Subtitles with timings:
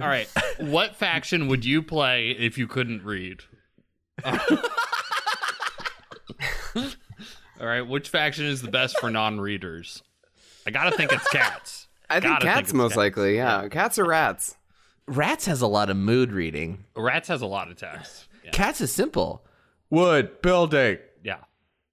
[0.00, 0.28] All right.
[0.58, 3.40] What faction would you play if you couldn't read?
[7.60, 7.82] All right.
[7.82, 10.02] Which faction is the best for non-readers?
[10.66, 11.88] I gotta think it's cats.
[12.10, 12.96] I think Gotta think cats it's most cats.
[12.96, 13.36] likely.
[13.36, 13.68] Yeah.
[13.68, 14.56] cats or rats.
[15.06, 16.84] Rats has a lot of mood reading.
[16.96, 18.28] Rats has a lot of text.
[18.44, 18.50] Yeah.
[18.52, 19.44] Cats is simple.
[19.90, 20.98] Wood building.
[21.24, 21.38] yeah.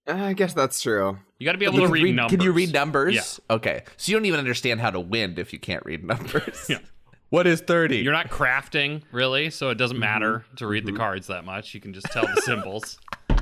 [0.08, 1.18] Uh, I guess that's true.
[1.40, 2.38] You got to be able You to read, read- numbers.
[2.38, 3.16] Can you read numbers?
[3.50, 3.56] Yeah.
[3.56, 3.84] Okay.
[3.98, 6.66] So you don't even understand how to win if you can't read numbers.
[6.70, 6.78] Yeah.
[7.30, 7.98] What is 30?
[7.98, 9.78] You're not crafting really, so it Mm-hmm.
[9.80, 11.74] doesn't matter to read the cards that much.
[11.74, 13.00] You can just tell the symbols.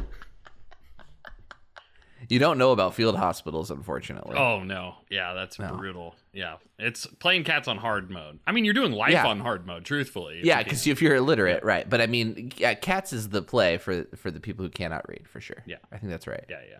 [2.29, 4.37] You don't know about field hospitals, unfortunately.
[4.37, 6.15] Oh no, yeah, that's brutal.
[6.31, 8.39] Yeah, it's playing cats on hard mode.
[8.47, 9.27] I mean, you're doing life Yeah.
[9.27, 9.83] on hard mode.
[9.83, 11.87] Truthfully, yeah, because if you're illiterate, right?
[11.87, 15.27] But I mean, yeah, cats is the play for for the people who cannot read,
[15.27, 15.63] for sure.
[15.67, 15.77] Yeah.
[15.91, 16.45] I think that's right.
[16.49, 16.77] yeah, yeah.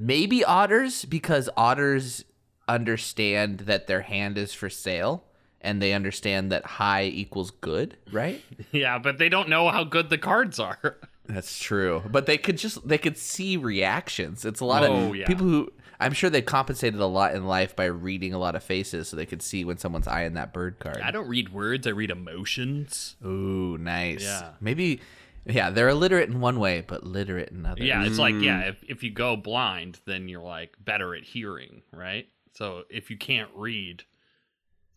[0.00, 2.24] Maybe otters because otters
[2.66, 5.22] understand that their hand is for sale
[5.62, 8.42] and they understand that high equals good, right?
[8.72, 10.98] Yeah, but they don't know how good the cards are.
[11.26, 12.02] That's true.
[12.10, 14.44] But they could just they could see reactions.
[14.44, 15.26] It's a lot Oh, of yeah.
[15.26, 18.64] people who I'm sure they compensated a lot in life by reading a lot of
[18.64, 21.00] faces so they could see when someone's eyeing that bird card.
[21.02, 23.14] I don't read words; I read emotions.
[23.24, 24.22] Ooh, nice.
[24.22, 24.50] Yeah.
[24.60, 25.00] Maybe
[25.44, 27.82] yeah, they're illiterate in one way, but literate in other.
[27.82, 28.68] Yeah, it's like yeah, mm.
[28.70, 32.26] if if you go blind, then you're like better at hearing, right?
[32.54, 34.04] So if you can't read,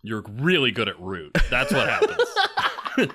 [0.08, 1.36] you're really good at root.
[1.50, 2.30] That's what happens.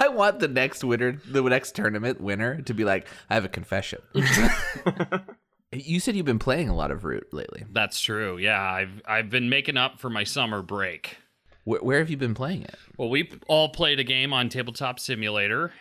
[0.00, 3.48] I want the next winner, the next tournament winner, to be like, I have a
[3.48, 4.00] confession.
[5.72, 7.64] you said you've been playing a lot of Root lately.
[7.70, 8.36] That's true.
[8.36, 11.18] Yeah, I've I've been making up for my summer break.
[11.64, 12.76] Where, where have you been playing it?
[12.96, 15.72] Well, we all played a game on Tabletop Simulator,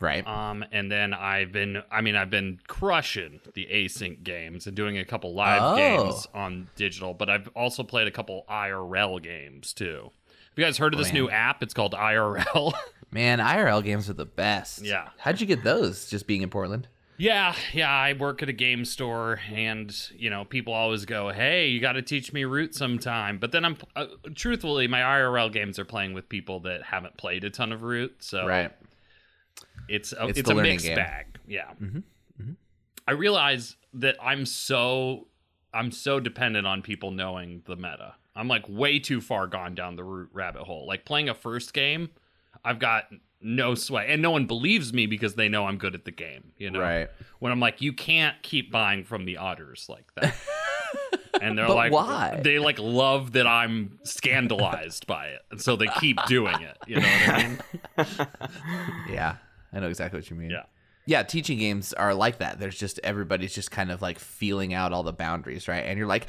[0.00, 0.26] Right.
[0.26, 4.96] um, and then I've been, I mean, I've been crushing the async games and doing
[4.98, 5.76] a couple live Oh.
[5.76, 10.10] games on digital, but I've also played a couple IRL games too.
[10.30, 11.62] Have you guys heard of this new app?
[11.62, 12.72] It's called IRL.
[13.12, 14.82] Man, IRL games are the best.
[14.84, 15.08] Yeah.
[15.18, 16.08] How'd you get those?
[16.08, 16.88] Just being in Portland?
[17.18, 21.68] Yeah, yeah, I work at a game store, and you know, people always go, "Hey,
[21.68, 25.78] you got to teach me Root sometime." But then I'm, uh, truthfully, my IRL games
[25.78, 28.72] are playing with people that haven't played a ton of Root, so Right.
[29.90, 30.96] It's a, It's it's, a mixed game.
[30.96, 31.26] bag.
[31.46, 31.98] Yeah, mm-hmm.
[32.40, 32.52] Mm-hmm.
[33.08, 35.26] I realize that I'm so
[35.74, 38.14] I'm so dependent on people knowing the meta.
[38.36, 40.86] I'm like way too far gone down the Root rabbit hole.
[40.86, 42.10] Like playing a first game,
[42.64, 43.04] I've got
[43.40, 46.52] no sway, and no one believes me because they know I'm good at the game.
[46.58, 47.08] You know, Right.
[47.40, 50.34] when I'm like, you can't keep buying from the otters like that.
[51.42, 52.38] And they're like, why?
[52.44, 56.76] They like love that I'm scandalized by it, and so they keep doing it.
[56.86, 58.28] You know what I mean?
[59.10, 59.36] Yeah.
[59.72, 60.50] I know exactly what you mean.
[60.50, 60.64] Yeah.
[61.06, 62.60] Yeah, teaching games are like that.
[62.60, 65.84] There's just everybody's just kind of like feeling out all the boundaries, right?
[65.86, 66.26] And you're like,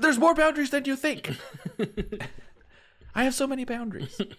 [0.00, 1.30] there's more boundaries than you think.
[3.14, 4.20] I have so many boundaries.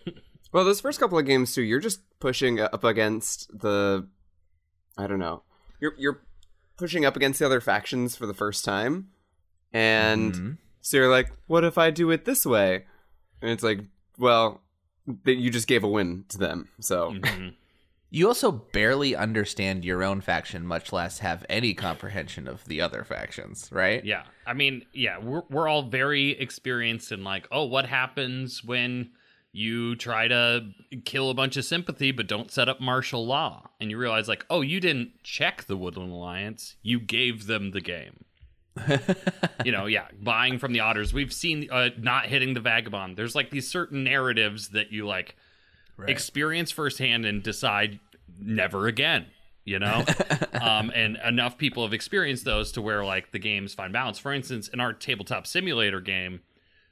[0.52, 4.08] Well, those first couple of games too, you're just pushing up against the,
[4.98, 5.44] I don't know,
[5.82, 6.22] you're you're
[6.78, 9.10] pushing up against the other factions for the first time,
[9.74, 10.58] and Mhm.
[10.80, 12.86] so you're like, what if I do it this way?
[13.42, 13.82] And it's like,
[14.18, 14.62] well,
[15.26, 16.70] that you just gave a win to them.
[16.80, 17.56] So Mhm.
[18.16, 23.04] You also barely understand your own faction, much less have any comprehension of the other
[23.04, 24.06] factions, right?
[24.06, 24.24] Yeah.
[24.48, 29.10] I mean, yeah, we're we're all very experienced in like, oh, what happens when
[29.52, 30.70] you try to
[31.04, 33.70] kill a bunch of sympathy but don't set up martial law?
[33.82, 36.78] And you realize like, oh, you didn't check the Woodland Alliance.
[36.84, 38.24] You gave them the game.
[39.66, 41.14] you know, yeah, buying from the otters.
[41.14, 43.18] We've seen uh, not hitting the vagabond.
[43.18, 45.36] There's like these certain narratives that you like
[46.08, 48.00] experience firsthand and decide
[48.40, 49.28] never again
[49.66, 50.06] you know?
[50.56, 54.18] Um, and enough people have experienced those to where like the games find balance.
[54.18, 56.40] For instance in our tabletop simulator game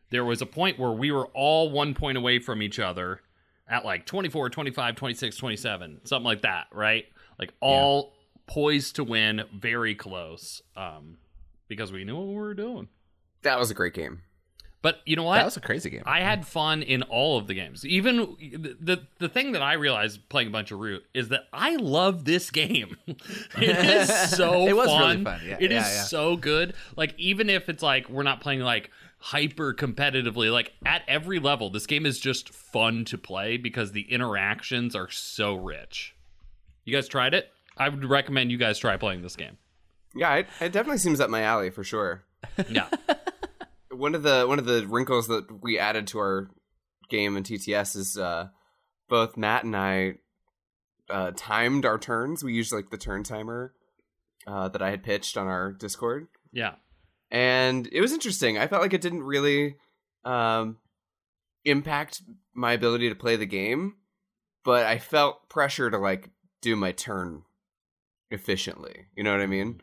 [0.10, 3.22] there was a point where we were all one point away from each other
[3.68, 7.06] at like 24 25 26 27 something like that right?
[7.40, 8.14] Like all
[8.46, 11.18] poised to win very close um,
[11.68, 12.90] because we knew what we were doing.
[13.42, 14.22] That was a great game.
[14.84, 16.04] But you know what That was a crazy game.
[16.06, 17.84] I had fun in all of the games.
[17.84, 21.46] Even the the, the thing that I realized playing a bunch of Root is that
[21.52, 22.98] I love this game.
[23.07, 23.18] it
[23.57, 25.10] is so It was fun.
[25.10, 25.40] really fun.
[25.44, 26.04] Yeah, It is yeah, yeah.
[26.04, 26.75] so good.
[26.96, 31.69] Like even if it's like we're not playing like hyper competitively, like at every level,
[31.69, 36.13] this game is just fun to play because the interactions are so rich.
[36.86, 37.50] You guys tried it?
[37.78, 39.57] I would recommend you guys try playing this game.
[40.13, 42.24] Yeah, it, it definitely seems up my alley for sure.
[42.69, 42.90] Yeah.
[43.94, 46.50] one of the one of the wrinkles that we added to our
[47.10, 48.48] game in TTS is uh,
[49.10, 50.13] both Matt and I
[51.10, 52.44] uh, timed our turns.
[52.44, 53.74] We used like the turn timer
[54.48, 56.75] uh, that I had pitched on our Discord, Yeah.
[57.31, 58.57] and it was interesting.
[58.57, 59.75] I felt like it didn't really
[60.25, 60.78] um,
[61.66, 62.22] impact
[62.54, 63.95] my ability to play the game,
[64.63, 66.30] but I felt pressure to like
[66.62, 67.44] do my turn
[68.31, 69.06] efficiently.
[69.16, 69.81] You know what I mean?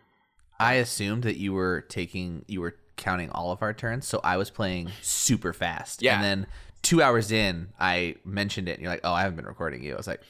[0.59, 4.37] I assumed that you were taking you were counting all of our turns, so I
[4.37, 6.03] was playing super fast.
[6.03, 6.15] Yeah.
[6.15, 6.47] And then
[6.83, 9.95] two hours in, I mentioned it, and you're like, "Oh, I haven't been recording you."
[9.95, 10.23] I was like,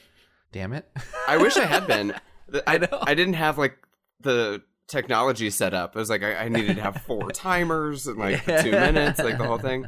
[0.51, 0.89] "Damn it!"
[1.27, 2.15] I wish I had been.
[2.67, 2.87] I know.
[3.03, 3.77] I didn't have like
[4.21, 5.95] the technology set up.
[5.95, 9.37] It was like I, I needed to have four timers and like two minutes, like
[9.37, 9.85] the whole thing.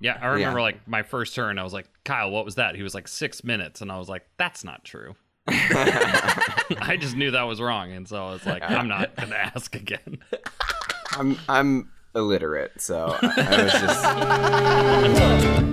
[0.00, 1.58] Yeah, I remember like my first turn.
[1.58, 2.74] I was like, Kyle, what was that?
[2.74, 5.14] He was like six minutes, and I was like, that's not true.
[5.48, 9.74] I just knew that was wrong, and so I was like, I'm not gonna ask
[9.74, 10.18] again.
[11.12, 13.72] I'm I'm illiterate, so I, I was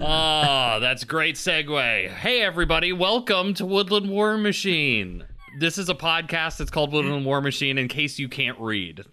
[0.00, 2.08] Oh, that's great segue.
[2.10, 5.24] Hey, everybody, welcome to Woodland War Machine.
[5.58, 9.04] This is a podcast that's called Woodland War Machine in case you can't read.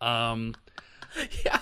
[0.00, 0.54] Um,
[1.44, 1.58] yeah.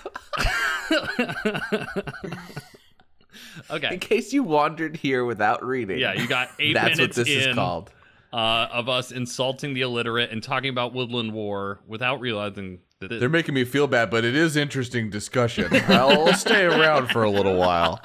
[3.71, 3.95] okay.
[3.95, 5.99] In case you wandered here without reading.
[5.99, 7.91] Yeah, you got eight That's what minutes this in is called.
[8.33, 13.21] uh, of us insulting the illiterate and talking about Woodland War without realizing that it,
[13.21, 15.69] They're making me feel bad, but it is interesting discussion.
[15.89, 18.01] I'll stay around for a little while.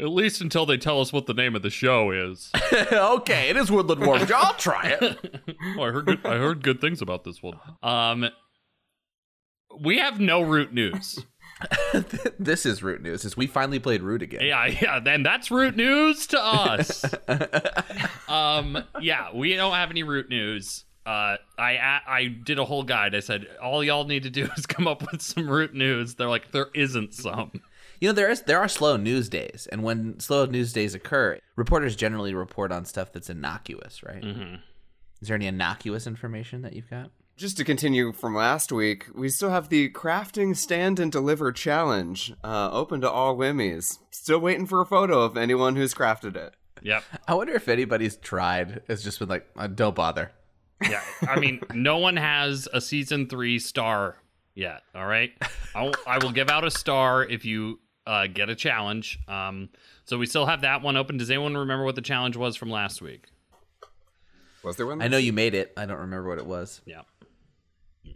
[0.00, 2.50] At least until they tell us what the name of the show is.
[2.92, 4.18] okay, it is Woodland War.
[4.18, 4.34] Machine.
[4.36, 5.42] I'll try it.
[5.76, 7.58] oh, I heard good, I heard good things about this one.
[7.82, 8.28] Um,
[9.78, 11.24] we have no root news.
[12.38, 13.24] this is Root News.
[13.24, 14.40] Is we finally played Root again.
[14.42, 17.04] Yeah, yeah, then that's root news to us.
[18.28, 20.86] um, yeah, we don't have any root news.
[21.04, 23.14] Uh, I I did a whole guide.
[23.14, 26.14] I said all y'all need to do is come up with some root news.
[26.14, 27.52] They're like there isn't some.
[28.00, 31.38] You know, there is there are slow news days, and when slow news days occur,
[31.56, 34.22] reporters generally report on stuff that's innocuous, right?
[34.22, 34.54] Mm-hmm.
[35.20, 37.10] Is there any innocuous information that you've got?
[37.40, 39.06] just to continue from last week.
[39.14, 43.98] We still have the crafting stand and deliver challenge uh, open to all wimmies.
[44.10, 46.54] Still waiting for a photo of anyone who's crafted it.
[46.82, 47.02] Yep.
[47.26, 48.82] I wonder if anybody's tried.
[48.88, 50.32] It's just been like, uh, don't bother.
[50.82, 51.00] Yeah.
[51.26, 54.16] I mean, no one has a season three star
[54.54, 54.82] yet.
[54.94, 55.32] All right.
[55.74, 57.78] I'll, I will give out a star if you
[58.10, 59.18] uh, get a challenge.
[59.28, 59.68] Um,
[60.04, 61.16] so we still have that one open.
[61.16, 63.26] Does anyone remember what the challenge was from last week?
[64.64, 65.00] Was there one?
[65.00, 65.72] I know you made it.
[65.76, 66.80] I don't remember what it was.
[66.84, 67.02] Yeah.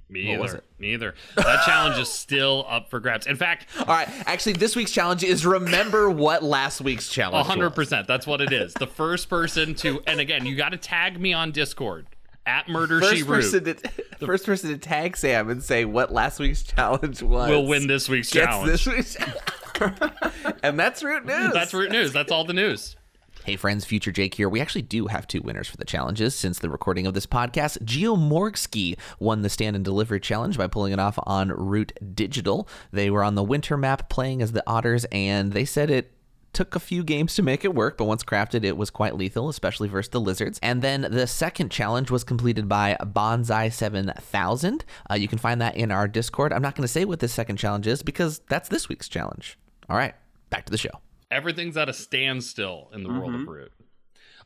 [0.09, 0.43] Me What either.
[0.43, 0.65] was it?
[0.79, 1.15] Me either.
[1.37, 3.27] That challenge is still up for grabs.
[3.27, 7.47] In fact, All right, actually, this week's challenge is remember what last week's challenge.
[7.47, 7.75] hundred was.
[7.75, 8.07] percent.
[8.07, 8.75] That's what it is.
[8.75, 12.07] The first person to, and again, you got to tag me on Discord
[12.47, 13.65] at Murder She First Root.
[13.75, 17.67] person, to, first person to tag Sam and say what last week's challenge was will
[17.67, 18.71] win this week's gets challenge.
[18.71, 19.17] this week's.
[20.63, 21.53] and that's Root News.
[21.53, 22.13] That's root news.
[22.13, 22.97] That's all the news.
[23.45, 24.49] Hey friends, Future Jake here.
[24.49, 27.83] We actually do have two winners for the challenges since the recording of this podcast.
[27.85, 32.67] Geo Morgsky won the stand and deliver challenge by pulling it off on Root Digital.
[32.91, 36.15] They were on the winter map playing as the Otters, and they said it
[36.55, 39.51] took a few games to make it work, but once crafted, it was quite lethal,
[39.51, 40.59] especially versus the lizards.
[40.63, 44.85] And then the second challenge was completed by Bonsai 7000.
[45.11, 46.53] Uh, you can find that in our Discord.
[46.53, 49.59] I'm not going to say what this second challenge is because that's this week's challenge.
[49.89, 50.15] All right,
[50.51, 50.91] back to the show.
[51.31, 53.73] Everything's at a standstill in the world of Root.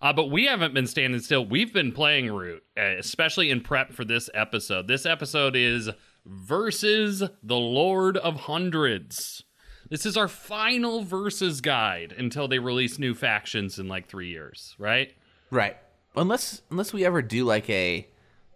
[0.01, 1.45] Uh, but we haven't been standing still.
[1.45, 4.87] We've been playing Root, uh, especially in prep for this episode.
[4.87, 5.91] This episode is
[6.25, 9.43] versus the Lord of Hundreds.
[9.91, 14.77] This is our final versus guide until they release new factions in like three years,
[14.79, 15.13] right?
[15.51, 15.77] Right.
[16.15, 18.07] Unless unless we ever do like a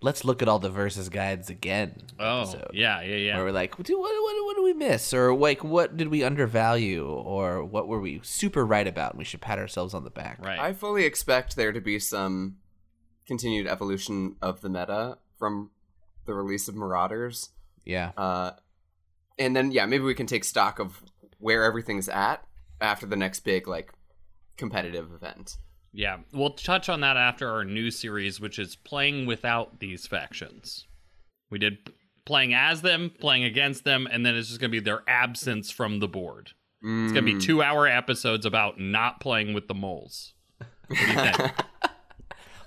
[0.02, 2.02] let's look at all the versus guides again.
[2.18, 3.36] Oh, episode, yeah, yeah, yeah.
[3.36, 5.14] Where we're like, what, what, what, what did we miss?
[5.14, 7.06] Or like, what did we undervalue?
[7.06, 9.12] Or what were we super right about?
[9.12, 10.38] And we should pat ourselves on the back.
[10.44, 10.58] right.
[10.58, 12.56] I fully expect there to be some
[13.26, 15.70] continued evolution of the meta from
[16.26, 17.50] the release of Marauders.
[17.84, 18.10] Yeah.
[18.16, 18.52] Uh,
[19.38, 21.02] and then, yeah, maybe we can take stock of
[21.38, 22.44] where everything's at
[22.80, 23.92] after the next big, like,
[24.56, 25.56] competitive event.
[25.92, 30.86] Yeah, we'll touch on that after our new series, which is playing without these factions.
[31.50, 31.92] We did
[32.24, 35.70] playing as them, playing against them, and then it's just going to be their absence
[35.70, 36.52] from the board.
[36.84, 37.42] It's going to be mm.
[37.42, 40.32] two hour episodes about not playing with the moles.
[40.58, 41.52] What do you think?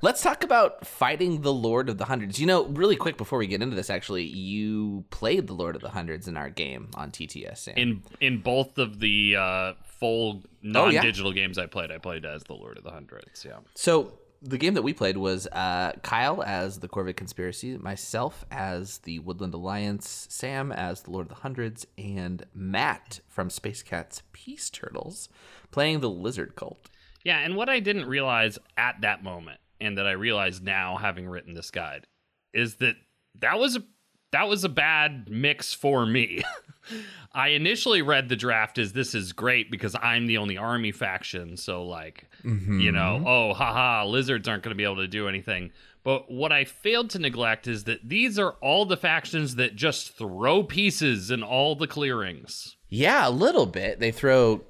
[0.05, 2.39] Let's talk about fighting the Lord of the Hundreds.
[2.39, 5.81] You know, really quick before we get into this, actually, you played the Lord of
[5.81, 7.57] the Hundreds in our game on TTS.
[7.57, 7.73] Sam.
[7.75, 10.99] in in both of the uh, full Oh, yeah.
[10.99, 13.43] non digital games I played, I played as the Lord of the Hundreds.
[13.43, 13.57] Yeah.
[13.73, 18.99] So the game that we played was uh, Kyle as the Corvid Conspiracy, myself as
[18.99, 24.21] the Woodland Alliance, Sam as the Lord of the Hundreds, and Matt from Space Cats
[24.33, 25.29] Peace Turtles
[25.71, 26.91] playing the Lizard Cult.
[27.23, 31.27] Yeah, and what I didn't realize at that moment, and that I realize now having
[31.27, 32.07] written this guide,
[32.53, 32.95] is that
[33.39, 33.83] that was a
[34.31, 36.43] that was a bad mix for me.
[37.33, 41.57] I initially read the draft as this is great because I'm the only army faction,
[41.57, 43.27] so like you know, mm-hmm.
[43.27, 45.71] oh haha, lizards aren't going to be able to do anything.
[46.05, 50.15] But what I failed to neglect is that these are all the factions that just
[50.15, 52.77] throw pieces in all the clearings.
[52.89, 53.99] Yeah, a little bit.
[53.99, 54.61] They throw.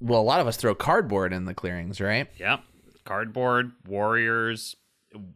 [0.00, 2.28] Well, a lot of us throw cardboard in the clearings, right?
[2.38, 2.60] Yep.
[3.04, 4.76] Cardboard, warriors,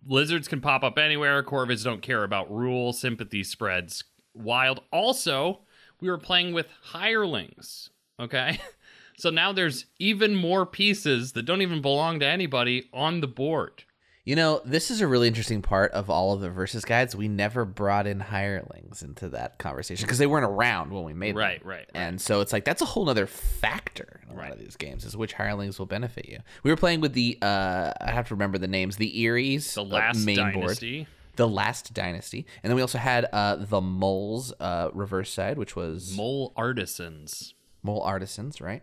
[0.07, 1.43] lizards can pop up anywhere.
[1.43, 2.93] Corvids don't care about rule.
[2.93, 4.05] Sympathy spreads
[4.35, 4.81] wild.
[4.93, 5.61] Also,
[6.01, 7.91] we were playing with hirelings.
[8.21, 8.61] Okay.
[9.19, 13.85] So now there's even more pieces that don't even belong to anybody on the board.
[14.27, 17.15] You know, this is a really interesting part of all of the versus guides.
[17.15, 21.31] We never brought in hirelings into that conversation because they weren't around when we made
[21.31, 21.39] them.
[21.39, 21.87] Right, right, right.
[21.95, 25.05] And so it's like that's a whole other factor in a lot of these games
[25.05, 26.41] is which hirelings will benefit you.
[26.65, 29.83] We were playing with the uh I have to remember the names, the Eyries, The
[29.83, 31.07] uh, last main board.
[31.37, 32.47] The Last Dynasty.
[32.65, 37.55] And then we also had uh the Moles uh reverse side, which was Mole artisans.
[37.85, 38.83] Mole Artisans, right?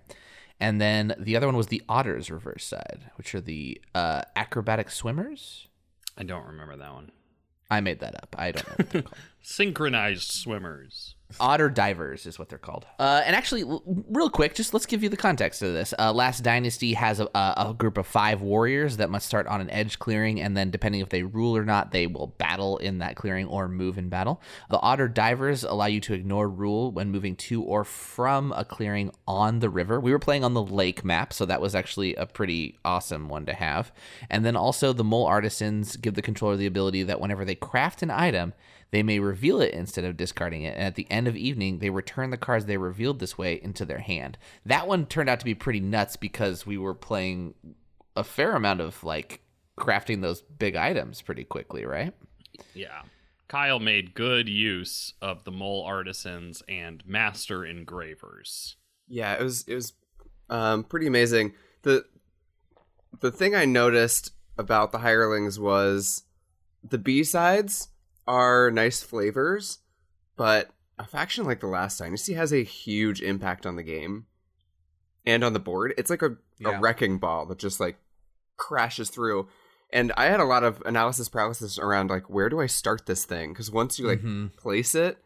[0.63, 4.89] And then the other one was the Otters reverse side, which are the uh, acrobatic
[4.89, 5.67] swimmers.
[6.17, 7.12] I don't remember that one.
[7.70, 8.34] I made that up.
[8.39, 9.17] I don't know what they're called.
[9.46, 11.16] Synchronized swimmers.
[11.40, 12.86] Otter divers is what they're called.
[13.00, 15.94] Uh, and actually, l- real quick, just let's give you the context of this.
[15.98, 19.60] Uh, Last Dynasty has a, a, a group of five warriors that must start on
[19.60, 23.00] an edge clearing, and then depending if they rule or not, they will battle in
[23.00, 24.42] that clearing or move in battle.
[24.70, 29.12] The Otter divers allow you to ignore rule when moving to or from a clearing
[29.28, 30.00] on the river.
[30.00, 33.46] We were playing on the lake map, so that was actually a pretty awesome one
[33.48, 33.92] to have.
[34.30, 38.04] And then also, the Mole Artisans give the controller the ability that whenever they craft
[38.04, 38.54] an item,
[38.94, 40.76] they may reveal it instead of discarding it.
[40.76, 43.86] And at the end of evening, they return the cards they revealed this way into
[43.86, 44.38] their hand.
[44.68, 47.56] That one turned out to be pretty nuts because we were playing
[48.16, 49.42] a fair amount of like
[49.80, 52.14] crafting those big items pretty quickly, right?
[52.76, 53.02] Yeah.
[53.48, 58.76] Kyle made good use of the mole artisans and master engravers.
[59.08, 59.94] Yeah, it was it was
[60.52, 61.54] um, pretty amazing.
[61.82, 62.06] the
[63.22, 66.26] The thing I noticed about the hirelings was
[66.88, 67.88] the B sides
[68.27, 69.80] are nice flavors,
[70.38, 74.25] but a faction like the Last Dynasty has a huge impact on the game
[75.25, 75.94] and on the board.
[75.98, 76.77] It's like a, Yeah.
[76.77, 77.98] a wrecking ball that just like
[78.58, 79.48] crashes through.
[79.92, 83.25] And I had a lot of analysis paralysis around like where do I start this
[83.25, 83.53] thing?
[83.53, 84.56] Because once you like Mhm.
[84.56, 85.18] place it,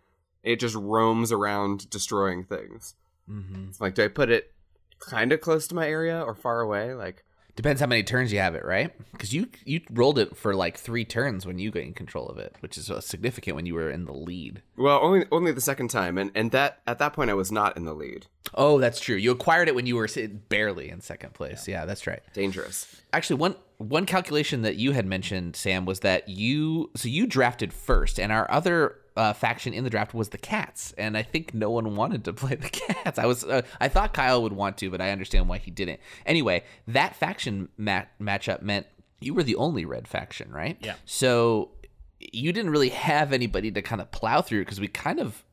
[0.44, 2.96] it just roams around destroying things.
[3.30, 3.72] Mm-hmm.
[3.80, 4.54] Like, do I put it
[5.00, 6.94] kind of close to my area or far away?
[6.94, 7.26] Like,
[7.58, 8.94] Depends how many turns you have it, right?
[9.12, 12.38] Because you you rolled it for like three turns when you got in control of
[12.38, 14.62] it, which is uh, significant when you were in the lead.
[14.78, 17.76] well, only only the second time, and and that at that point I was not
[17.76, 18.28] in the lead.
[18.54, 19.16] Oh, that's true.
[19.16, 20.08] You acquired it when you were
[20.50, 21.68] barely in second place.
[21.68, 22.22] Yeah, that's right.
[22.34, 23.02] Dangerous.
[23.12, 27.74] Actually, one one calculation that you had mentioned, Sam, was that you so you drafted
[27.74, 31.54] first, and our other uh, faction in the draft was the Cats, and I think
[31.54, 33.20] no one wanted to play the Cats.
[33.20, 36.00] I was uh, I thought Kyle would want to, but I understand why he didn't.
[36.26, 38.86] Anyway, that faction mat- matchup meant
[39.20, 40.78] you were the only red faction, right?
[40.80, 40.96] Yeah.
[41.06, 41.72] So
[42.20, 45.44] you didn't really have anybody to kind of plow through because we kind of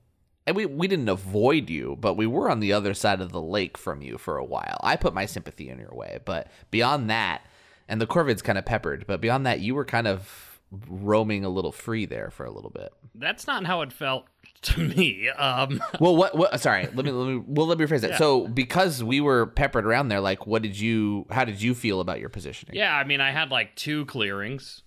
[0.47, 3.41] and we, we didn't avoid you, but we were on the other side of the
[3.41, 4.79] lake from you for a while.
[4.83, 7.43] I put my sympathy in your way, but beyond that,
[7.89, 10.54] and the Corvids kind of peppered, but beyond that, you were kind of
[10.89, 12.93] roaming a little free there for a little bit.
[13.15, 14.27] That's not how it felt
[14.63, 15.29] to me.
[15.29, 16.37] Um, Well, what?
[16.37, 16.59] What?
[16.61, 17.43] Sorry, let me let me.
[17.47, 18.11] Well, let me rephrase that.
[18.13, 18.19] Yeah.
[18.19, 21.27] So, because we were peppered around there, like, what did you?
[21.31, 22.77] How did you feel about your positioning?
[22.77, 24.83] yeah, I mean, I had like two clearings.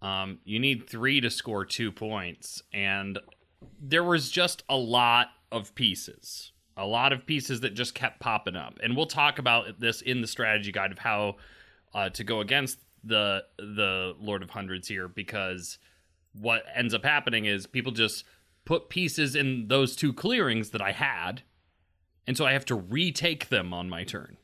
[0.00, 3.18] Um, you need three to score two points, and
[3.80, 8.54] there was just a lot of pieces, a lot of pieces that just kept popping
[8.54, 8.78] up.
[8.82, 11.36] And we'll talk about this in the strategy guide of how
[11.94, 15.78] uh, to go against the the Lord of Hundreds here, because
[16.32, 18.24] what ends up happening is people just
[18.64, 21.42] put pieces in those two clearings that I had,
[22.26, 24.36] and so I have to retake them on my turn.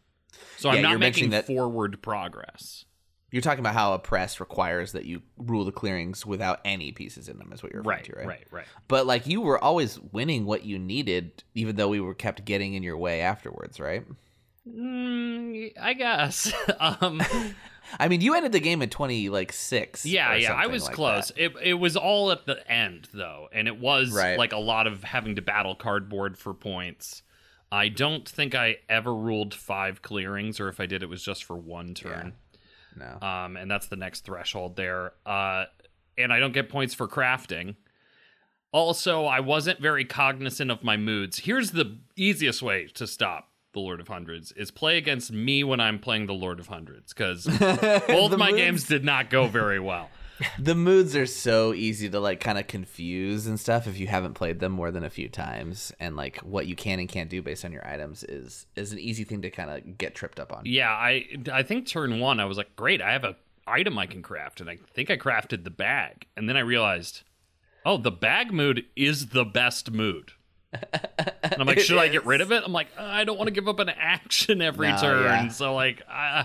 [0.57, 2.85] So Yeah, I'm not making that- forward progress.
[3.31, 7.39] You're talking about how oppress requires that you rule the clearings without any pieces in
[7.39, 8.27] them, is what you're referring Right, to, right?
[8.27, 8.67] right, right.
[8.87, 12.75] But like you were always winning what you needed, even though we were kept getting
[12.75, 14.05] in your way afterwards, right?
[14.69, 16.53] Mm, I guess.
[16.81, 17.21] um,
[17.99, 20.05] I mean, you ended the game at twenty like six.
[20.05, 21.29] yeah, yeah, I was like close.
[21.29, 21.39] that.
[21.43, 24.39] It it was all at the end though, and it was Right.
[24.39, 27.23] like a lot of having to battle cardboard for points.
[27.73, 31.45] I don't think I ever ruled five clearings, or if I did, it was just
[31.45, 32.35] for one turn.
[32.97, 33.19] no.
[33.27, 35.13] um, and that's the next threshold there.
[35.27, 35.65] Uh,
[36.17, 37.75] and I don't get points for crafting.
[38.73, 41.39] Also, I wasn't very cognizant of my moods.
[41.41, 45.81] Here's the easiest way to stop the Lord of Hundreds is play against me when
[45.81, 49.79] I'm playing the Lord of Hundreds because both my moods- games did not go very
[49.79, 50.11] well.
[50.59, 54.35] The moods are so easy to like kind of confuse and stuff if you haven't
[54.35, 57.41] played them more than a few times and like what you can and can't do
[57.41, 60.53] based on your items is is an easy thing to kind of get tripped up
[60.53, 60.63] on.
[60.67, 64.07] Yeah, I I think turn one I was like, great, I have a item I
[64.07, 67.23] can craft, and I think I crafted the bag, and then I realized,
[67.87, 70.33] oh, the bag mood is the best mood.
[71.43, 72.63] And I'm like, should I get rid of it?
[72.65, 75.23] I'm like, I don't want to give up an action every No, turn.
[75.25, 75.49] yeah.
[75.49, 76.45] So like, uh,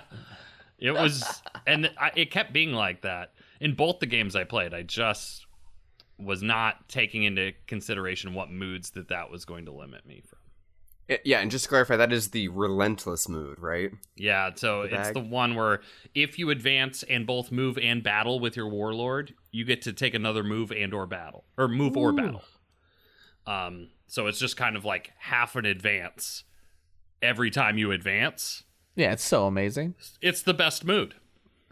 [0.77, 4.73] it was, and I, it kept being like that in both the games I played.
[4.73, 5.45] I just
[6.17, 10.39] was not taking into consideration what moods that that was going to limit me from.
[11.09, 13.91] I- Yeah, and just to clarify, that is the relentless mood, right?
[14.15, 15.81] Yeah, so The it's the one where
[16.13, 20.13] if you advance and both move and battle with your warlord, you get to take
[20.13, 22.43] another move and or battle or move or battle.
[23.49, 26.43] Um, so it's just kind of like half an advance
[27.21, 28.63] every time you advance.
[28.95, 29.95] Yeah, it's so amazing.
[30.21, 31.15] It's the best mood.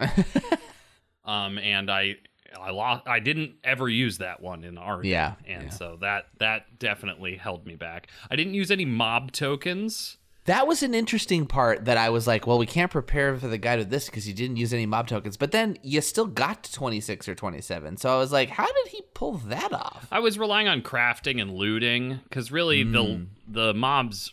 [1.24, 2.16] um, and I
[2.58, 3.06] I lost.
[3.06, 5.70] I didn't ever use that one in our Yeah, and yeah.
[5.70, 8.08] so that that definitely held me back.
[8.30, 10.16] I didn't use any mob tokens.
[10.48, 13.58] That was an interesting part that I was like, well, we can't prepare for the
[13.58, 16.64] guide with this because you didn't use any mob tokens, but then you still got
[16.64, 17.98] to 26 or 27.
[17.98, 20.08] So I was like, how did he pull that off?
[20.10, 23.24] I was relying on crafting and looting because really the hmm.
[23.46, 24.32] the mobs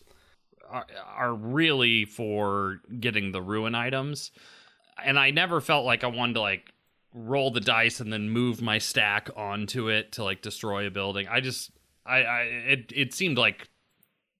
[0.69, 4.31] are, are really for getting the ruin items,
[5.03, 6.71] and I never felt like I wanted to like
[7.13, 11.27] roll the dice and then move my stack onto it to like destroy a building.
[11.27, 11.71] I just
[12.05, 13.67] I, I it it seemed like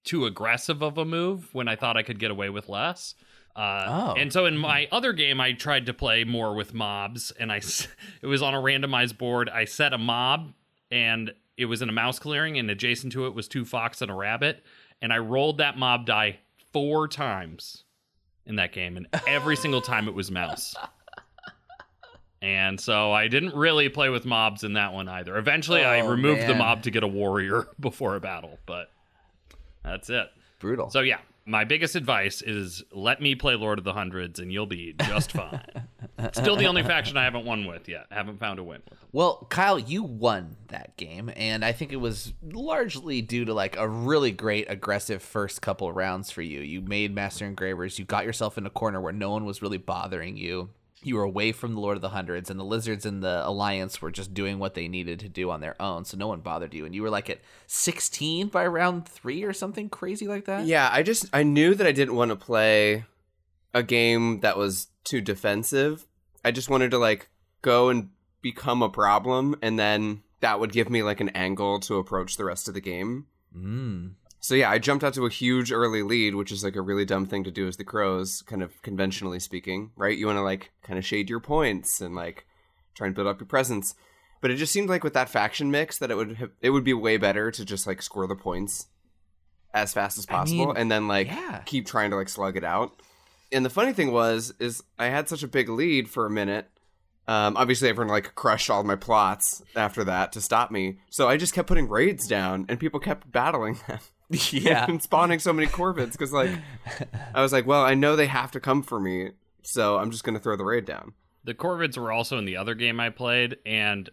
[0.06, 3.16] too aggressive of a move when I thought I could get away with less.
[3.56, 4.14] Uh, Oh.
[4.18, 7.58] And so in my other game, I tried to play more with mobs, and I
[8.22, 9.50] it was on a randomized board.
[9.50, 10.54] I set a mob,
[10.92, 14.12] and it was in a mouse clearing, and adjacent to it was two fox and
[14.12, 14.64] a rabbit,
[15.02, 16.40] and I rolled that mob die
[16.74, 17.84] four times
[18.46, 20.76] in that game, and every single time it was mouse.
[22.42, 25.38] And so I didn't really play with mobs in that one either.
[25.38, 28.92] Eventually, I Oh, removed the mob to get a warrior before a battle, but
[29.86, 30.28] that's it.
[30.60, 30.90] Brutal.
[30.90, 34.66] So yeah, my biggest advice is let me play Lord of the Hundreds, and you'll
[34.66, 35.62] be just fine.
[36.34, 38.08] Still the only faction I haven't won with yet.
[38.10, 39.00] I haven't found a win with.
[39.12, 43.78] Well, Kyle, you won that game, and I think it was largely due to like
[43.78, 46.62] a really great aggressive first couple rounds for you.
[46.62, 49.78] You made Master Engravers, you got yourself in a corner where no one was really
[49.78, 50.70] bothering you.
[51.06, 54.02] You were away from the Lord of the Hundreds, and the Lizards and the Alliance
[54.02, 56.74] were just doing what they needed to do on their own, so no one bothered
[56.74, 56.86] you.
[56.86, 60.66] And you were like at 16 by round three or something crazy like that?
[60.66, 63.06] Yeah, I just I knew that I didn't want to play
[63.74, 66.08] a game that was too defensive.
[66.44, 67.30] I just wanted to like
[67.62, 68.10] go and
[68.42, 72.46] become a problem and then that would give me like an angle to approach the
[72.46, 73.26] rest of the game.
[73.56, 74.14] Mm.
[74.46, 77.04] So yeah, I jumped out to a huge early lead, which is like a really
[77.04, 80.16] dumb thing to do as the crows, kind of conventionally speaking, right?
[80.16, 82.46] You want to like kind of shade your points and like
[82.94, 83.96] try and build up your presence.
[84.42, 86.84] But it just seemed like with that faction mix that it would have, it would
[86.84, 88.86] be way better to just like score the points
[89.74, 91.64] as fast as I possible mean, and then like yeah.
[91.66, 93.02] keep trying to like slug it out.
[93.52, 96.70] And the funny thing was is I had such a big lead for a minute.
[97.28, 101.00] Um, obviously everyone like crushed all my plots after that to stop me.
[101.10, 103.98] So I just kept putting raids down and people kept battling them.
[104.52, 104.86] Yeah.
[104.88, 106.50] and spawning so many corvids because like
[107.34, 110.24] I was like, well, I know they have to come for me, so I'm just
[110.24, 111.14] gonna throw the raid down.
[111.44, 114.10] The Corvids were also in the other game I played, and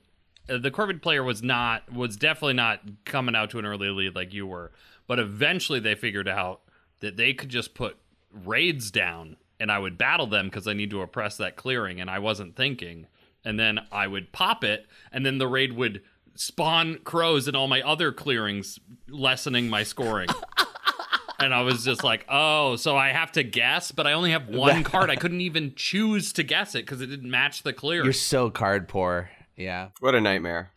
[0.50, 4.14] uh, the Corvid player was not was definitely not coming out to an early lead
[4.14, 4.70] like you were.
[5.06, 6.60] But eventually, they figured out
[7.00, 7.96] that they could just put
[8.30, 12.10] raids down, and I would battle them because I need to oppress that clearing, and
[12.10, 13.06] I wasn't thinking.
[13.44, 16.02] And then I would pop it, and then the raid would
[16.34, 20.28] spawn crows in all my other clearings, lessening my scoring.
[21.38, 24.48] And I was just like, oh, so I have to guess, but I only have
[24.48, 25.10] one card.
[25.10, 28.04] I couldn't even choose to guess it because it didn't match the clear.
[28.04, 29.28] You're so card poor.
[29.56, 29.88] Yeah.
[29.98, 30.70] What a nightmare!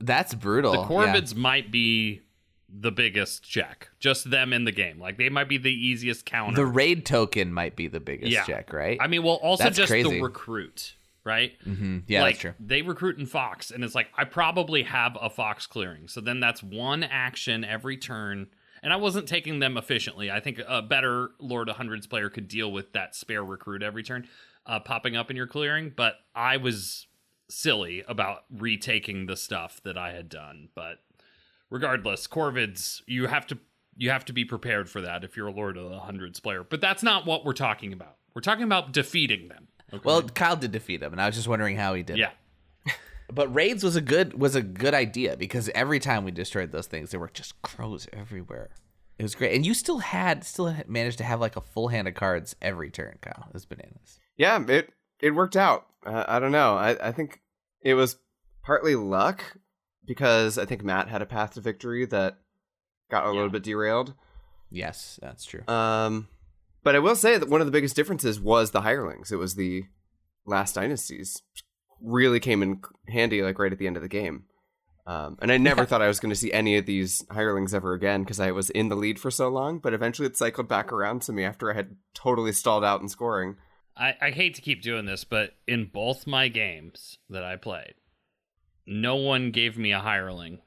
[0.00, 0.72] That's brutal.
[0.86, 1.20] the yeah.
[1.36, 2.22] Might be
[2.68, 3.90] the biggest check.
[4.00, 4.98] Just them in the game.
[4.98, 6.56] Like they might be the easiest counter.
[6.56, 8.44] The raid token might be the biggest Yeah.
[8.44, 8.98] check, right?
[9.00, 10.08] I mean, well, also That's just crazy.
[10.08, 10.94] the recruit,
[11.26, 11.52] right?
[11.66, 11.98] Mm-hmm.
[12.06, 12.54] Yeah, like, that's true.
[12.58, 16.40] They recruit in Fox, and it's like I probably have a Fox clearing, so then
[16.40, 18.46] that's one action every turn.
[18.82, 20.30] And I wasn't taking them efficiently.
[20.30, 24.04] I think a better Lord of Hundreds player could deal with that spare recruit every
[24.04, 24.28] turn
[24.64, 25.92] uh, popping up in your clearing.
[25.94, 27.06] But I was
[27.48, 30.68] silly about retaking the stuff that I had done.
[30.74, 30.98] But
[31.70, 33.58] regardless, Corvids, you have to
[33.96, 36.62] you have to be prepared for that if you're a Lord of the Hundreds player.
[36.62, 38.16] But that's not what we're talking about.
[38.34, 39.68] We're talking about defeating them.
[40.04, 42.16] Well, Kyle did defeat him, and I was just wondering how he did.
[42.16, 42.20] it.
[42.20, 42.30] Yeah.
[43.32, 46.86] But raids was a good was a good idea because every time we destroyed those
[46.86, 48.70] things, there were just crows everywhere.
[49.18, 52.06] It was great, and you still had still managed to have like a full hand
[52.06, 53.18] of cards every turn.
[53.20, 54.20] Kyle, it was bananas.
[54.36, 55.86] Yeah, it it worked out.
[56.04, 56.76] Uh, I don't know.
[56.76, 57.40] I I think
[57.82, 58.16] it was
[58.62, 59.42] partly luck
[60.06, 62.38] because I think Matt had a path to victory that
[63.10, 63.32] got a Yeah.
[63.34, 64.14] little bit derailed.
[64.70, 65.66] Yes, that's true.
[65.66, 66.28] Um,
[66.86, 69.32] but I will say that one of the biggest differences was the hirelings.
[69.32, 69.86] It was the
[70.46, 71.42] last dynasties
[72.00, 74.44] really came in handy like right at the end of the game.
[75.04, 77.92] Um, and I never thought I was going to see any of these hirelings ever
[77.92, 79.80] again because I was in the lead for so long.
[79.80, 83.08] But eventually, it cycled back around to me after I had totally stalled out in
[83.08, 83.56] scoring.
[83.96, 87.94] I, I hate to keep doing this, but in both my games that I played,
[88.86, 90.60] no one gave me a hireling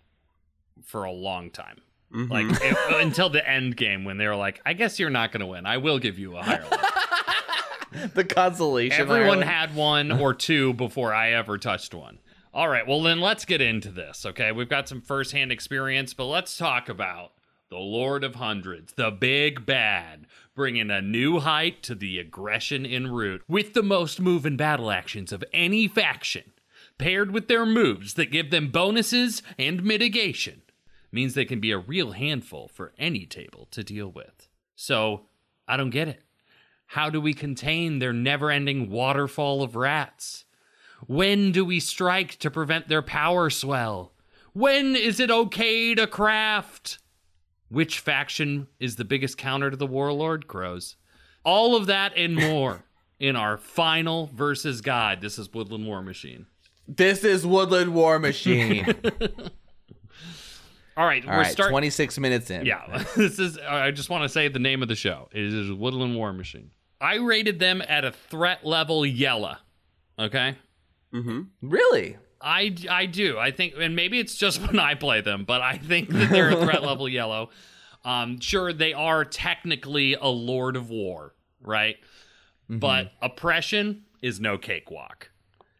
[0.83, 1.79] for a long time.
[2.13, 2.29] Mhm.
[2.29, 5.41] Like it- until the end game when they were like, "I guess you're not going
[5.41, 5.65] to win.
[5.65, 6.79] I will give you a hireling."
[8.13, 8.99] the consolation.
[8.99, 12.19] Everyone had one or two before I ever touched one.
[12.53, 14.25] All right, well then let's get into this.
[14.25, 17.33] Okay, we've got some firsthand experience, but let's talk about
[17.69, 23.11] the Lord of Hundreds, the big bad, bringing a new height to the aggression in
[23.11, 26.51] Root with the most move and battle actions of any faction,
[26.97, 30.63] paired with their moves that give them bonuses and mitigation,
[31.11, 34.47] means they can be a real handful for any table to deal with.
[34.75, 35.25] So,
[35.67, 36.21] I don't get it.
[36.87, 40.45] How do we contain their never ending waterfall of rats?
[41.05, 44.13] When do we strike to prevent their power swell?
[44.53, 46.97] When is it okay to craft?
[47.69, 50.95] Which faction is the biggest counter to the warlord crows?
[51.43, 52.83] All of that and more
[53.19, 55.21] in our final versus guide.
[55.21, 56.47] This is Woodland War Machine.
[56.87, 58.95] This is Woodland War Machine.
[60.99, 61.71] All right, All we're right, starting.
[61.71, 62.65] 26 minutes in.
[62.65, 63.57] Yeah, this is.
[63.57, 65.29] I just want to say the name of the show.
[65.31, 66.71] It is Woodland War Machine.
[66.99, 69.55] I rated them at a threat level yellow.
[70.19, 70.57] Okay.
[71.13, 71.43] Mm-hmm.
[71.61, 72.17] Really?
[72.41, 73.39] I, I do.
[73.39, 76.49] I think, and maybe it's just when I play them, but I think that they're
[76.49, 77.49] a threat level yellow.
[78.03, 81.95] Um, sure, they are technically a Lord of War, right?
[82.67, 85.31] But oppression is no cakewalk.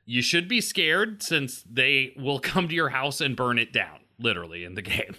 [0.06, 4.00] You should be scared since they will come to your house and burn it down,
[4.20, 5.16] literally, in the game.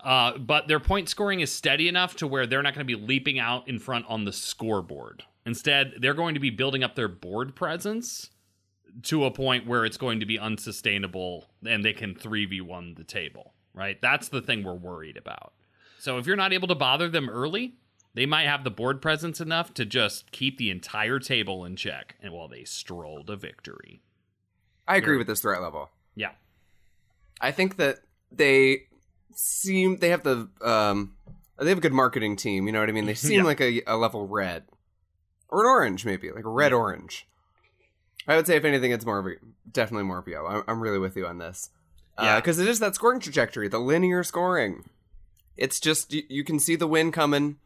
[0.00, 3.00] Uh, but their point scoring is steady enough to where they're not going to be
[3.00, 5.24] leaping out in front on the scoreboard.
[5.44, 8.30] Instead, they're going to be building up their board presence
[9.02, 13.54] to a point where it's going to be unsustainable and they can 3v1 the table,
[13.74, 14.00] right?
[14.00, 15.52] That's the thing we're worried about.
[15.98, 17.74] So if you're not able to bother them early,
[18.14, 22.16] they might have the board presence enough to just keep the entire table in check
[22.20, 24.02] and while they stroll to victory.
[24.86, 25.90] I agree with this threat level.
[26.14, 26.32] Yeah.
[27.40, 27.98] I think that
[28.32, 28.82] they
[29.34, 31.14] seem they have the um
[31.58, 32.66] they have a good marketing team.
[32.66, 33.06] You know what I mean?
[33.06, 33.44] They seem Yeah.
[33.44, 34.64] like a, a level red
[35.48, 37.26] or an orange, maybe like a red orange.
[38.26, 39.30] I would say if anything, it's more of a
[39.70, 40.48] definitely more of a yellow.
[40.48, 41.70] I'm, I'm really with you on this.
[42.20, 42.36] Yeah.
[42.36, 44.88] because it is that scoring trajectory, the linear scoring.
[45.56, 47.56] It's just you, you can see the wind coming.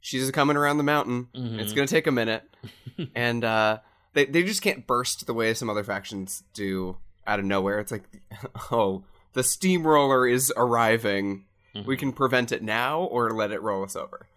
[0.00, 1.28] She's coming around the mountain.
[1.34, 2.42] It's gonna take a minute,
[3.14, 3.78] and uh,
[4.12, 6.96] they they just can't burst the way some other factions do
[7.26, 7.80] out of nowhere.
[7.80, 8.04] It's like,
[8.70, 9.02] oh,
[9.36, 11.44] the steamroller is arriving.
[11.74, 11.92] We mm-hmm.
[11.92, 14.28] can prevent it now or let it roll us over.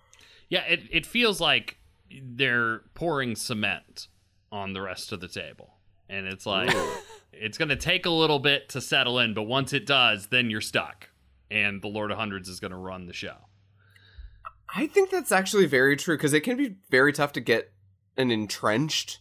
[0.49, 1.77] Yeah, it, it feels like
[2.21, 4.09] they're pouring cement
[4.51, 5.75] on the rest of the table.
[6.09, 6.75] And it's like,
[7.31, 10.49] it's going to take a little bit to settle in, but once it does, then
[10.49, 11.07] you're stuck.
[11.49, 13.37] And the Lord of Hundreds is going to run the show.
[14.75, 17.71] I think that's actually very true because it can be very tough to get
[18.17, 19.19] an entrenched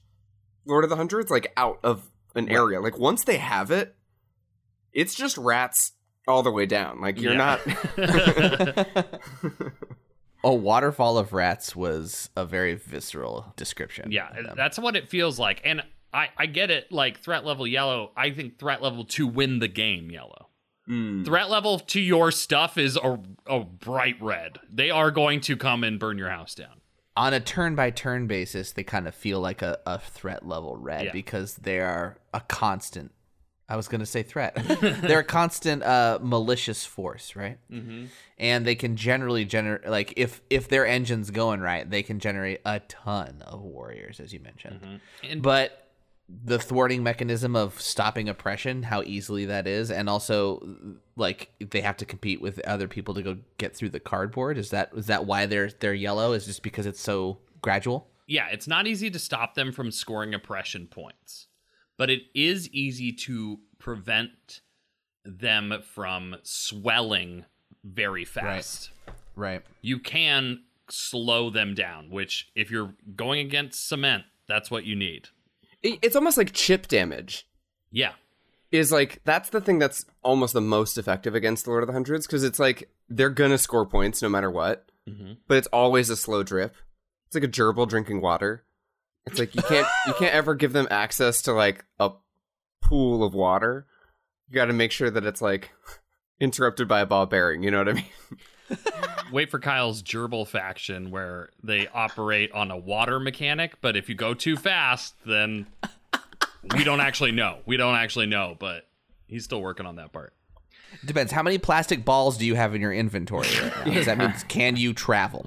[0.66, 2.80] Lord of the Hundreds like out of an area.
[2.80, 3.94] Like once they have it,
[4.92, 5.92] it's just rats
[6.26, 7.00] all the way down.
[7.00, 7.58] Like you're Yeah.
[7.96, 8.88] not.
[10.44, 14.12] A waterfall of rats was a very visceral description.
[14.12, 15.60] Yeah, that's what it feels like.
[15.64, 15.82] And
[16.14, 18.12] I, I get it, like threat level yellow.
[18.16, 20.48] I think threat level to win the game yellow.
[20.88, 21.24] Mm.
[21.24, 24.58] Threat level to your stuff is a, a bright red.
[24.72, 26.80] They are going to come and burn your house down.
[27.16, 30.76] on a turn by turn basis, they kind of feel like a, a threat level
[30.76, 31.12] red Yeah.
[31.12, 33.10] because they are a constant.
[33.68, 34.54] I was going to say threat.
[34.80, 37.58] They're a constant uh, malicious force, right?
[37.70, 38.06] Mm-hmm.
[38.38, 42.60] And they can generally generate like if if their engine's going right, they can generate
[42.64, 44.80] a ton of warriors, as you mentioned.
[44.80, 45.84] And But
[46.28, 51.96] the thwarting mechanism of stopping oppression, how easily that is, and also like they have
[51.98, 54.56] to compete with other people to go get through the cardboard.
[54.56, 56.32] Is that is that why they're they're yellow?
[56.32, 58.08] Is just because it's so gradual?
[58.28, 61.47] yeah, it's not easy to stop them from scoring oppression points,
[61.98, 64.62] but it is easy to prevent
[65.24, 67.44] them from swelling
[67.84, 68.90] very fast.
[69.36, 69.62] Right.
[69.82, 75.28] You can slow them down, which if you're going against cement, that's what you need.
[75.82, 77.46] it's almost like chip damage.
[77.92, 78.12] Yeah.
[78.70, 81.92] Is like that's the thing that's almost the most effective against the Lord of the
[81.94, 86.10] Hundreds because it's like they're gonna score points no matter what, hmm but it's always
[86.10, 86.74] a slow drip.
[87.26, 88.64] It's like a gerbil drinking water.
[89.30, 92.10] It's like you can't you can't ever give them access to like a
[92.82, 93.86] pool of water.
[94.48, 95.70] You got to make sure that it's like
[96.40, 97.62] interrupted by a ball bearing.
[97.62, 98.06] You know what I mean?
[99.32, 104.14] Wait for Kyle's gerbil faction where they operate on a water mechanic, but if you
[104.14, 105.66] go too fast, then
[106.74, 107.58] we don't actually know.
[107.66, 108.86] We don't actually know, but
[109.26, 110.32] he's still working on that part.
[111.04, 111.32] Depends.
[111.32, 113.84] How many plastic balls do you have in your inventory right now?
[113.84, 115.46] Because that means can you travel?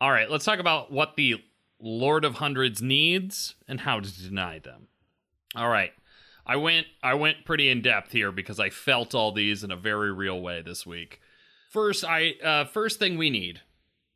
[0.00, 1.42] All right, let's talk about what the
[1.80, 4.88] Lord of Hundreds needs and how to deny them.
[5.56, 5.92] All right.
[6.46, 9.76] I went I went pretty in depth here because I felt all these in a
[9.76, 11.20] very real way this week.
[11.70, 13.60] First, I uh, first thing we need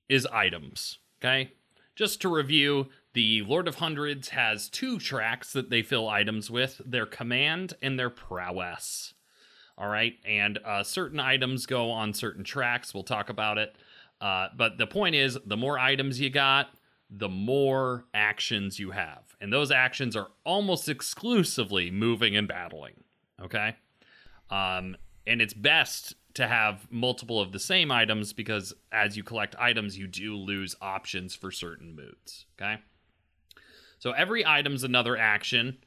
[0.09, 0.98] is items.
[1.20, 1.53] Okay,
[1.94, 6.81] just to review, the Lord of Hundreds has two tracks that they fill items with:
[6.85, 9.14] their command and their prowess.
[9.79, 12.92] All right, and uh, certain items go on certain tracks.
[12.92, 13.77] We'll talk about it.
[14.20, 16.70] Uh, but the point is, the more items you got,
[17.10, 19.36] the more actions you have.
[19.40, 23.04] And those actions are almost exclusively moving and battling.
[23.40, 23.76] Okay?
[24.50, 29.54] Um, and it's best to have multiple of the same items because as you collect
[29.58, 32.46] items, you do lose options for certain moods.
[32.58, 32.80] Okay?
[33.98, 35.78] So every item's another action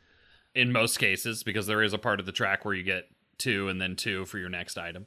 [0.55, 3.69] in most cases because there is a part of the track where you get two
[3.69, 5.05] and then two for your next item.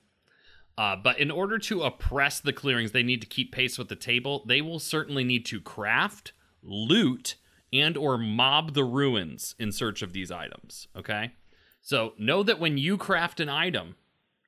[0.78, 3.96] Uh, but in order to oppress the clearings, they need to keep pace with the
[3.96, 4.44] table.
[4.46, 7.36] They will certainly need to craft, loot,
[7.72, 10.88] and or mob the ruins in search of these items.
[10.96, 11.32] Okay,
[11.80, 13.96] so know that when you craft an item,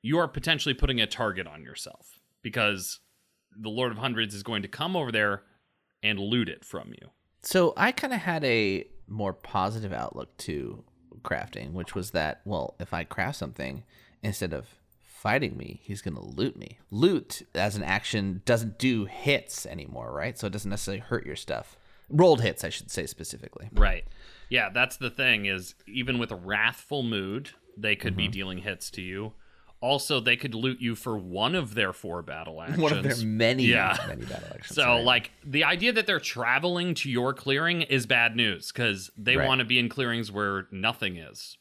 [0.01, 2.99] you are potentially putting a target on yourself because
[3.55, 5.43] the Lord of Hundreds is going to come over there
[6.01, 7.09] and loot it from you.
[7.41, 10.83] So I kind of had a more positive outlook to
[11.21, 13.83] crafting, which was that, well, if I craft something,
[14.21, 14.67] instead of
[15.23, 16.77] fighting me, he's going to loot me.
[16.91, 20.37] Loot as an action doesn't do hits anymore, right?
[20.37, 21.77] So it doesn't necessarily hurt your stuff.
[22.09, 23.69] Rolled hits, I should say specifically.
[23.73, 24.03] Right.
[24.49, 28.91] Yeah, that's the thing is even with a wrathful mood, they could be dealing hits
[28.91, 29.31] to you.
[29.79, 32.79] Also, they could loot you for one of their four battle actions.
[32.81, 33.97] One of their many, Yeah.
[34.07, 34.75] many battle actions.
[34.75, 35.03] So, right?
[35.03, 39.47] like, the idea that they're traveling to your clearing is bad news because they Right.
[39.47, 41.57] want to be in clearings where nothing is.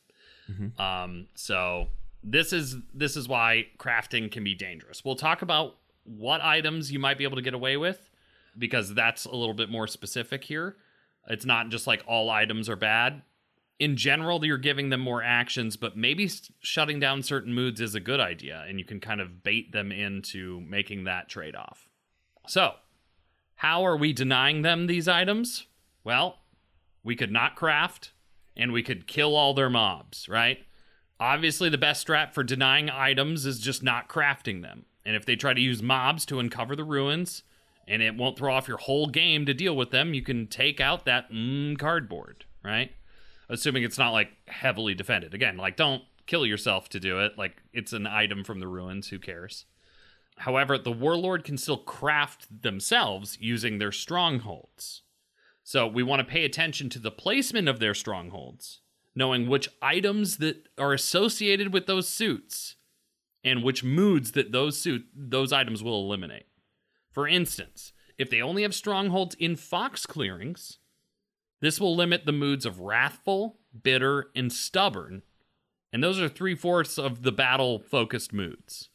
[0.79, 1.89] Um, so
[2.23, 5.05] this is this is why crafting can be dangerous.
[5.05, 8.11] We'll talk about what items you might be able to get away with
[8.57, 10.77] because that's a little bit more specific here.
[11.29, 13.23] It's not just like all items are bad.
[13.79, 16.31] In general, you're giving them more actions, but maybe
[16.61, 19.91] shutting down certain moods is a good idea, and you can kind of bait them
[19.91, 21.89] into making that trade off.
[22.47, 22.75] So,
[23.57, 25.67] how are we denying them these items?
[26.05, 26.39] Well,
[27.03, 28.13] we could not craft
[28.57, 30.59] and we could kill all their mobs, right?
[31.23, 34.87] Obviously, the best strat for denying items is just not crafting them.
[35.07, 37.45] And if they try to use mobs to uncover the ruins
[37.87, 40.81] and it won't throw off your whole game to deal with them, you can take
[40.81, 42.91] out that mm, cardboard, right?
[43.49, 45.33] Assuming it's not like heavily defended.
[45.33, 47.39] Again, like don't kill yourself to do it.
[47.39, 49.67] Like it's an item from the ruins, who cares?
[50.39, 55.03] However, the warlord can still craft themselves using their strongholds.
[55.63, 58.81] So we want to pay attention to the placement of their strongholds,
[59.15, 62.77] knowing which items that are associated with those suits
[63.45, 66.47] and which moods that those suit those items will eliminate.
[67.11, 70.79] For instance, if they only have strongholds in fox clearings,
[71.61, 75.23] this will limit the moods of wrathful, bitter, and stubborn,
[75.93, 78.89] and those are three fourths of the battle focused moods.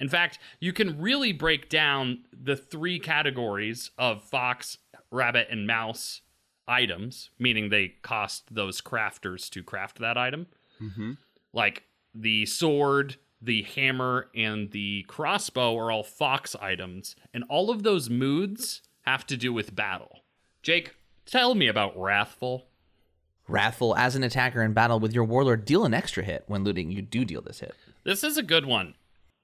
[0.00, 4.78] In fact, you can really break down the three categories of fox,
[5.10, 6.22] rabbit, and mouse
[6.68, 10.46] items, meaning they cost those crafters to craft that item.
[10.80, 11.12] Mm-hmm.
[11.52, 11.82] Like
[12.14, 18.10] the sword, the hammer, and the crossbow are all fox items, and all of those
[18.10, 20.20] moods have to do with battle.
[20.62, 22.66] Jake, tell me about Wrathful.
[23.48, 26.44] Wrathful, as an attacker in battle with your warlord, deal an extra hit.
[26.48, 27.74] When looting, you do deal this hit.
[28.04, 28.94] This is a good one.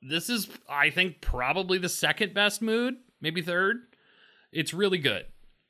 [0.03, 3.79] This is, I think, probably the second best mood, maybe third.
[4.53, 5.25] It's really good.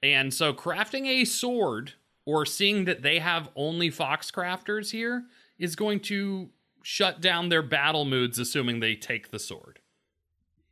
[0.04, 1.94] And so, crafting a sword
[2.26, 5.24] or seeing that they have only fox crafters here
[5.58, 6.50] is going to
[6.82, 9.78] shut down their battle moods, assuming they take the sword.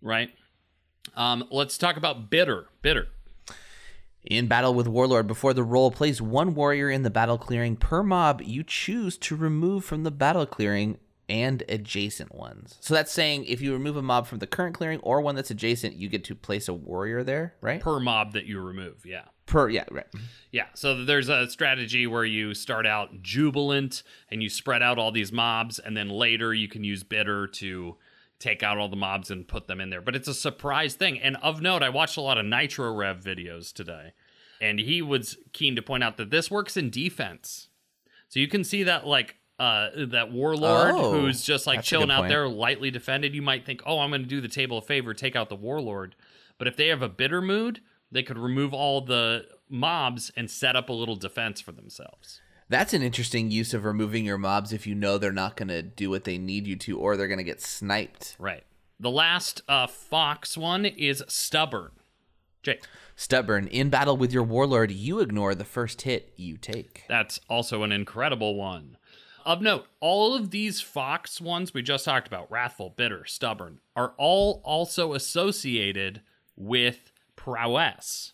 [0.02, 0.30] Right?
[1.16, 2.66] Um, let's talk about bitter.
[2.82, 3.08] Bitter.
[4.22, 8.02] In battle with Warlord, before the roll, place one warrior in the battle clearing per
[8.02, 10.98] mob you choose to remove from the battle clearing
[11.32, 12.76] and adjacent ones.
[12.80, 15.50] So that's saying if you remove a mob from the current clearing or one that's
[15.50, 17.80] adjacent, you get to place a warrior there, right?
[17.80, 19.24] Per mob that you remove, yeah.
[19.46, 20.06] Per yeah, right.
[20.50, 25.10] Yeah, so there's a strategy where you start out jubilant and you spread out all
[25.10, 27.96] these mobs, and then later you can use bitter to
[28.38, 30.02] take out all the mobs and put them in there.
[30.02, 31.18] But it's a surprise thing.
[31.18, 34.12] And of note, I watched a lot of Nitro Rev videos today,
[34.60, 37.68] and he was keen to point out that this works in defense.
[38.28, 42.28] So you can see that like uh, that warlord Oh, who's just like chilling out
[42.28, 43.34] there, lightly defended.
[43.34, 45.56] You might think, oh, I'm going to do the table a favor, take out the
[45.56, 46.14] warlord.
[46.58, 50.76] But if they have a bitter mood, they could remove all the mobs and set
[50.76, 52.40] up a little defense for themselves.
[52.68, 55.82] That's an interesting use of removing your mobs if you know they're not going to
[55.82, 58.36] do what they need you to or they're going to get sniped.
[58.38, 58.64] Right.
[58.98, 61.90] The last uh, fox one is stubborn.
[62.62, 62.84] Jake,
[63.16, 67.04] Stubborn, in battle with your warlord, you ignore the first hit you take.
[67.08, 68.96] that's also an incredible one.
[69.44, 74.14] Of note, all of these fox ones we just talked about, wrathful, bitter, stubborn, are
[74.18, 76.22] all also associated
[76.56, 78.32] with prowess.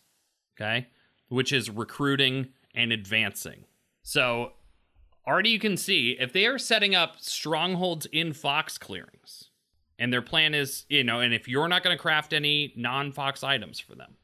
[0.57, 0.89] Okay?
[1.29, 3.65] Which is recruiting and advancing.
[4.03, 4.53] So
[5.27, 9.51] already you can see if they are setting up strongholds in fox clearings
[9.99, 13.45] and their plan is you know and if you're not going to craft any non-fox
[13.45, 14.15] items for them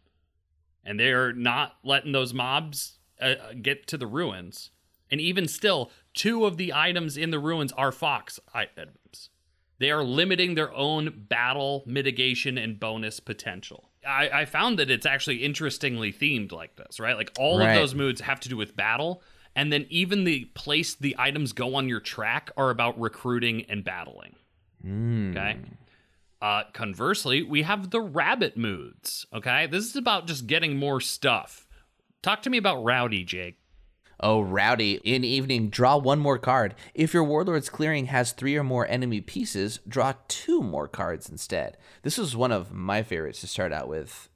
[0.85, 4.70] and they're not letting those mobs uh, get to the ruins
[5.11, 9.31] and even still two of the items in the ruins are fox items
[9.81, 15.07] they are limiting their own battle mitigation and bonus potential I, I found that it's
[15.07, 17.70] actually interestingly themed like this right like all Right.
[17.70, 19.22] of those moods have to do with battle
[19.57, 23.83] and then even the place the items go on your track are about recruiting and
[23.85, 24.37] battling
[24.87, 25.57] Okay.
[26.42, 29.24] Uh, conversely, we have the rabbit moods.
[29.33, 29.66] Okay.
[29.66, 31.66] This is about just getting more stuff.
[32.22, 33.57] Talk to me about Rowdy, Jake.
[34.20, 35.00] Oh, Rowdy.
[35.05, 36.74] In evening, draw one more card.
[36.94, 41.77] If your warlord's clearing has three or more enemy pieces, draw two more cards instead.
[42.03, 44.29] This was one of my favorites to start out with.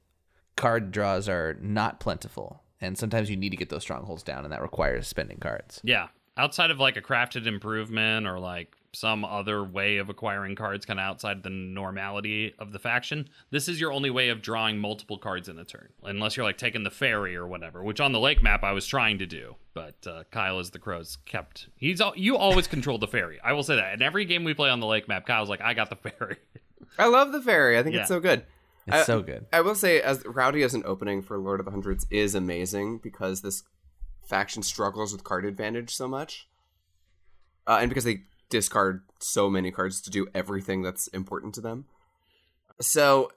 [0.55, 4.51] Card draws are not plentiful, and sometimes you need to get those strongholds down, and
[4.51, 5.79] that requires spending cards.
[5.83, 6.07] Yeah.
[6.35, 10.99] Outside of like a crafted improvement or like some other way of acquiring cards kind
[10.99, 15.17] of outside the normality of the faction, this is your only way of drawing multiple
[15.17, 15.89] cards in a turn.
[16.03, 18.87] Unless you're like taking the ferry or whatever, which on the lake map I was
[18.87, 19.55] trying to do.
[19.73, 23.39] But uh, Kyle as the crows kept he's al- you always control the ferry.
[23.43, 23.93] I will say that.
[23.93, 26.37] In every game we play on the lake map, Kyle's like, I got the ferry.
[26.97, 27.77] I love the ferry.
[27.77, 28.01] I think Yeah.
[28.01, 28.43] it's so good.
[28.87, 29.45] It's I- so good.
[29.53, 32.97] I will say, as Rowdy as an opening for Lord of the Hundreds is amazing
[33.03, 33.61] because this
[34.27, 36.47] faction struggles with card advantage so much,
[37.67, 41.85] uh, and because they discard so many cards to do everything that's important to them.
[42.81, 43.31] So,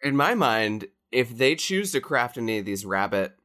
[0.00, 3.36] in my mind, if they choose to craft any of these rabbit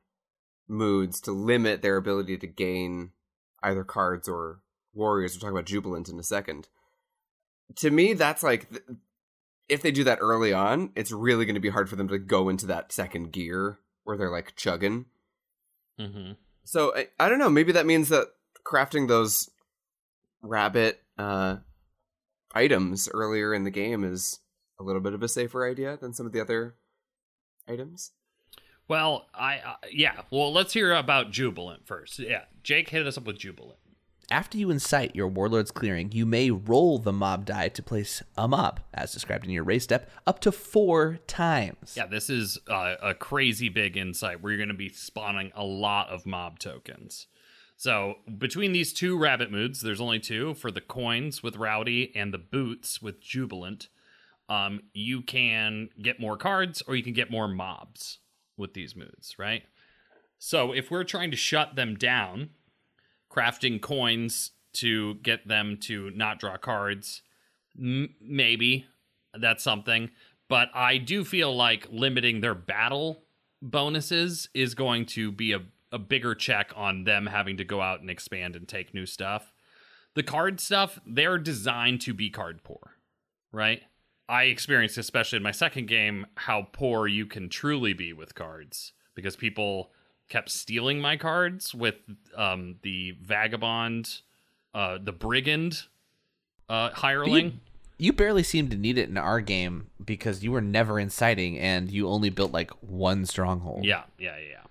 [0.68, 3.12] moods to limit their ability to gain
[3.62, 4.62] either cards or
[4.94, 6.70] warriors, we'll talk about Jubilant in a second.
[7.78, 8.84] To me, that's like th-
[9.68, 12.18] if they do that early on, it's really going to be hard for them to
[12.18, 15.06] go into that second gear where they're like chugging.
[16.00, 16.32] mm-hmm.
[16.64, 17.50] So I, I don't know.
[17.50, 18.28] Maybe that means that
[18.66, 19.50] crafting those
[20.48, 21.58] rabbit uh,
[22.54, 24.40] items earlier in the game is
[24.80, 26.76] a little bit of a safer idea than some of the other
[27.68, 28.12] items.
[28.88, 30.22] Well, I uh, yeah.
[30.32, 32.20] Well, let's hear about Jubilant first.
[32.20, 33.80] Yeah, Jake hit us up with Jubilant.
[34.30, 38.46] After you incite your warlord's clearing, you may roll the mob die to place a
[38.46, 41.94] mob, as described in your race step, up to four times.
[41.96, 45.64] Yeah, this is uh, a crazy big incite where you're going to be spawning a
[45.64, 47.28] lot of mob tokens.
[47.78, 52.34] So between these two rabbit moods, there's only two for the coins with Rowdy and
[52.34, 53.88] the boots with Jubilant.
[54.50, 58.18] Um, you can get more cards or you can get more mobs
[58.58, 59.64] with these moods, right?
[60.40, 62.50] So if we're trying to shut them down,
[63.32, 67.22] crafting coins to get them to not draw cards,
[67.78, 68.88] m- maybe
[69.40, 70.10] that's something.
[70.50, 73.24] But I do feel like limiting their battle
[73.62, 75.60] bonuses is going to be a,
[75.92, 79.54] a bigger check on them having to go out and expand and take new stuff.
[80.16, 82.94] The card stuff, they're designed to be card poor,
[83.52, 83.82] right?
[84.30, 88.94] I experienced, especially in my second game, how poor you can truly be with cards
[89.16, 89.92] because people
[90.30, 91.96] kept stealing my cards with
[92.36, 94.22] um, the vagabond,
[94.74, 95.84] uh, the brigand
[96.68, 97.62] uh, hireling.
[97.98, 101.90] You barely seemed to need it in our game because you were never inciting and
[101.90, 103.86] you only built like one stronghold.
[103.86, 104.67] Yeah, yeah, yeah.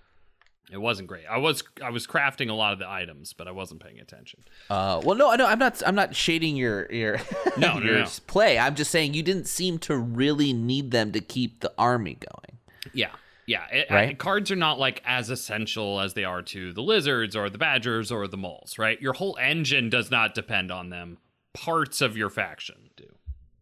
[0.73, 1.25] It wasn't great.
[1.31, 4.41] I was I was crafting a lot of the items, but I wasn't paying attention.
[4.69, 5.81] Uh, well, no, no, I'm not.
[5.87, 7.19] I'm not shading your your
[7.57, 8.07] No, no, your no.
[8.27, 8.59] play.
[8.59, 12.59] I'm just saying you didn't seem to really need them to keep the army going.
[12.93, 13.11] Yeah,
[13.47, 13.67] yeah.
[13.71, 14.09] It, Right.
[14.11, 17.59] I- cards are not like as essential as they are to the lizards or the
[17.59, 19.01] badgers or the moles, right?
[19.01, 21.19] Your whole engine does not depend on them,
[21.55, 23.05] parts of your faction do.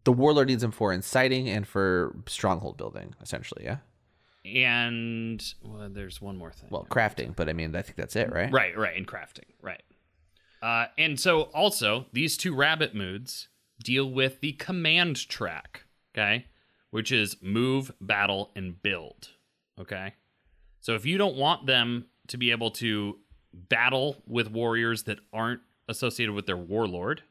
[0.05, 3.63] The warlord needs them for inciting and for stronghold building, essentially.
[3.63, 3.77] Yeah.
[4.45, 6.69] And well, there's one more thing.
[6.71, 8.51] Well, crafting, but I mean, I think that's it, right?
[8.51, 9.81] Right, right, and crafting, right.
[10.61, 13.47] Uh, and so also these two rabbit moods
[13.83, 16.45] deal with the command track, okay,
[16.91, 19.29] which is move, battle, and build.
[19.79, 20.13] Okay,
[20.79, 23.17] so if you don't want them to be able to
[23.53, 27.23] battle with warriors that aren't associated with their warlord,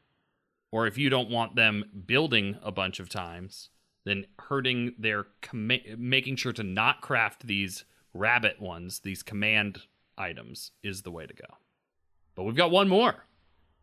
[0.71, 3.69] or if you don't want them building a bunch of times,
[4.05, 7.83] then hurting their com- making sure to not craft these
[8.13, 9.81] rabbit ones, these command
[10.17, 11.57] items, is the way to go.
[12.35, 13.25] But we've got one more,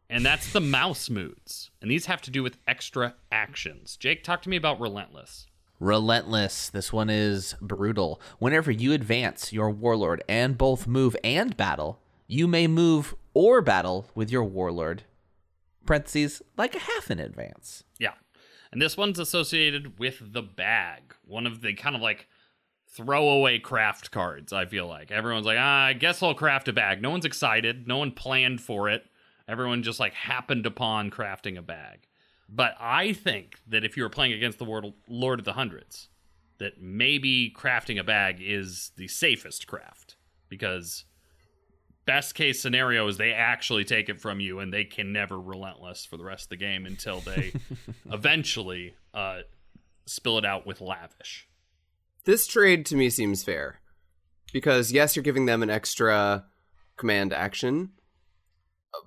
[0.09, 3.97] and that's the mouse moods, and these have to do with extra actions.
[3.97, 5.47] Jake, talk to me about relentless.
[5.81, 6.71] Relentless.
[6.71, 8.21] This one is brutal.
[8.39, 14.07] Whenever you advance your warlord and both move and battle, you may move or battle
[14.15, 15.03] with your warlord.
[15.85, 17.83] Parentheses, like a half in advance.
[17.99, 18.13] Yeah.
[18.73, 22.27] And this one's associated with the bag, one of the kind of like
[22.89, 25.11] throwaway craft cards, I feel like.
[25.11, 27.01] Everyone's like, ah, I guess I'll craft a bag.
[27.03, 27.87] No one's excited.
[27.87, 29.05] No one planned for it.
[29.47, 32.07] Everyone just like happened upon crafting a bag.
[32.49, 36.09] But I think that if you were playing against the Lord of the Hundreds,
[36.59, 40.17] that maybe crafting a bag is the safest craft
[40.49, 41.05] because
[42.05, 46.05] best case scenario is they actually take it from you and they can never relentless
[46.05, 47.53] for the rest of the game until they
[48.13, 49.41] eventually uh,
[50.07, 51.49] spill it out with lavish.
[52.25, 53.81] This trade to me seems fair
[54.53, 56.45] because yes, you're giving them an extra
[56.97, 57.91] command action,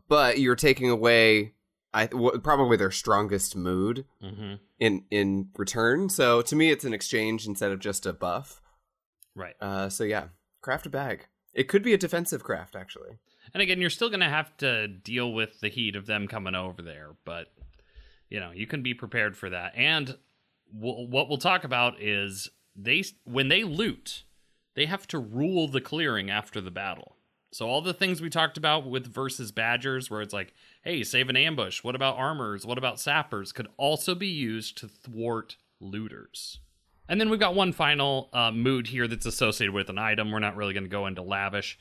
[0.07, 1.53] but you're taking away
[1.93, 4.55] I w- probably their strongest mood Mm-hmm.
[4.79, 6.09] in in return.
[6.09, 8.61] So to me, it's an exchange instead of just a buff.
[9.33, 9.55] Right.
[9.61, 10.25] Uh, so yeah,
[10.61, 11.27] craft a bag.
[11.55, 13.17] It could be a defensive craft actually.
[13.53, 16.53] And again, you're still going to have to deal with the heat of them coming
[16.55, 17.51] over there, but
[18.29, 19.73] you know, you can be prepared for that.
[19.75, 20.17] And
[20.77, 24.23] w- what we'll talk about is they when they loot,
[24.75, 27.15] they have to rule the clearing after the battle.
[27.51, 30.53] So all the things we talked about with versus badgers where it's like,
[30.83, 34.89] hey, save an ambush, what about armors, what about sappers could also be used to
[34.89, 36.59] thwart looters.
[37.07, 40.31] And then we've got one final uh, mood here that's associated with an item.
[40.31, 41.77] We're not really going to go into lavish,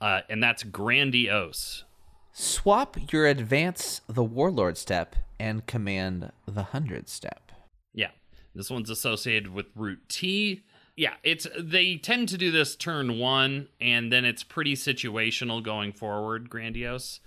[0.00, 1.84] uh, and that's grandiose.
[2.32, 7.50] Swap your advance the warlord step and command the hundred step.
[7.94, 8.10] Yeah,
[8.54, 10.62] this one's associated with root tea.
[10.96, 15.92] Yeah, it's they tend to do this turn one, and then it's pretty situational going
[15.92, 16.50] forward.
[16.50, 17.20] Grandiose.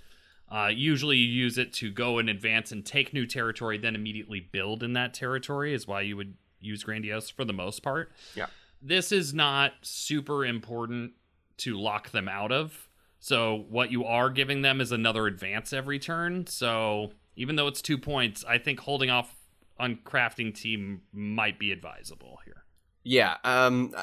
[0.52, 4.40] Uh, usually, you use it to go in advance and take new territory, then immediately
[4.40, 5.74] build in that territory.
[5.74, 8.12] Is why you would use grandiose for the most part.
[8.36, 8.48] Yeah.
[8.82, 11.12] this is not super important
[11.58, 12.88] to lock them out of.
[13.20, 16.48] So what you are giving them is another advance every turn.
[16.48, 19.36] So even though it's two points, I think holding off
[19.78, 22.64] on crafting team might be advisable here.
[23.04, 23.36] Yeah.
[23.44, 23.94] Um.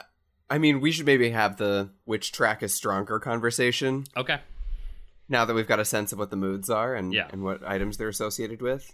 [0.49, 4.39] I- mean, we should maybe have the which track is stronger conversation Okay.
[5.29, 7.29] now that we've got a sense of what the moods are and Yeah.
[7.33, 8.93] and what items they're associated with.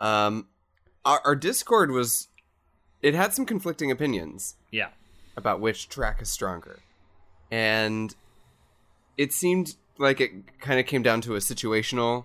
[0.00, 0.48] Um,
[1.04, 2.28] our, our Discord was
[3.02, 4.88] it had some conflicting opinions Yeah.
[5.36, 6.80] about which track is stronger,
[7.50, 8.14] and
[9.18, 12.24] it seemed like it kind of came down to a situational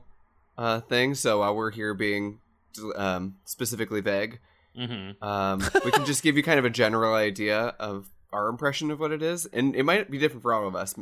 [0.58, 1.14] uh, thing.
[1.16, 2.40] So while we're here being
[2.96, 4.40] um, specifically vague,
[4.78, 5.24] Mm-hmm.
[5.24, 9.00] um, we can just give you kind of a general idea of our impression of
[9.00, 10.94] what it is, and it might be different for all of us.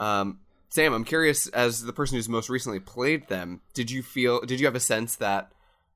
[0.00, 4.40] Um, Sam, I'm curious, as the person who's most recently played them, did you feel?
[4.40, 5.52] Did you have a sense that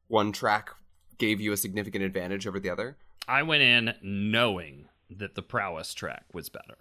[0.07, 0.71] one track
[1.19, 2.97] gave you a significant advantage over the other?
[3.29, 6.77] I went in knowing that the prowess track was better.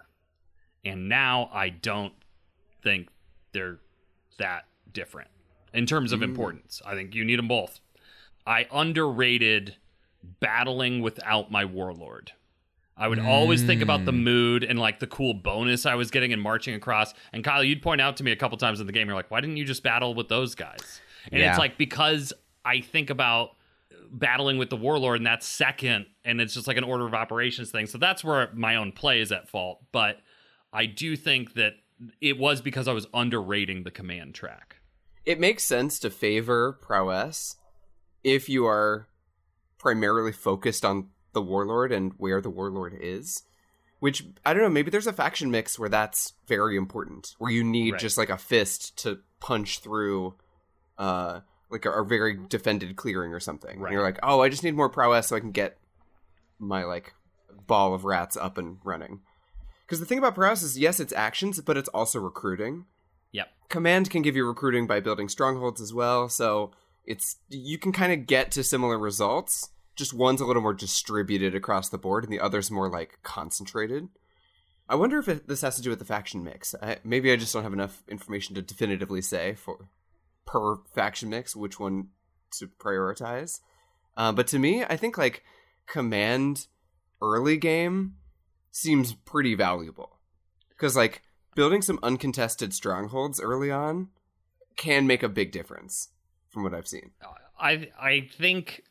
[0.85, 2.13] And now I don't
[2.81, 3.09] think
[3.51, 3.79] they're
[4.37, 5.29] that different
[5.73, 6.23] in terms of mm.
[6.23, 6.81] importance.
[6.85, 7.81] I think you need them both.
[8.45, 9.75] I underrated
[10.39, 12.31] battling without my warlord.
[12.99, 14.23] I would always think about the mm.
[14.23, 17.13] mood and like the cool bonus I was getting and marching across.
[17.31, 19.29] And Kyle, you'd point out to me a couple times in the game, you're like,
[19.29, 21.01] why didn't you just battle with those guys?
[21.31, 21.49] And Yeah.
[21.49, 22.33] it's like because
[22.65, 23.56] I think about
[24.11, 27.71] battling with the warlord and that's second and it's just like an order of operations
[27.71, 27.85] thing.
[27.87, 29.83] So that's where my own play is at fault.
[29.91, 30.17] But
[30.73, 31.73] I do think that
[32.21, 34.77] it was because I was underrating the command track.
[35.25, 37.55] It makes sense to favor prowess
[38.23, 39.07] if you are
[39.77, 43.43] primarily focused on the warlord and where the warlord is.
[43.99, 47.63] Which I don't know, maybe there's a faction mix where that's very important, where you
[47.63, 48.01] need Right.
[48.01, 50.35] just like a fist to punch through
[50.99, 51.39] uh
[51.69, 53.71] like a, a very defended clearing or something.
[53.71, 53.91] And Right.
[53.93, 55.77] you're like, "Oh, I just need more prowess so I can get
[56.59, 57.13] my like
[57.67, 59.21] ball of rats up and running."
[59.87, 62.85] Cuz the thing about prowess is yes, it's actions, but it's also recruiting
[63.31, 63.49] Yep.
[63.69, 66.71] command can give you recruiting by building strongholds as well so
[67.05, 69.69] it's you can kind of get to similar results.
[69.95, 74.09] Just one's a little more distributed across the board, and the other's more like concentrated.
[74.89, 76.73] I wonder if it, this has to do with the faction mix.
[76.81, 79.89] I, maybe I just don't have enough information to definitively say for
[80.47, 82.07] per faction mix which one
[82.51, 83.59] to prioritize.
[84.15, 85.43] Uh, but to me, I think like
[85.85, 86.65] command
[87.21, 88.15] early game
[88.71, 90.19] seems pretty valuable
[90.69, 91.21] because like
[91.55, 94.07] building some uncontested strongholds early on
[94.75, 96.09] can make a big difference
[96.49, 97.11] from what I've seen.
[97.59, 98.83] I I think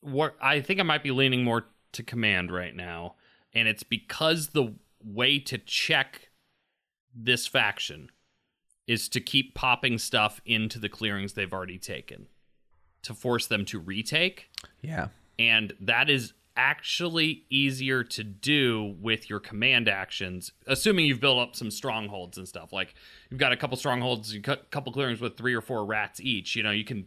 [0.00, 3.14] what I think I might be leaning more to command right now,
[3.54, 6.30] and it's because the way to check
[7.14, 8.10] this faction
[8.86, 12.26] is to keep popping stuff into the clearings they've already taken
[13.02, 14.50] to force them to retake.
[14.80, 15.08] Yeah.
[15.38, 21.54] And that is actually easier to do with your command actions, assuming you've built up
[21.54, 22.72] some strongholds and stuff.
[22.72, 22.94] Like
[23.30, 26.56] you've got a couple strongholds, a couple clearings with three or four rats each.
[26.56, 27.06] You know, you can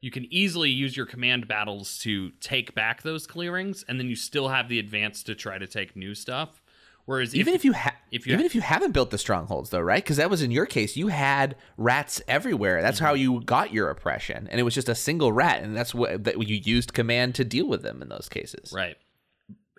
[0.00, 4.16] you can easily use your command battles to take back those clearings, and then you
[4.16, 6.62] still have the advance to try to take new stuff.
[7.06, 9.18] Whereas even if, if you ha- if you even ha- if you haven't built the
[9.18, 10.02] strongholds though, right?
[10.02, 12.80] Because that was in your case, you had rats everywhere.
[12.80, 13.34] That's how mm-hmm.
[13.34, 16.42] you got your oppression, and it was just a single rat, and that's what that
[16.48, 18.72] you used command to deal with them in those cases.
[18.74, 18.96] right,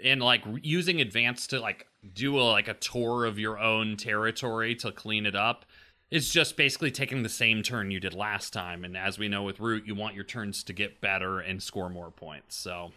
[0.04, 4.76] and like using advance to like do a like a tour of your own territory
[4.76, 5.66] to clean it up.
[6.12, 9.42] It's just basically taking the same turn you did last time, and as we know
[9.42, 12.56] with root, you want your turns to get better and score more points.
[12.56, 12.92] So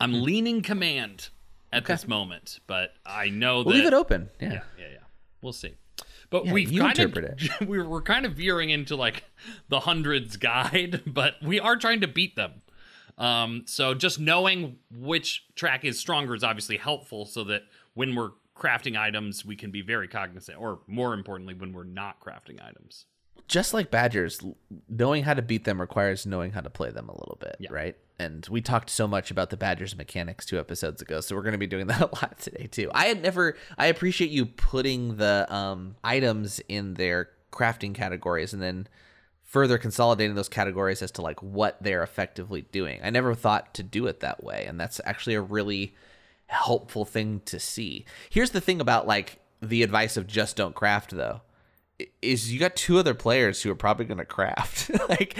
[0.00, 0.22] I'm hmm.
[0.22, 1.28] leaning command
[1.74, 4.30] at this moment, but I know that We'll leave it open.
[4.40, 4.52] Yeah.
[4.52, 4.98] yeah, yeah, yeah.
[5.42, 5.74] We'll see.
[6.30, 9.24] But Yeah, we've kind interpret of we we're kind of veering into like
[9.68, 12.62] the hundreds guide, but we are trying to beat them.
[13.18, 17.62] Um, so just knowing which track is stronger is obviously helpful, so that
[17.94, 22.20] when we're crafting items, we can be very cognizant, or more importantly, when we're not
[22.20, 23.06] crafting items.
[23.46, 24.40] Just like badgers,
[24.88, 27.68] knowing how to beat them requires knowing how to play them a little bit, Yeah.
[27.72, 27.96] right?
[28.18, 31.52] And we talked so much about the badgers mechanics two episodes ago, so we're going
[31.52, 32.90] to be doing that a lot today too.
[32.94, 33.56] I had never.
[33.76, 38.86] I appreciate you putting the um, items in their crafting categories and then
[39.42, 43.00] further consolidating those categories as to like what they're effectively doing.
[43.04, 45.94] I never thought to do it that way, and that's actually a really
[46.46, 48.04] helpful thing to see.
[48.30, 51.40] Here's the thing about like the advice of just don't craft though
[52.22, 54.90] is you got two other players who are probably going to craft.
[55.08, 55.34] like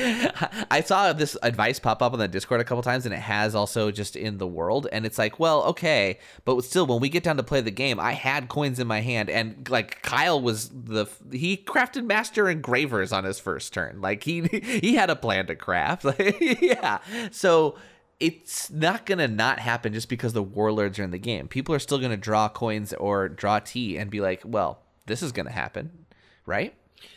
[0.70, 3.56] I saw this advice pop up on the Discord a couple times and it has
[3.56, 7.24] also just in the world and it's like, well, okay, but still when we get
[7.24, 10.68] down to play the game, I had coins in my hand and like Kyle was
[10.68, 14.00] the he crafted master engravers on his first turn.
[14.00, 16.04] Like he he had a plan to craft.
[16.40, 16.98] Yeah.
[17.30, 17.76] So
[18.20, 21.48] it's not gonna not happen just because the warlords are in the game.
[21.48, 25.32] People are still gonna draw coins or draw tea and be like, well, this is
[25.32, 26.03] gonna happen,
[26.46, 26.74] right?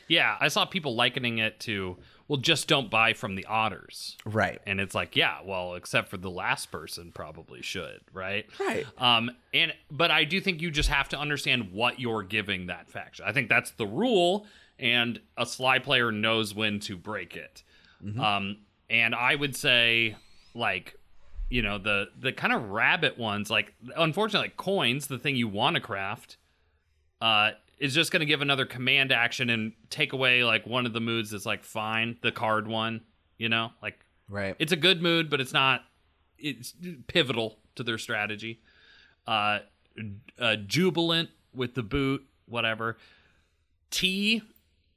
[0.08, 1.98] Yeah, I saw people likening it to
[2.28, 4.18] well, just don't buy from the otters.
[4.26, 4.60] Right.
[4.68, 8.46] And it's like, yeah, well, except for the last person probably should, right?
[8.60, 8.86] Right.
[8.98, 12.90] Um, and but I do think you just have to understand what you're giving that
[12.90, 13.26] faction.
[13.26, 14.46] I think that's the rule,
[14.78, 17.64] and a sly player knows when to break it.
[18.20, 18.58] Um,
[18.90, 20.16] and I would say,
[20.54, 20.96] like,
[21.50, 25.48] you know, the the kind of rabbit ones, like, unfortunately, like coins, the thing you
[25.48, 26.38] want to craft,
[27.22, 30.94] uh, is just going to give another command action and take away like one of
[30.94, 33.02] the moods that's like fine, the card one,
[33.38, 34.00] you know, like
[34.30, 34.56] Right.
[34.60, 35.82] it's a good mood, but it's not.
[36.38, 36.74] It's
[37.08, 38.62] pivotal to their strategy.
[39.26, 39.60] Uh,
[40.40, 42.98] uh, jubilant with the boot, whatever.
[43.90, 44.42] Tea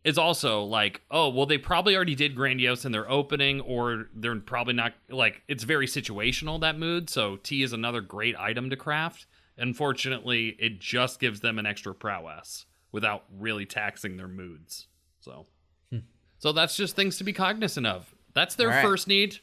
[0.05, 4.37] is also like, oh well, they probably already did grandiose in their opening, or they're
[4.37, 4.95] probably not.
[5.09, 7.09] Like it's very situational that mood.
[7.09, 9.26] So Tea is another great item to craft.
[9.57, 14.86] Unfortunately, it just gives them an extra prowess without really taxing their moods.
[15.20, 15.47] So,
[16.38, 18.14] so that's just things to be cognizant of.
[18.34, 18.82] That's their right.
[18.82, 19.38] first need,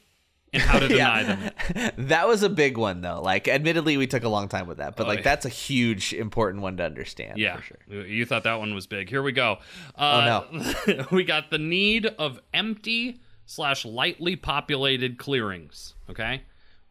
[0.54, 1.52] and how to deny them.
[2.08, 3.22] that was a big one though.
[3.22, 5.24] Like admittedly we took a long time with that, but Oh, like yeah.
[5.24, 8.06] that's a huge important one to understand Yeah, for sure.
[8.08, 9.10] you thought that one was big.
[9.10, 9.58] Here we go.
[9.96, 15.94] Uh, Oh, no, we got the need of empty slash lightly populated clearings.
[16.10, 16.42] Okay,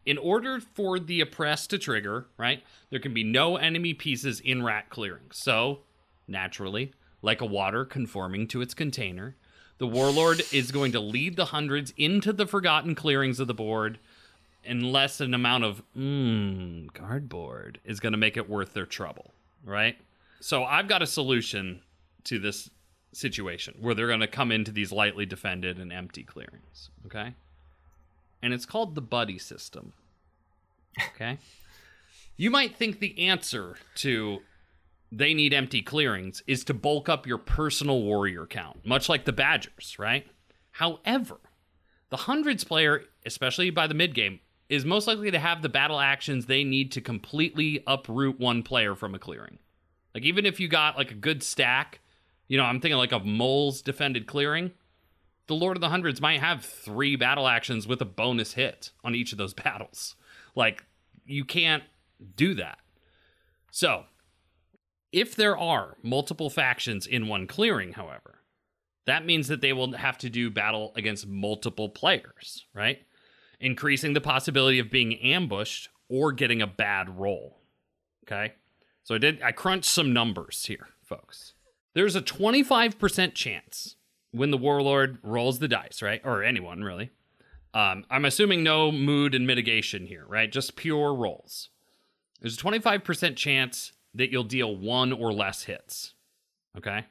[0.05, 4.63] in order for the oppressed to trigger, right, there can be no enemy pieces in
[4.63, 5.37] rat clearings.
[5.37, 5.79] So,
[6.27, 9.35] naturally, like a water conforming to its container,
[9.77, 13.99] the warlord is going to lead the hundreds into the forgotten clearings of the board
[14.65, 19.31] unless an amount of mm, cardboard is going to make it worth their trouble,
[19.63, 19.97] right?
[20.39, 21.81] So I've got a solution
[22.25, 22.69] to this
[23.13, 27.33] situation where they're going to come into these lightly defended and empty clearings, okay?
[28.41, 29.93] And it's called the buddy system.
[31.15, 31.37] Okay?
[32.37, 34.39] you might think the answer to
[35.11, 39.33] they need empty clearings is to bulk up your personal warrior count, much like the
[39.33, 40.27] Badgers, right?
[40.71, 41.39] However,
[42.09, 44.39] The hundreds player, especially by the mid game,
[44.69, 48.95] is most likely to have the battle actions they need to completely uproot one player
[48.95, 49.59] from a clearing.
[50.13, 51.99] Like even if you got like a good stack,
[52.47, 54.71] you know, I'm thinking like of Mole's defended clearing.
[55.47, 59.15] The Lord of the Hundreds might have three battle actions with a bonus hit on
[59.15, 60.15] each of those battles.
[60.55, 60.85] Like
[61.25, 61.83] you can't
[62.35, 62.79] do that.
[63.71, 64.05] So,
[65.11, 68.41] if there are multiple factions in one clearing, however,
[69.05, 72.99] that means that they will have to do battle against multiple players, right?
[73.59, 77.61] Increasing the possibility of being ambushed or getting a bad roll.
[78.25, 78.53] Okay?
[79.03, 81.53] So I did I crunched some numbers here, folks.
[81.93, 83.95] There's a 25% chance
[84.31, 86.21] when the warlord rolls the dice, right?
[86.23, 87.11] Or anyone really.
[87.73, 90.51] Um, I'm assuming no mood and mitigation here, right?
[90.51, 91.69] Just pure rolls.
[92.41, 96.13] There's a 25% chance that you'll deal one or less hits.
[96.77, 97.05] Okay?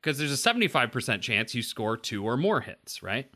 [0.00, 3.30] Because there's a 75% chance you score two or more hits, right?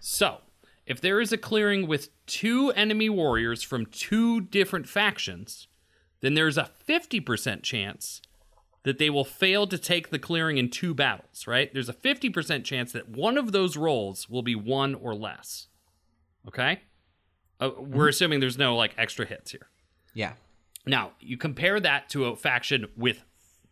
[0.00, 0.38] So,
[0.86, 5.66] if there is a clearing with two enemy warriors from two different factions,
[6.20, 8.20] then there's a 50% chance
[8.82, 11.72] that they will fail to take the clearing in two battles, right?
[11.72, 15.68] There's a 50% chance that one of those rolls will be one or less.
[16.46, 16.82] Okay?
[17.60, 19.68] Uh, we're assuming there's no like extra hits here.
[20.12, 20.34] Yeah.
[20.86, 23.24] Now, you compare that to a faction with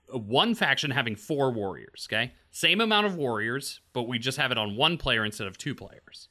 [0.08, 2.32] one faction having four warriors, okay?
[2.50, 5.74] Same amount of warriors, but we just have it on one player instead of two
[5.74, 6.28] players.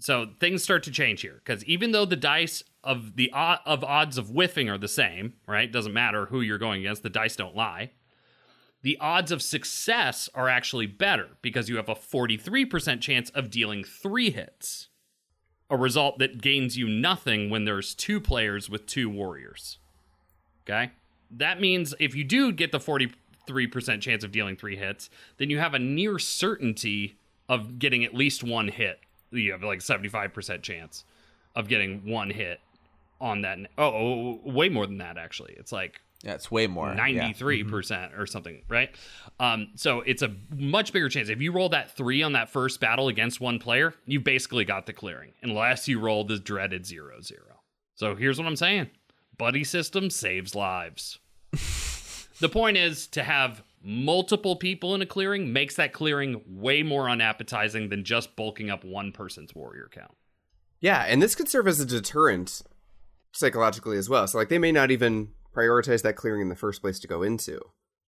[0.00, 4.16] So things start to change here because even though the dice of the of odds
[4.16, 5.70] of whiffing are the same, right?
[5.70, 7.90] Doesn't matter who you're going against, the dice don't lie.
[8.82, 13.84] The odds of success are actually better because you have a 43% chance of dealing
[13.84, 14.88] 3 hits.
[15.68, 19.79] A result that gains you nothing when there's two players with two warriors.
[20.68, 20.90] Okay?
[21.30, 25.58] That means if you do get the 43% chance of dealing three hits, then you
[25.58, 27.16] have a near certainty
[27.48, 29.00] of getting at least one hit.
[29.30, 31.04] You have like 75% chance
[31.54, 32.60] of getting one hit
[33.20, 33.58] on that.
[33.78, 35.54] Oh, oh, way more than that, actually.
[35.56, 36.88] It's like Yeah, it's way more.
[36.88, 38.90] 93% or something, right?
[39.38, 41.28] Um, so it's a much bigger chance.
[41.28, 44.86] If you roll that three on that first battle against one player, you basically got
[44.86, 47.60] the clearing, unless you roll the dreaded zero zero.
[47.94, 48.90] So here's what I'm saying
[49.40, 51.18] Buddy system saves lives.
[52.40, 57.08] the point is to have multiple people in a clearing makes that clearing way more
[57.08, 60.14] unappetizing than just bulking up one person's warrior count.
[60.82, 62.60] Yeah, and this could serve as a deterrent
[63.32, 64.26] psychologically as well.
[64.26, 67.22] So like they may not even prioritize that clearing in the first place to go
[67.22, 67.62] into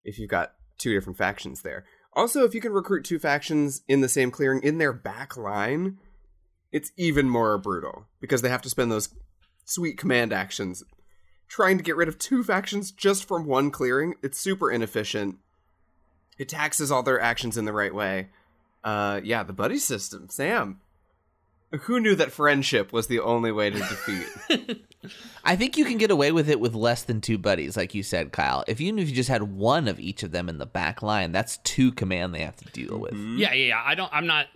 [0.03, 1.85] if you've got two different factions there.
[2.11, 5.97] Also, if you can recruit two factions in the same clearing in their back line,
[6.73, 9.15] it's even more brutal because they have to spend those
[9.63, 10.83] sweet command actions
[11.51, 14.15] trying to get rid of two factions just from one clearing.
[14.23, 15.37] It's super inefficient.
[16.37, 18.29] It taxes all their actions in the right way.
[18.83, 20.27] Uh yeah, the buddy system.
[20.29, 20.79] Sam,
[21.71, 24.81] who knew that friendship was the only way to defeat?
[25.43, 28.03] I think you can get away with it with less than two buddies, like you
[28.03, 28.63] said, Kyle.
[28.67, 31.31] If even if you just had one of each of them in the back line,
[31.31, 33.13] that's two command they have to deal with.
[33.13, 33.83] Yeah, yeah, yeah.
[33.85, 34.11] I don't.
[34.13, 34.47] I'm not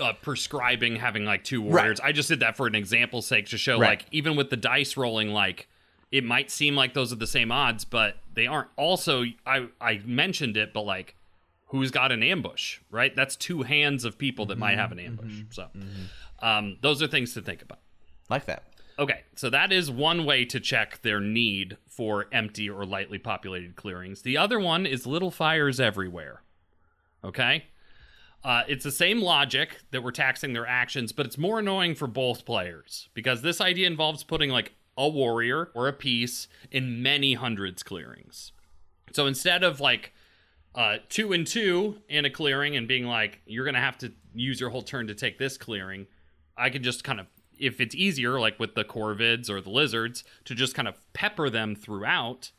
[0.00, 2.00] uh, prescribing having like two warriors.
[2.00, 3.90] I just did that for an example's sake to show, Right.
[4.00, 5.68] like, even with the dice rolling, like,
[6.10, 8.68] it might seem like those are the same odds, but they aren't.
[8.76, 11.16] Also, I I mentioned it, but like,
[11.66, 12.78] who's got an ambush?
[12.90, 13.14] Right.
[13.14, 15.42] That's two hands of people that might have an ambush.
[15.50, 15.68] So,
[16.40, 17.78] um, those are things to think about.
[18.28, 18.64] Like that.
[18.98, 23.74] Okay, so that is one way to check their need for empty or lightly populated
[23.74, 24.20] clearings.
[24.20, 26.42] The other one is little fires everywhere.
[27.24, 27.64] Okay?
[28.44, 32.06] Uh, it's the same logic that we're taxing their actions, but it's more annoying for
[32.06, 37.32] both players because this idea involves putting like a warrior or a piece in many
[37.34, 38.52] hundreds clearings.
[39.12, 40.12] So instead of like
[40.74, 44.12] uh, two and two in a clearing and being like, you're going to have to
[44.34, 46.06] use your whole turn to take this clearing,
[46.56, 47.26] I can just kind of,
[47.58, 51.48] if it's easier, like with the corvids or the lizards, to just kind of pepper
[51.48, 52.52] them throughout,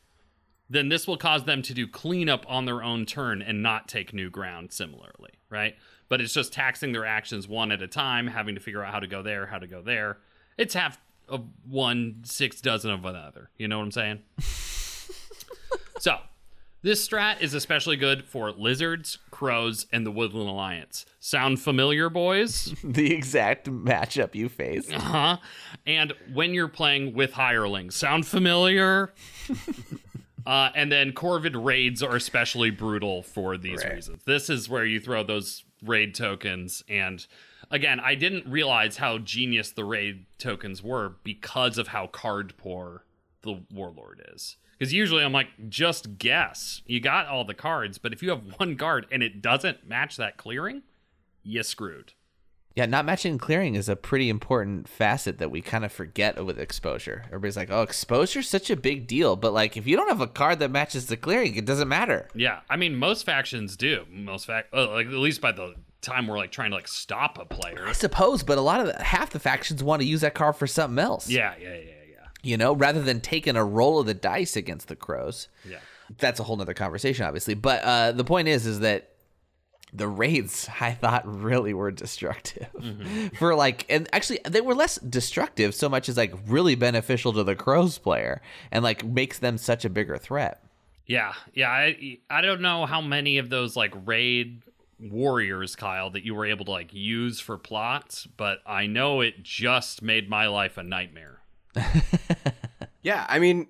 [0.68, 4.12] then this will cause them to do cleanup on their own turn and not take
[4.12, 5.76] new ground similarly, right?
[6.08, 9.00] But it's just taxing their actions one at a time, having to figure out how
[9.00, 10.18] to go there, how to go there.
[10.58, 10.98] It's half
[11.28, 13.50] of one, six dozen of another.
[13.58, 14.18] You know what I'm saying?
[15.98, 16.18] so,
[16.82, 21.06] this strat is especially good for lizards, crows, and the Woodland Alliance.
[21.20, 22.74] Sound familiar, boys?
[22.84, 24.90] The exact matchup you face.
[24.92, 25.36] Uh huh.
[25.86, 29.14] And when you're playing with hirelings, sound familiar?
[30.46, 34.24] uh, and then Corvid raids are especially brutal for these reasons.
[34.24, 36.82] This is where you throw those raid tokens.
[36.88, 37.24] And
[37.72, 43.04] again, I didn't realize how genius the raid tokens were because of how card poor
[43.40, 44.56] the warlord is.
[44.78, 46.82] Because usually I'm like, just guess.
[46.86, 50.16] You got all the cards, but if you have one card and it doesn't match
[50.18, 50.82] that clearing,
[51.42, 52.12] you screwed.
[52.74, 56.58] Yeah, not matching clearing is a pretty important facet that we kind of forget with
[56.58, 57.24] exposure.
[57.26, 60.26] Everybody's like, "Oh, exposure's such a big deal," but like if you don't have a
[60.26, 62.28] card that matches the clearing, it doesn't matter.
[62.34, 64.06] Yeah, I mean most factions do.
[64.10, 66.88] Most fact, oh, uh, like at least by the time we're like trying to like
[66.88, 67.84] stop a player.
[67.86, 70.56] I suppose, but a lot of the, half the factions want to use that card
[70.56, 71.28] for something else.
[71.28, 71.76] Yeah, yeah, yeah,
[72.10, 75.48] yeah, You know, rather than taking a roll of the dice against the crows.
[75.68, 75.78] yeah.
[76.18, 77.54] That's a whole nother conversation, obviously.
[77.54, 79.12] But uh, the point is, is that
[79.94, 82.66] the raids I thought really were destructive
[83.38, 87.44] for like, and actually they were less destructive so much as like really beneficial to
[87.44, 90.62] the crows player and like makes them such a bigger threat.
[91.06, 91.68] Yeah, yeah.
[91.70, 94.62] I I don't know how many of those like raid
[95.02, 99.42] warriors, Kyle, that you were able to like use for plots, but I know it
[99.42, 101.40] just made my life a nightmare.
[103.02, 103.66] Yeah, I mean,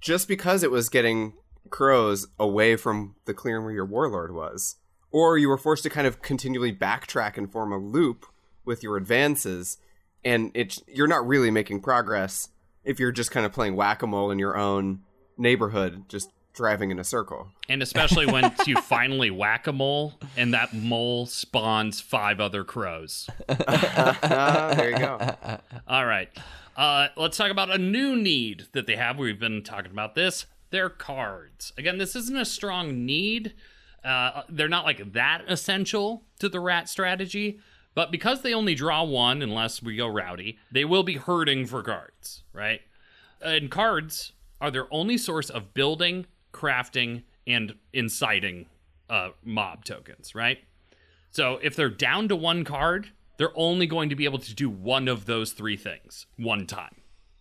[0.00, 1.34] just because it was getting
[1.68, 4.76] crows away from the clearing where your warlord was,
[5.10, 8.24] or you were forced to kind of continually backtrack and form a loop
[8.64, 9.78] with your advances,
[10.24, 12.50] and it you're not really making progress
[12.84, 15.00] if you're just kind of playing whack-a-mole in your own
[15.36, 17.48] neighborhood, just driving in a circle.
[17.68, 23.30] And especially when you finally whack a mole and that mole spawns five other crows.
[23.48, 25.18] There you go.
[25.86, 26.28] All right.
[26.76, 29.18] Uh, let's talk about a new need that they have.
[29.18, 30.46] We've been talking about this.
[30.70, 31.72] They're cards.
[31.78, 33.54] Again, this isn't a strong need.
[34.04, 37.60] Uh, they're not like that essential to the rat strategy,
[37.94, 41.82] but because they only draw one unless we go rowdy, they will be hurting for
[41.82, 42.80] cards, right?
[43.40, 48.66] And cards are their only source of building, crafting, and inciting
[49.08, 50.58] uh, mob tokens, right?
[51.30, 54.68] So if they're down to one card, they're only going to be able to do
[54.68, 56.96] one of those three things one time.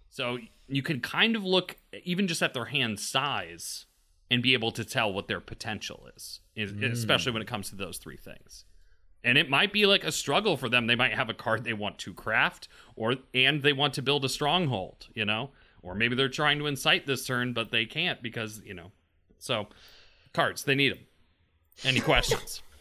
[0.10, 0.38] So
[0.68, 3.86] you can kind of look even just at their hand size
[4.30, 7.76] and be able to tell what their potential is, is- especially when it comes to
[7.76, 8.66] those three things.
[9.24, 10.88] And it might be like a struggle for them.
[10.88, 14.24] They might have a card they want to craft or and they want to build
[14.24, 15.52] a stronghold, you know?
[15.82, 18.92] Or maybe they're trying to incite this turn but they can't because, you know.
[19.40, 19.68] So
[20.34, 21.00] cards, they need them.
[21.84, 22.62] Any questions?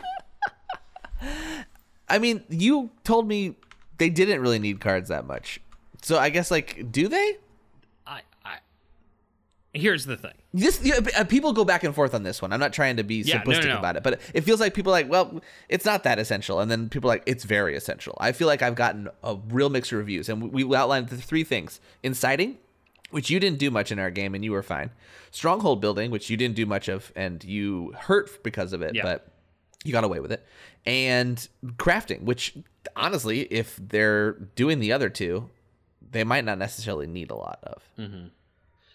[2.08, 3.56] I mean, you told me
[3.98, 5.60] they didn't really need cards that much.
[6.02, 7.36] So I guess like, do they?
[8.06, 8.58] I, I
[9.74, 10.32] here's the thing.
[10.54, 12.52] This yeah, uh, people go back and forth on this one.
[12.52, 13.78] I'm not trying to be Yeah, simplistic no, no, no.
[13.78, 16.70] about it, but it feels like people are like, well, it's not that essential, and
[16.70, 18.16] then people are like, it's very essential.
[18.20, 21.16] I feel like I've gotten a real mix of reviews, and we we outlined the
[21.16, 22.56] three things: inciting,
[23.10, 24.90] which you didn't do much in our game, and you were fine;
[25.30, 29.02] stronghold building, which you didn't do much of, and you hurt because of it, Yeah.
[29.02, 29.32] but
[29.84, 30.44] you got away with it,
[30.84, 32.56] and crafting, which
[32.96, 35.50] honestly, if they're doing the other two,
[36.10, 37.82] they might not necessarily need a lot of.
[37.98, 38.26] Mm-hmm.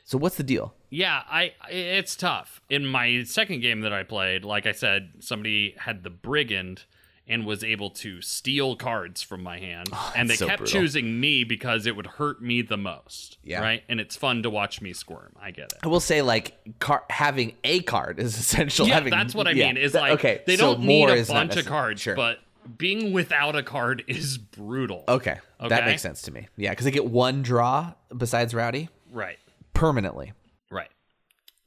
[0.04, 0.74] So what's the deal?
[0.90, 2.62] Yeah, I it's tough.
[2.70, 6.84] In my second game that I played, like I said, somebody had the brigand
[7.28, 10.82] and was able to steal cards from my hand, oh, and they so kept brutal.
[10.82, 13.38] choosing me because it would hurt me the most.
[13.44, 13.62] Yeah.
[13.62, 13.84] right.
[13.88, 15.34] And it's fun to watch me squirm.
[15.42, 15.80] I get it.
[15.84, 18.88] I will say, like, car- having a card is essential.
[18.88, 19.78] Yeah, having, that's what I yeah, mean.
[19.78, 22.16] Is that- like okay, they so don't need a bunch of cards, Sure.
[22.16, 22.40] but
[22.78, 25.04] being without a card is brutal.
[25.08, 26.48] okay, that makes sense to me.
[26.58, 29.38] Yeah, because they get one draw besides Rowdy Right.
[29.74, 30.34] permanently.
[30.70, 30.90] Right.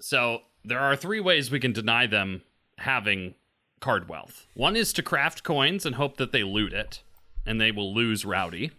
[0.00, 2.42] So there are three ways we can deny them
[2.78, 3.34] having
[3.84, 4.46] card wealth.
[4.54, 7.02] One is to craft coins and hope that they loot it,
[7.44, 8.70] and they will lose Rowdy.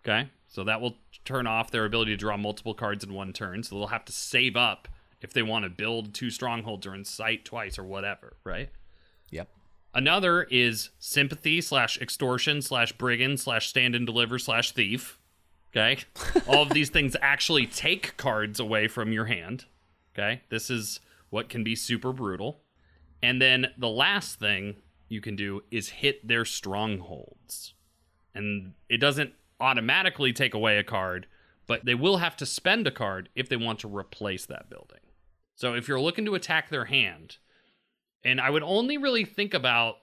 [0.00, 0.28] Okay.
[0.46, 3.64] So that will turn off their ability to draw multiple cards in one turn.
[3.64, 4.86] So they'll have to save up
[5.20, 8.68] if they want to build two strongholds or incite twice or whatever, right?
[9.30, 9.48] Yep.
[9.94, 15.18] Another is sympathy slash extortion slash brigand slash stand and deliver slash thief.
[15.74, 16.04] Okay.
[16.46, 19.64] All of these things actually take cards away from your hand.
[20.14, 20.42] Okay.
[20.50, 21.00] This is
[21.30, 22.60] what can be super brutal.
[23.22, 24.76] And then the last thing
[25.08, 27.74] you can do is hit their strongholds.
[28.34, 31.26] And it doesn't automatically take away a card,
[31.66, 34.98] but they will have to spend a card if they want to replace that building.
[35.54, 37.36] So if you're looking to attack their hand,
[38.24, 39.96] and I would only really think about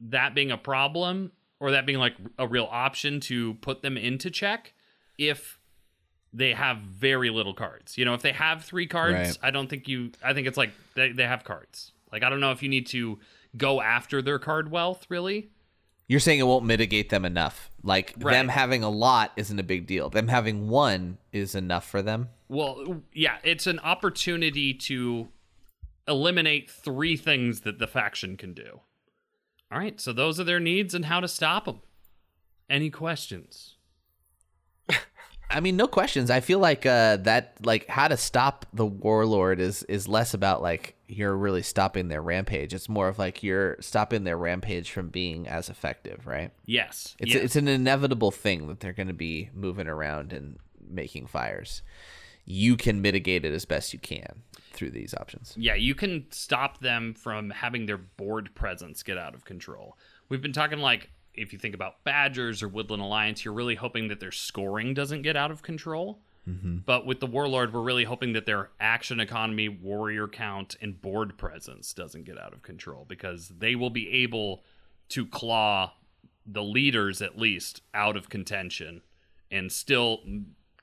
[0.00, 4.30] that being a problem or that being like a real option to put them into
[4.30, 4.74] check
[5.16, 5.58] if
[6.32, 7.96] they have very little cards.
[7.96, 9.38] You know, if they have three cards, Right.
[9.42, 11.92] I don't think you, I think it's like they, they have cards.
[12.12, 13.18] Like, I don't know if you need to
[13.56, 15.50] go after their card wealth, really.
[16.08, 17.70] You're saying it won't mitigate them enough.
[17.82, 18.32] Like Right.
[18.32, 20.08] them having a lot isn't a big deal.
[20.08, 22.28] Them having one is enough for them.
[22.48, 25.28] Well, yeah, it's an opportunity to
[26.06, 28.80] eliminate three things that the faction can do.
[29.72, 31.80] All right, so those are their needs and how to stop them.
[32.70, 33.75] Any questions?
[35.48, 36.30] I mean, no questions.
[36.30, 40.60] I feel like uh, that, like, how to stop the warlord is is less about
[40.60, 42.74] like you're really stopping their rampage.
[42.74, 46.50] It's more of like you're stopping their rampage from being as effective, right?
[46.64, 47.14] Yes.
[47.18, 47.42] It's yes.
[47.44, 51.82] it's an inevitable thing that they're going to be moving around and making fires.
[52.44, 54.42] You can mitigate it as best you can
[54.72, 55.54] through these options.
[55.56, 59.96] Yeah, you can stop them from having their board presence get out of control.
[60.28, 64.08] We've been talking like if you think about Badgers or Woodland Alliance, you're really hoping
[64.08, 66.20] that their scoring doesn't get out of control.
[66.48, 66.78] Mm-hmm.
[66.86, 71.36] But with the Warlord, we're really hoping that their action economy, warrior count, and board
[71.36, 74.62] presence doesn't get out of control because they will be able
[75.08, 75.92] to claw
[76.46, 79.02] the leaders, at least, out of contention
[79.50, 80.20] and still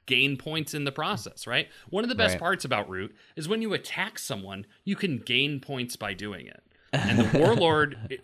[0.05, 1.69] gain points in the process, right?
[1.89, 2.39] One of the best Right.
[2.41, 6.61] parts about Root is when you attack someone, you can gain points by doing it.
[6.91, 8.19] And the Warlord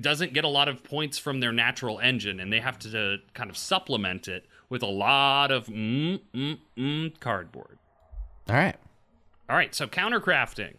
[0.00, 3.50] doesn't get a lot of points from their natural engine, and they have to kind
[3.50, 7.78] of supplement it with a lot of mm, mm, mm cardboard.
[8.48, 8.76] All right.
[9.48, 10.74] All right, so countercrafting.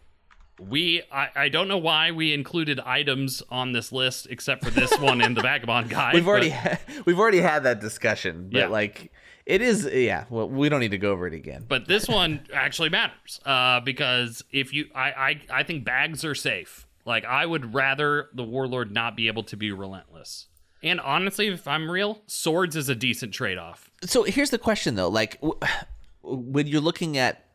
[0.60, 4.92] We I, I don't know why we included items on this list except for this
[4.98, 6.14] one in the Vagabond guide.
[6.14, 8.66] We've but- already ha- we've already had that discussion, but Yeah.
[8.66, 9.12] like
[9.46, 11.64] it is yeah, well we don't need to go over it again.
[11.68, 16.34] but this one actually matters uh, because if you I, I i think bags are
[16.34, 20.46] safe like i would rather the warlord not be able to be relentless.
[20.82, 23.90] And honestly if i'm real swords is a decent trade-off.
[24.04, 25.08] So here's the question though.
[25.08, 25.58] Like w-
[26.22, 27.46] when you're looking at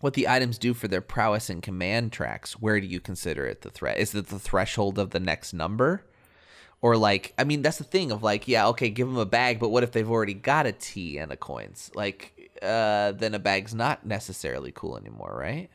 [0.00, 3.62] what the items do for their prowess and command tracks where do you consider it
[3.62, 3.98] the threat?
[3.98, 6.04] Is it the threshold of the next number?
[6.82, 9.60] Or like i mean that's the thing of like yeah okay give them a bag
[9.60, 11.90] but what if they've already got a tea and a coins?
[11.94, 15.70] Like uh then a bag's not necessarily cool anymore right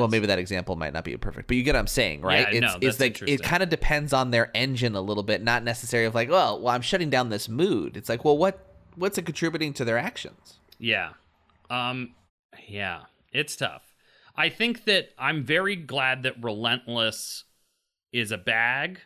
[0.00, 2.52] well maybe that example might not be perfect but you get what i'm saying right?
[2.52, 5.42] Yeah, it's no, it's like it kind of depends on their engine a little bit
[5.42, 7.96] not necessarily of like well well i'm shutting down this mood.
[7.96, 10.58] It's like well what what's it contributing to their actions?
[10.78, 11.10] Yeah.
[11.68, 12.14] Um
[12.66, 13.94] yeah it's tough.
[14.36, 17.44] I think that i'm very glad that relentless
[18.12, 19.00] is a bag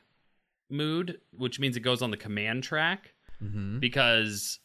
[0.70, 3.12] mood which means it goes on the command track
[3.80, 4.60] because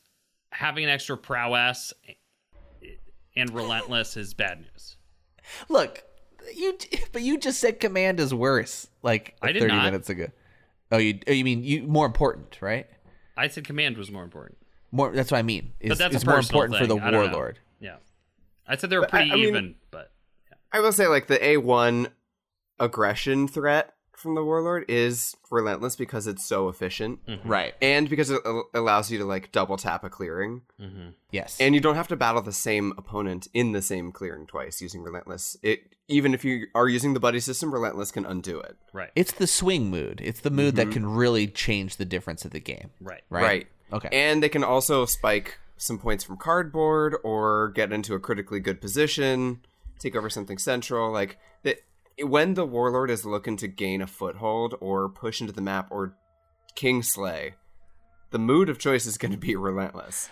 [0.52, 1.94] having an extra prowess
[3.36, 4.98] and relentless is bad news.
[5.68, 6.04] Look
[6.56, 6.78] you
[7.12, 9.84] but you just said command is worse like I did 30 not.
[9.86, 10.28] minutes ago
[10.92, 12.88] oh you oh, you mean you more important right
[13.38, 14.58] I said command was more important.
[14.92, 16.96] more that's what i mean is, But that's is a more personal important for the
[17.00, 17.12] thing.
[17.12, 17.18] Know.
[17.20, 17.96] warlord Yeah.
[18.68, 20.12] I said they were But pretty I mean- even, but
[20.72, 22.10] I will say, like the A one
[22.80, 27.48] aggression threat from the warlord is relentless because it's so efficient, mm-hmm.
[27.48, 28.42] right and because it
[28.74, 31.10] allows you to like double tap a clearing, mm-hmm.
[31.32, 34.82] yes and you don't have to battle the same opponent in the same clearing twice
[34.82, 35.58] using relentless.
[35.64, 38.76] It even if you are using the buddy system, relentless can undo it.
[38.94, 39.12] right.
[39.16, 40.94] it's the swing mood it's the mood that mm-hmm.
[40.94, 43.22] can really change the difference of the game right.
[43.30, 43.68] right Right.
[43.94, 48.60] okay And they can also spike some points from cardboard or get into a critically
[48.60, 49.62] good position,
[49.98, 51.12] take over something central.
[51.12, 51.38] Like the,
[52.24, 56.16] when the warlord is looking to gain a foothold or push into the map or
[56.76, 57.56] kingslay,
[58.32, 60.30] the mood of choice is going to be relentless.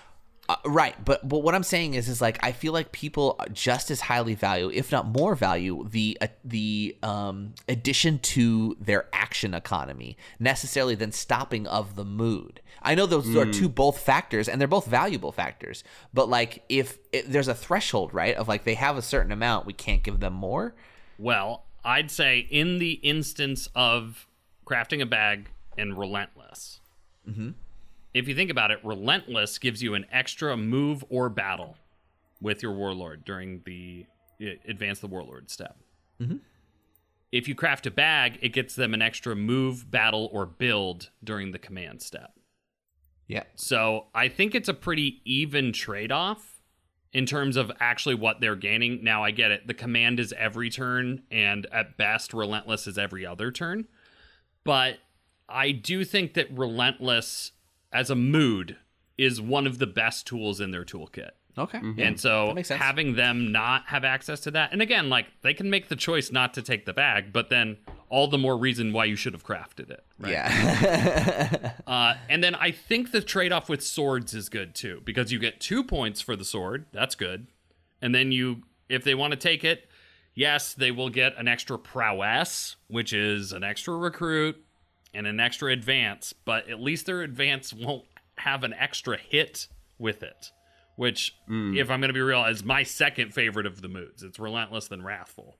[0.49, 3.91] Uh, right, but but what I'm saying is is like I feel like people just
[3.91, 9.53] as highly value, if not more value, the uh, the um, addition to their action
[9.53, 12.61] economy necessarily than stopping of the mood.
[12.81, 15.83] I know those are two both factors, and they're both valuable factors.
[16.13, 19.65] But like if it, there's a threshold, right, of like they have a certain amount,
[19.65, 20.75] we can't give them more.
[21.19, 24.27] Well, I'd say in the instance of
[24.65, 26.81] crafting a bag and relentless,
[27.27, 27.51] mm-hmm.
[28.13, 31.77] if you think about it, relentless gives you an extra move or battle
[32.41, 34.05] with your warlord during the
[34.67, 35.77] advance the warlord step.
[36.21, 36.37] Mm-hmm.
[37.31, 41.51] If you craft a bag, it gets them an extra move, battle, or build during
[41.51, 42.33] the command step.
[43.27, 46.56] Yeah, So I think it's a pretty even trade off
[47.13, 49.03] in terms of actually what they're gaining.
[49.03, 49.67] Now I get it.
[49.67, 53.87] The command is every turn, and at best, relentless is every other turn.
[54.63, 54.97] But
[55.47, 57.53] I do think that relentless
[57.93, 58.77] as a mood
[59.17, 61.31] is one of the best tools in their toolkit.
[61.57, 62.81] Okay, And so That makes sense.
[62.81, 66.31] having them not have access to that, and again, like they can make the choice
[66.31, 67.77] not to take the bag, but then
[68.09, 70.03] all the more reason why you should have crafted it.
[70.19, 70.31] Right?
[70.31, 75.31] yeah, Uh, and then I think the trade off with swords is good too, because
[75.31, 76.85] you get two points for the sword.
[76.93, 77.47] That's good.
[78.01, 79.89] And then you, if they want to take it,
[80.35, 84.63] yes, they will get an extra prowess, which is an extra recruit
[85.13, 88.05] and an extra advance, but at least their advance won't
[88.37, 90.51] have an extra hit with it.
[90.97, 94.23] Which, if I'm going to be real, is my second favorite of the moods.
[94.23, 95.55] It's relentless than wrathful.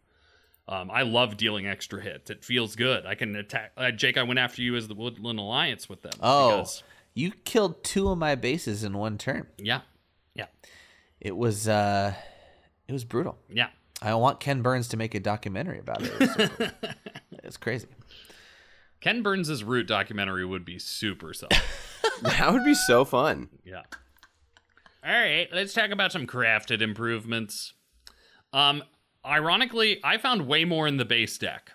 [0.67, 2.29] Um, I love dealing extra hits.
[2.29, 3.05] It feels good.
[3.05, 3.71] I can attack.
[3.77, 6.11] Uh, Jake, I went after you as the Woodland Alliance with them.
[6.21, 6.83] oh, because-
[7.13, 9.47] you killed two of my bases in one turn.
[9.57, 9.81] yeah.
[10.35, 10.45] Yeah.
[11.21, 12.13] It was uh
[12.88, 13.38] it was brutal.
[13.49, 13.69] Yeah.
[14.03, 16.11] I want Ken Burns to make a documentary about it.
[16.13, 16.67] It was, so cool.
[17.43, 17.88] It's crazy.
[19.01, 21.53] Ken Burns' Root documentary would be super solid.
[22.21, 23.49] That would be so fun.
[23.63, 23.83] yeah.
[25.08, 27.72] All right, let's talk about some crafted improvements.
[28.51, 28.84] Um,
[29.26, 31.72] ironically, I found way more in the base deck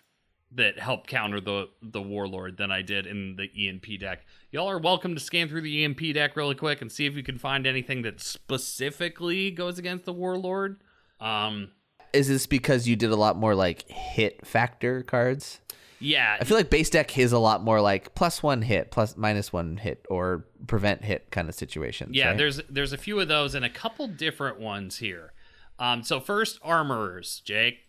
[0.54, 4.26] that helped counter the the warlord than I did in the EMP deck.
[4.50, 7.22] Y'all are welcome to scan through the EMP deck really quick and see if you
[7.22, 10.82] can find anything that specifically goes against the warlord.
[11.18, 11.70] Um,
[12.12, 15.62] Is this because you did a lot more like hit factor cards?
[16.02, 19.16] Yeah, I feel like base deck is a lot more like plus one hit, plus
[19.16, 22.14] minus one hit, or prevent hit kind of situations.
[22.14, 22.38] Yeah, right?
[22.38, 25.32] there's there's a few of those and a couple different ones here.
[25.78, 27.80] Um, so first, armorers, Jake.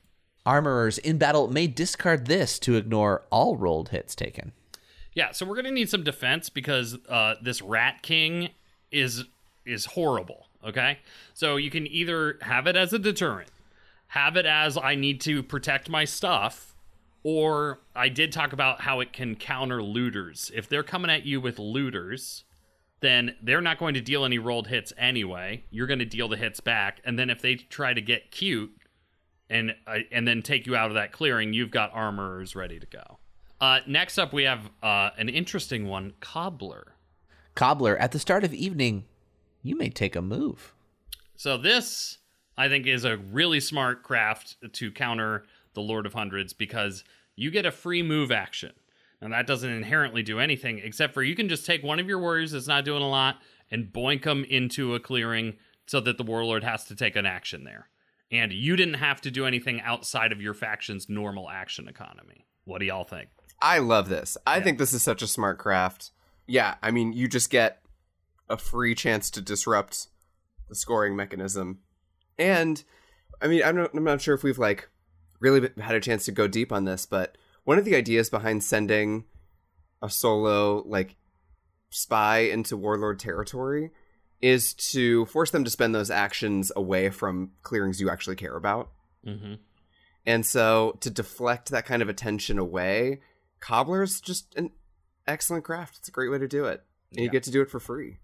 [0.45, 4.51] armorers in battle may discard this to ignore all rolled hits taken.
[5.13, 8.49] Yeah, so we're gonna need some defense because uh, this Rat King
[8.91, 9.25] is
[9.65, 10.47] is horrible.
[10.65, 10.99] Okay,
[11.33, 13.49] so you can either have it as a deterrent,
[14.07, 16.72] have it as I need to protect my stuff,
[17.23, 20.51] or I did talk about how it can counter looters.
[20.53, 22.43] If they're coming at you with looters,
[22.99, 25.63] then they're not going to deal any rolled hits anyway.
[25.71, 28.75] You're going to deal the hits back, and then if they try to get cute
[29.49, 32.85] and uh, and then take you out of that clearing, you've got armorers ready to
[32.85, 33.19] go.
[33.61, 36.93] Uh, next up, we have uh, an interesting one, Cobbler.
[37.55, 39.05] Cobbler, at the start of evening,
[39.61, 40.73] you may take a move.
[41.35, 42.17] So this,
[42.57, 47.03] I think, is a really smart craft to counter the Lord of Hundreds because
[47.35, 48.73] you get a free move action.
[49.21, 52.19] And that doesn't inherently do anything except for you can just take one of your
[52.19, 53.37] warriors that's not doing a lot
[53.71, 55.55] and boink them into a clearing
[55.85, 57.89] so that the warlord has to take an action there.
[58.31, 62.45] And you didn't have to do anything outside of your faction's normal action economy.
[62.65, 63.29] What do y'all think?
[63.61, 64.37] I love this.
[64.45, 66.11] I think this is such a smart craft.
[66.47, 67.81] Yeah, I mean, you just get
[68.49, 70.07] a free chance to disrupt
[70.67, 71.79] the scoring mechanism.
[72.37, 72.83] And
[73.41, 74.89] I mean, I'm not, I'm not sure if we've like
[75.43, 78.63] really had a chance to go deep on this, but one of the ideas behind
[78.63, 79.25] sending
[80.01, 81.15] a solo like
[81.89, 83.91] spy into warlord territory
[84.41, 88.89] is to force them to spend those actions away from clearings you actually care about.
[89.25, 89.55] Mm-hmm.
[90.25, 93.21] And so to deflect that kind of attention away,
[93.59, 94.71] Cobbler's just an
[95.27, 95.97] excellent craft.
[95.97, 96.83] It's a great way to do it.
[97.11, 98.17] And you get to do it for free.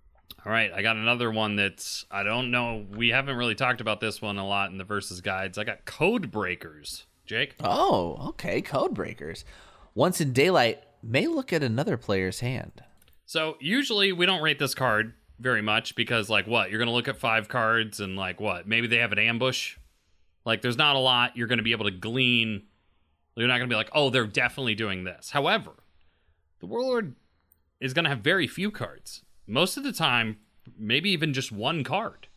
[0.46, 2.86] All right, I got another one that's I don't know.
[2.90, 5.58] We haven't really talked about this one a lot in the versus guides.
[5.58, 7.06] I got code breakers.
[7.30, 7.54] Jake.
[7.64, 8.60] Oh, okay.
[8.60, 9.46] Code breakers.
[9.94, 12.84] Once in daylight, may look at another player's hand.
[13.28, 17.08] So usually we don't rate this card very much because like what you're gonna look
[17.08, 19.78] at five cards and like what maybe they have an ambush.
[20.44, 22.64] Like there's not a lot you're gonna be able to glean.
[23.36, 25.30] You're not gonna be like oh they're definitely doing this.
[25.30, 25.74] However,
[26.62, 27.14] the warlord
[27.80, 29.22] is gonna have very few cards.
[29.46, 30.38] Most of the time,
[30.80, 32.28] maybe even just one card.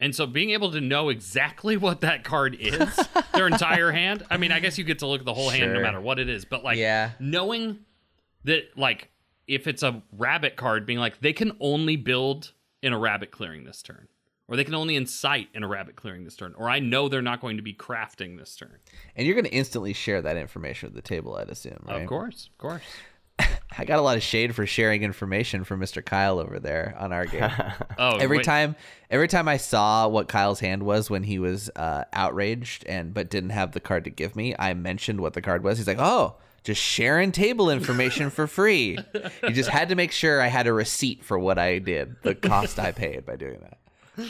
[0.00, 2.98] And so being able to know exactly what that card is,
[3.34, 4.24] their entire hand.
[4.30, 6.18] I mean, I guess you get to look at the whole hand no matter what
[6.18, 7.10] it is, but like Yeah.
[7.20, 7.80] knowing
[8.44, 9.10] that like
[9.46, 13.64] if it's a rabbit card being like they can only build in a rabbit clearing
[13.64, 14.08] this turn
[14.48, 17.20] or they can only incite in a rabbit clearing this turn or i know they're
[17.20, 18.78] not going to be crafting this turn
[19.16, 22.00] And you're going to instantly share that information with the table, I'd assume, right?
[22.00, 22.82] of course of course
[23.78, 26.04] I got a lot of shade for sharing information from Mr.
[26.04, 27.50] Kyle over there on our game.
[27.98, 28.76] oh every wait, time
[29.10, 33.30] every time I saw what Kyle's hand was when he was uh, outraged and but
[33.30, 35.78] didn't have the card to give me, I mentioned what the card was.
[35.78, 38.98] He's like, "Oh, just sharing table information for free."
[39.46, 42.34] he just had to make sure I had a receipt for what I did, the
[42.34, 44.28] cost I paid by doing that.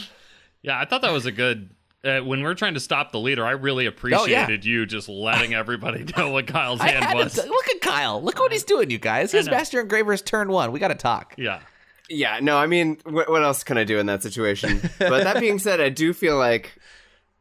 [0.62, 1.70] yeah i thought that was a good
[2.04, 6.04] uh, when we're trying to stop the leader i really appreciated you just letting everybody
[6.16, 8.22] know what kyle's Oh, hand was to, look at Kyle.
[8.22, 9.32] Look what he's doing, you guys.
[9.32, 9.52] His know.
[9.52, 10.70] Master Engraver's turn one.
[10.72, 11.34] We got to talk.
[11.36, 11.60] yeah
[12.08, 14.80] Yeah, no, I mean, what, what else can I do in that situation?
[14.98, 16.78] but that being said, I do feel like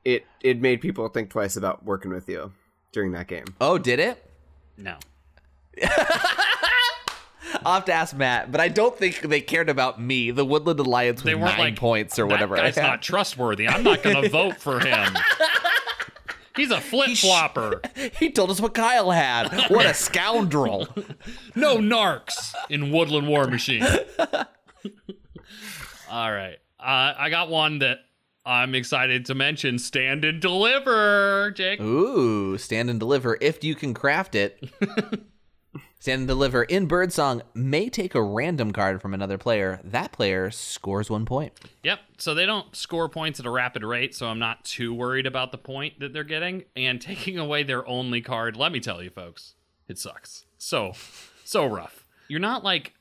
[0.06, 2.52] it it made people think twice about working with you
[2.92, 3.46] during that game.
[3.62, 4.26] Oh, did it?
[4.78, 4.96] no
[7.66, 10.80] I'll have to ask Matt, but I don't think they cared about me, the Woodland
[10.80, 12.56] Alliance, they with weren't nine like points or whatever.
[12.56, 15.14] that guy's not trustworthy i'm not gonna vote for him
[16.56, 17.82] he's a flip-flopper
[18.20, 19.48] He told us what Kyle had.
[19.70, 20.88] What a scoundrel.
[21.56, 23.86] no narcs in Woodland War Machine.
[26.10, 26.58] All right.
[26.80, 28.00] Uh, I got one that
[28.46, 31.80] I'm excited to mention Stand and Deliver, Jake.
[31.82, 34.62] Ooh, stand and deliver if you can craft it.
[36.00, 39.80] Stand and deliver in Birdsong may take a random card from another player.
[39.84, 41.54] That player scores one point.
[41.84, 42.00] Yep.
[42.18, 45.52] So they don't score points at a rapid rate, so I'm not too worried about
[45.52, 46.64] the point that they're getting.
[46.76, 49.56] And taking away their only card, let me tell you, folks,
[49.88, 50.46] it sucks.
[50.58, 50.94] So,
[51.44, 52.06] so rough.
[52.28, 52.94] You're not like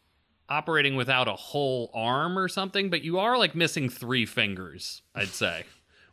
[0.48, 5.28] operating without a whole arm or something, but you are like missing three fingers, I'd
[5.28, 5.64] say,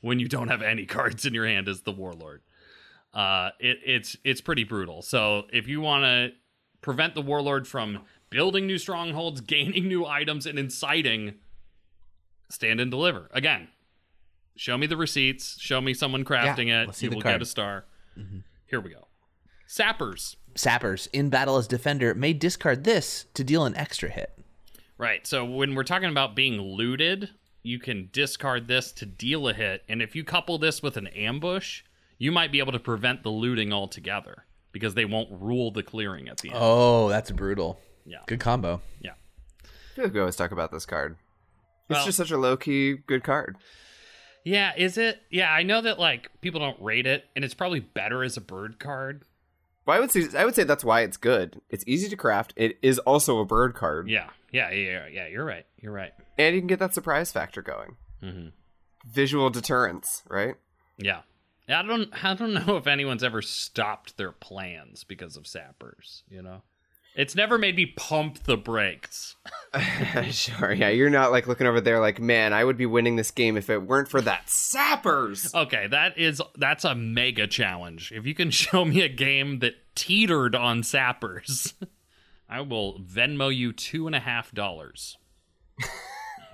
[0.02, 2.42] when you don't have any cards in your hand as the warlord.
[3.14, 5.02] Uh, it, it's it's pretty brutal.
[5.02, 6.32] So if you want to
[6.86, 11.34] prevent the warlord from building new strongholds, gaining new items, and inciting,
[12.50, 13.28] stand and deliver.
[13.34, 13.68] Again,
[14.56, 15.60] show me the receipts.
[15.60, 17.02] Show me someone crafting Yeah, it.
[17.02, 17.34] You will card.
[17.36, 17.86] get a star.
[18.18, 18.38] Mm-hmm.
[18.68, 19.08] Here we go.
[19.66, 20.38] Sappers.
[20.54, 24.38] Sappers in battle as defender may discard this to deal an extra hit.
[24.98, 25.26] Right.
[25.26, 27.32] So when we're talking about being looted,
[27.64, 31.08] you can discard this to deal a hit, and if you couple this with an
[31.08, 31.82] ambush,
[32.20, 34.45] you might be able to prevent the looting altogether
[34.76, 36.58] because they won't rule the clearing at the end.
[36.62, 37.80] Oh, that's brutal.
[38.06, 38.18] Yeah.
[38.28, 38.82] Good combo.
[39.00, 39.14] Yeah.
[39.64, 41.16] I feel like we always talk about this card.
[41.90, 43.56] It's Well- just such a low key good card.
[44.44, 45.22] Yeah, is it?
[45.32, 48.42] Yeah, I know that like people don't rate it, and it's probably better as a
[48.42, 49.24] bird card.
[49.86, 51.62] Well, I would say I would say that's why it's good.
[51.70, 52.54] It's easy to craft.
[52.58, 55.28] It is also a bird card, Yeah, yeah, yeah, yeah.
[55.28, 55.66] You're right.
[55.82, 56.12] You're right.
[56.38, 57.96] and you can get that surprise factor going.
[58.22, 58.48] Mm-hmm.
[59.10, 60.56] Visual deterrence, right?
[60.98, 61.22] Yeah.
[61.68, 62.10] I don't.
[62.24, 66.24] I don't know if anyone's ever stopped their plans because of sappers.
[66.30, 66.62] You know,
[67.16, 69.38] it's never made me pump the brakes.
[70.32, 70.74] sure.
[70.74, 73.56] Yeah, you're not like looking over there like, man, I would be winning this game
[73.56, 75.54] if it weren't for that sappers.
[75.56, 78.12] Okay, that is that's a mega challenge.
[78.12, 81.74] If you can show me a game that teetered on sappers,
[82.50, 85.18] I will Venmo you two and a half dollars.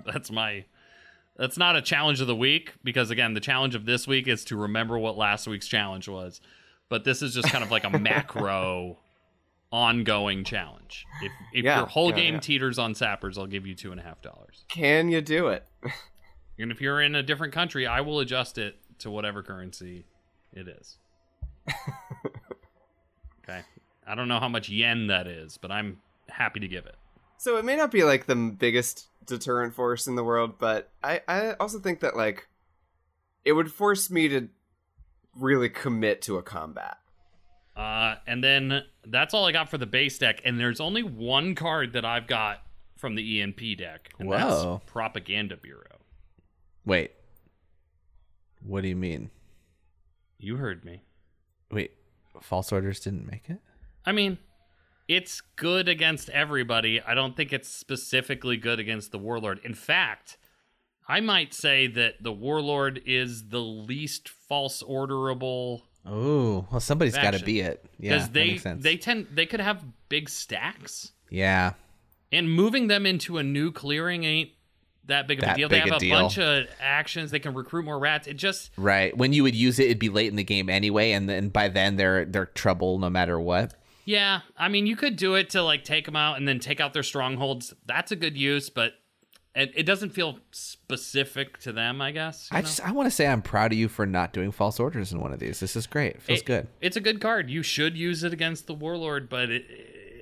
[0.06, 0.66] that's my.
[1.38, 4.46] That's not a challenge of the week because again, the challenge of this week is
[4.46, 6.42] to remember what last week's challenge was.
[6.90, 8.98] But this is just kind of like a macro,
[9.72, 11.06] ongoing challenge.
[11.22, 12.40] If if Yeah, your whole yeah, game yeah.
[12.42, 14.66] teeters on sappers, I'll give you two and a half dollars.
[14.68, 15.66] Can you do it?
[16.60, 20.06] And if you're in a different country, I will adjust it to whatever currency
[20.54, 20.98] it is.
[23.44, 23.62] okay.
[24.06, 26.96] I don't know how much yen that is, but I'm happy to give it.
[27.38, 31.22] So it may not be like the biggest deterrent force in the world, but I,
[31.28, 32.48] I also think that like
[33.44, 34.50] it would force me to
[35.36, 36.98] really commit to a combat.
[37.76, 40.42] Uh, and then that's all I got for the base deck.
[40.44, 42.62] And there's only one card that I've got
[42.98, 44.38] from the ENP deck, and Whoa.
[44.38, 46.00] that's Propaganda Bureau.
[46.86, 47.12] Wait.
[48.64, 49.32] What do you mean?
[50.38, 51.04] You heard me.
[51.72, 51.94] Wait,
[52.42, 53.60] false orders didn't make it?
[54.06, 54.38] I mean,
[55.08, 57.02] it's good against everybody.
[57.02, 59.60] I don't think it's specifically good against the warlord.
[59.64, 60.38] In fact,
[61.08, 67.36] I might say that the warlord is the least false orderable Oh, well, somebody's got
[67.36, 67.86] to be it.
[68.00, 68.84] Yeah, because they makes sense.
[68.84, 71.74] they tend they could have big stacks, yeah,
[72.32, 74.50] and moving them into a new clearing ain't
[75.06, 75.70] that big of That a deal.
[75.70, 76.20] they have a deal.
[76.20, 77.30] bunch of actions.
[77.30, 78.26] They can recruit more rats.
[78.28, 79.16] It just right.
[79.16, 81.68] When you would use it, it'd be late in the game anyway, and then by
[81.68, 83.76] then they're they're trouble no matter what.
[84.06, 86.80] Yeah, I mean, you could do it to like take them out and then take
[86.80, 87.74] out their strongholds.
[87.86, 88.94] That's a good use, but
[89.56, 92.02] it, it doesn't feel specific to them.
[92.02, 92.48] I guess.
[92.52, 92.62] I know?
[92.62, 95.20] just I want to say I'm proud of you for not doing false orders in
[95.20, 95.60] one of these.
[95.60, 96.16] This is great.
[96.16, 96.68] It feels It- good.
[96.82, 97.50] It's a good card.
[97.50, 99.50] You should use it against the warlord, but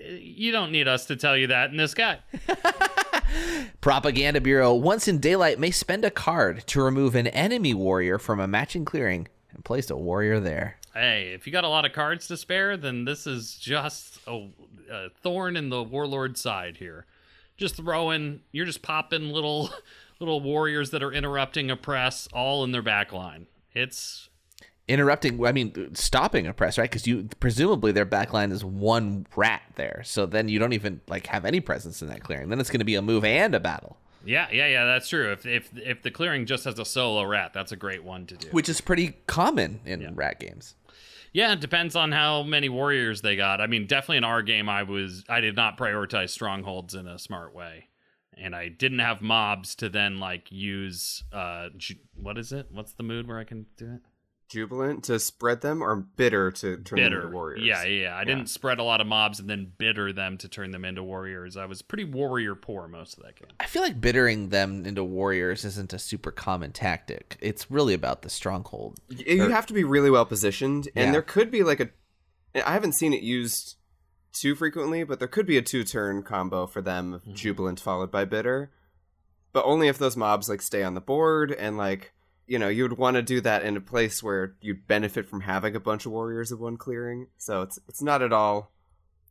[0.10, 2.20] you don't need us to tell you that in this guy.
[3.82, 8.40] Propaganda Bureau once in daylight may spend a card to remove an enemy warrior from
[8.40, 10.78] a matching clearing and place a warrior there.
[10.94, 14.48] Hey, if you got a lot of cards to spare, then this is just a,
[14.92, 17.06] a thorn in the warlord's side here.
[17.58, 19.70] Just throwing, you're just popping little
[20.20, 23.48] little warriors that are interrupting a press all in their back line.
[23.74, 24.30] It's
[24.88, 29.62] interrupting i mean stopping a press right because you presumably their backline is one rat
[29.76, 32.72] there so then you don't even like have any presence in that clearing then it's
[32.72, 34.86] going to be a move and a battle yeah, yeah, yeah.
[34.86, 35.32] That's true.
[35.32, 38.36] If if if the clearing just has a solo rat, that's a great one to
[38.36, 38.50] do.
[38.50, 40.76] which is pretty common in rat games
[41.32, 43.62] Yeah, it depends on how many warriors they got.
[43.62, 47.20] I mean, definitely in our game, I was I did not prioritize strongholds in a
[47.20, 47.90] smart way,
[48.36, 51.24] and I didn't have mobs to then like use.
[51.32, 51.70] Uh,
[52.16, 52.68] what is it?
[52.72, 54.02] What's the mood where I can do it?
[54.50, 57.62] Jubilant to spread them or bitter to turn them into warriors.
[57.64, 58.02] Yeah, yeah.
[58.02, 58.18] yeah.
[58.18, 61.04] I didn't spread a lot of mobs and then bitter them to turn them into
[61.04, 61.56] warriors.
[61.56, 63.50] I was pretty warrior poor most of that game.
[63.60, 68.24] i feel like bittering them into warriors isn't a super common tactic it's really about
[68.24, 71.12] the stronghold Y- You have to be really well positioned, and Yeah.
[71.12, 71.90] there could be like a.
[72.56, 73.76] I haven't seen it used
[74.34, 77.34] too frequently, but there could be a two-turn combo for them of mm-hmm.
[77.34, 78.72] jubilant followed by bitter,
[79.54, 82.14] but only if those mobs like stay on the board and like
[82.50, 85.42] you know you would want to do that in a place where you'd benefit from
[85.42, 87.28] having a bunch of warriors of one clearing.
[87.38, 88.72] So it's it's not at all.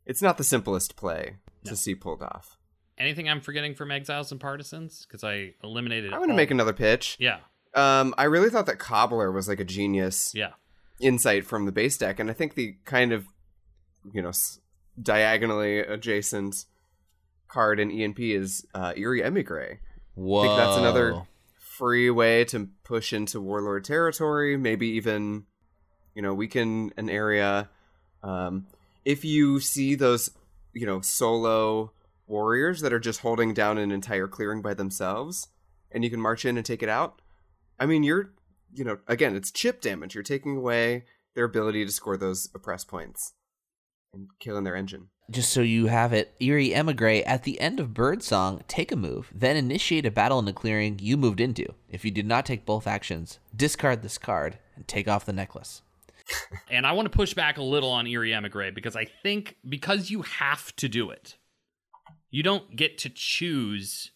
[0.05, 1.35] It's not the simplest play
[1.65, 2.57] to see pulled off.
[2.97, 5.05] Anything I'm forgetting from Exiles and Partisans?
[5.05, 6.13] Because I eliminated.
[6.13, 7.15] I want to all- make another pitch.
[7.19, 7.39] Yeah,
[7.75, 10.33] Um, I really thought that Cobbler was like a genius.
[10.33, 10.51] yeah.
[10.99, 13.25] insight from the base deck, and I think the kind of
[14.13, 14.59] you know s-
[15.01, 16.65] diagonally adjacent
[17.47, 19.79] card in ENP is uh, Eyrie Emigre.
[20.15, 20.41] Whoa.
[20.41, 21.21] I think that's another
[21.79, 24.57] free way to push into warlord territory.
[24.57, 25.45] Maybe even,
[26.13, 27.69] you know, weaken an area.
[28.21, 28.67] Um,
[29.05, 30.29] if you see those,
[30.73, 31.93] you know, solo
[32.27, 35.47] warriors that are just holding down an entire clearing by themselves,
[35.89, 37.21] and you can march in and take it out.
[37.79, 38.33] I mean, you're,
[38.73, 40.13] you know, again, it's chip damage.
[40.13, 43.33] You're taking away their ability to score those oppress points
[44.13, 45.07] and killing their engine.
[45.29, 49.31] Just so you have it, Eyrie Emigre, at the end of Birdsong, take a move,
[49.33, 51.73] then initiate a battle in the clearing you moved into.
[51.89, 55.81] If you did not take both actions, discard this card and take off the necklace.
[56.69, 60.11] And I want to push back a little on Eyrie Emigre because I think because
[60.11, 61.37] you have to do it,
[62.29, 64.11] you don't get to choose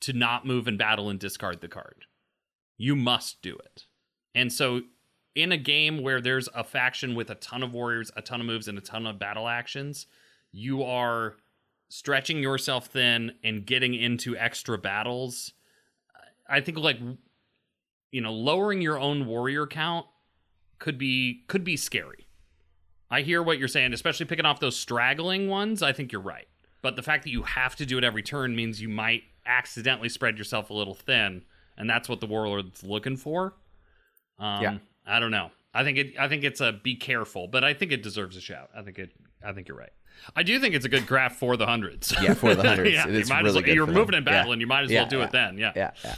[0.00, 2.04] to not move in battle and discard the card.
[2.76, 3.86] You must do it.
[4.34, 4.82] And so
[5.34, 8.46] in a game where there's a faction with a ton of warriors, a ton of
[8.46, 10.06] moves, and a ton of battle actions,
[10.54, 11.34] you are
[11.88, 15.52] stretching yourself thin and getting into extra battles.
[16.48, 16.98] I think like
[18.12, 20.06] you know, lowering your own warrior count
[20.78, 22.28] could be could be scary.
[23.10, 25.82] I hear what you're saying, especially picking off those straggling ones.
[25.82, 26.46] I think you're right.
[26.82, 30.08] But the fact that you have to do it every turn means you might accidentally
[30.08, 31.42] spread yourself a little thin,
[31.76, 33.54] and that's what the warlord's looking for.
[34.38, 34.78] Um, Yeah.
[35.06, 35.50] I don't know.
[35.74, 36.14] I think it.
[36.18, 38.70] I think it's a be careful, but I think it deserves a shout.
[38.76, 39.10] I think it.
[39.44, 39.92] I think you're right.
[40.36, 42.14] I do think it's a good craft for the hundreds.
[42.22, 42.92] Yeah, for the hundreds.
[42.92, 44.00] yeah, It you is might really as well, good You're for them.
[44.00, 44.52] moving in battle, Yeah.
[44.52, 45.24] and you might as Yeah, well do yeah.
[45.24, 45.58] it then.
[45.58, 45.72] Yeah.
[45.76, 46.14] Yeah, yeah.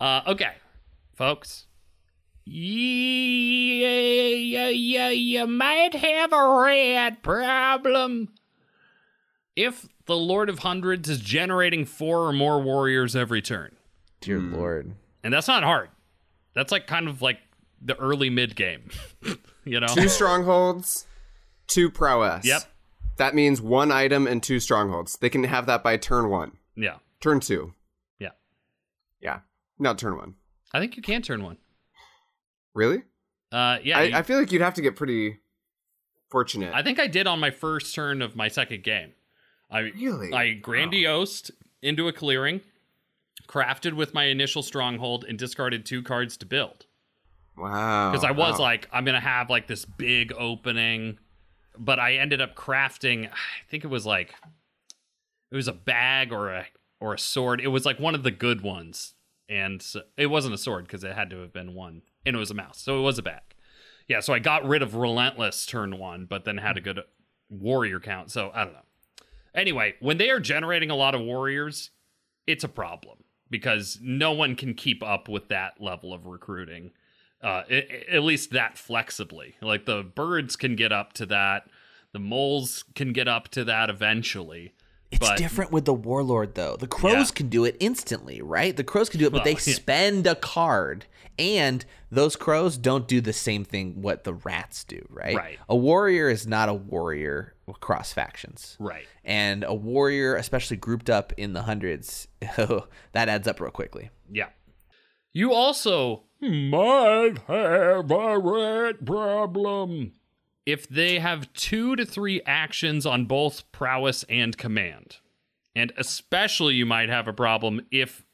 [0.00, 0.52] Uh, okay,
[1.14, 1.66] folks.
[2.46, 8.28] Yeah, yeah, yeah, you might have a rat problem.
[9.56, 13.74] If the Lord of Hundreds is generating four or more warriors every turn,
[14.20, 14.94] Dear Lord.
[15.22, 15.88] and that's not hard.
[16.54, 17.38] That's like kind of like
[17.80, 18.90] the early mid game,
[19.64, 19.86] you know.
[19.88, 21.06] Two strongholds,
[21.66, 22.44] two prowess.
[22.44, 22.62] Yep.
[23.16, 25.16] That means one item and two strongholds.
[25.16, 26.58] They can have that by turn one.
[26.76, 27.72] Yeah, Turn two.
[28.18, 28.30] yeah.
[29.20, 29.40] Yeah.
[29.78, 30.34] Not turn one.
[30.72, 31.56] I think you can turn one.
[32.74, 33.02] Really?
[33.52, 33.98] Uh, yeah.
[33.98, 35.38] I, you- I feel like you'd have to get pretty
[36.30, 36.74] fortunate.
[36.74, 39.12] I think I did on my first turn of my second game.
[39.70, 40.32] I Really?
[40.32, 41.50] I grandiosed
[41.82, 42.60] into a clearing,
[43.48, 46.86] crafted with my initial stronghold, and discarded two cards to build.
[47.56, 48.10] wow.
[48.10, 48.64] Because I was wow.
[48.64, 51.18] like, I'm gonna have like this big opening,
[51.78, 53.28] but I ended up crafting.
[53.28, 54.34] I think it was like
[55.50, 56.66] it was a bag or a
[57.00, 57.60] or a sword.
[57.60, 59.14] It was like one of the good ones,
[59.48, 62.38] and so, it wasn't a sword because it had to have been one, and it
[62.38, 63.42] was a mouse, so it was a bag.
[64.08, 67.00] Yeah, so I got rid of relentless turn one, but then had a good
[67.48, 68.30] warrior count.
[68.30, 68.80] So I don't know.
[69.54, 71.90] Anyway, when they are generating a lot of warriors,
[72.46, 73.18] it's a problem
[73.50, 76.90] because no one can keep up with that level of recruiting.
[77.44, 79.54] Uh, i- i- at least that flexibly.
[79.60, 81.68] Like the birds can get up to that,
[82.12, 84.74] the moles can get up to that eventually.
[85.10, 86.76] It's but different with the warlord though.
[86.76, 87.34] The crows Yeah.
[87.36, 88.76] can do it instantly, right?
[88.76, 89.58] The crows can do it, but they yeah.
[89.58, 91.06] spend a card,
[91.38, 95.36] and those crows don't do the same thing what the rats do, right?
[95.36, 95.58] Right.
[95.68, 99.06] A warrior is not a warrior across factions, right.
[99.24, 102.26] and a warrior, especially grouped up in the hundreds,
[102.56, 104.10] that adds up real quickly.
[104.32, 104.48] Yeah.
[105.32, 110.12] You also might have a rat problem.
[110.66, 115.18] If they have two to three actions on both prowess and command.
[115.76, 118.24] And especially, you might have a problem if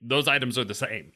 [0.00, 1.12] those items are the same.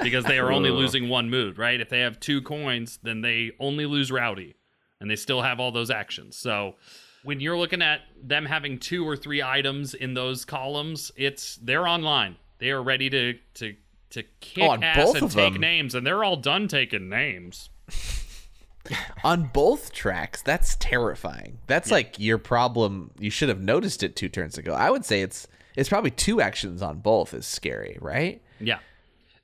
[0.00, 1.80] Because they are only losing one mood, right?
[1.80, 4.54] If they have two coins, then they only lose rowdy.
[5.00, 6.36] And they still have all those actions.
[6.36, 6.74] So
[7.22, 11.86] when you're looking at them having two or three items in those columns, it's they're
[11.86, 12.36] online.
[12.58, 13.74] They are ready to to
[14.12, 15.60] to kick Oh, on ass and take them.
[15.60, 17.68] names, and they're all done taking names.
[19.22, 21.58] On both tracks, that's terrifying.
[21.68, 23.12] That's like your problem.
[23.18, 24.74] You should have noticed it two turns ago.
[24.74, 28.42] I would say it's it's probably two actions on both is scary, right?
[28.58, 28.80] Yeah.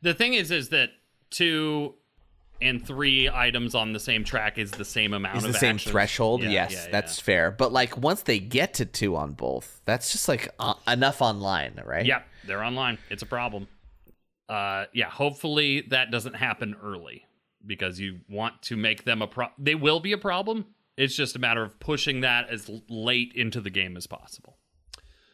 [0.03, 0.91] The thing is, is that
[1.31, 1.95] two
[2.61, 5.77] and three items on the same track is the same amount is of the same
[5.77, 5.93] actions.
[5.93, 6.43] threshold.
[6.43, 6.91] Yeah, yes, yeah, yeah.
[6.91, 7.53] that's fair.
[7.53, 11.81] But like once they get to two on both, that's just like uh, enough online,
[11.87, 12.05] right?
[12.05, 12.99] Yeah, they're online.
[13.09, 13.69] It's a problem.
[14.49, 17.27] Uh, yeah, hopefully that doesn't happen early
[17.67, 19.49] because you want to make them a pro.
[19.59, 20.67] They will be a problem.
[20.97, 24.57] It's just a matter of pushing that as late into the game as possible.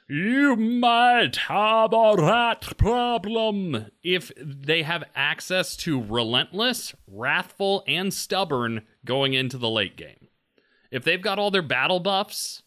[0.07, 8.83] You might have a rat problem if they have access to relentless, wrathful, and stubborn
[9.07, 10.29] going into the late game.
[10.91, 12.63] If they've got all their battle buffs,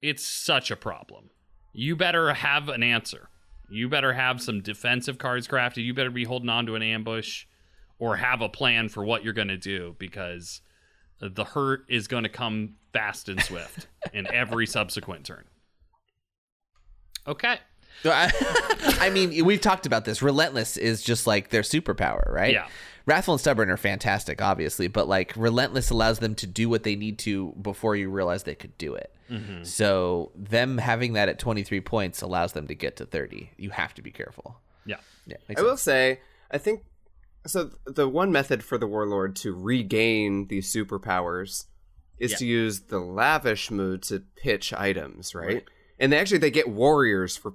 [0.00, 1.28] it's such a problem.
[1.74, 3.28] You better have an answer.
[3.70, 5.84] You better have some defensive cards crafted.
[5.84, 7.46] You better be holding on to an ambush
[7.98, 10.60] or have a plan for what you're going to do because
[11.20, 15.44] the hurt is going to come fast and swift in every subsequent turn.
[17.26, 17.58] Okay.
[18.02, 18.30] So I,
[19.00, 20.22] I mean, we've talked about this.
[20.22, 22.52] Relentless is just like their superpower, right?
[22.52, 22.66] Yeah.
[23.06, 26.96] Wrathful and stubborn are fantastic, obviously, but like relentless allows them to do what they
[26.96, 29.14] need to before you realize they could do it.
[29.30, 29.62] Mm-hmm.
[29.64, 33.50] So them having that at 23 points allows them to get to 30.
[33.56, 34.60] You have to be careful.
[34.84, 34.96] Yeah.
[35.26, 36.20] Yeah, makes I will say,
[36.50, 36.82] I think
[37.46, 37.70] so.
[37.86, 41.66] The one method for the warlord to regain these superpowers
[42.18, 42.36] is Yeah.
[42.38, 45.64] to use the lavish mood to pitch items, right?
[45.98, 47.54] And they actually they get warriors for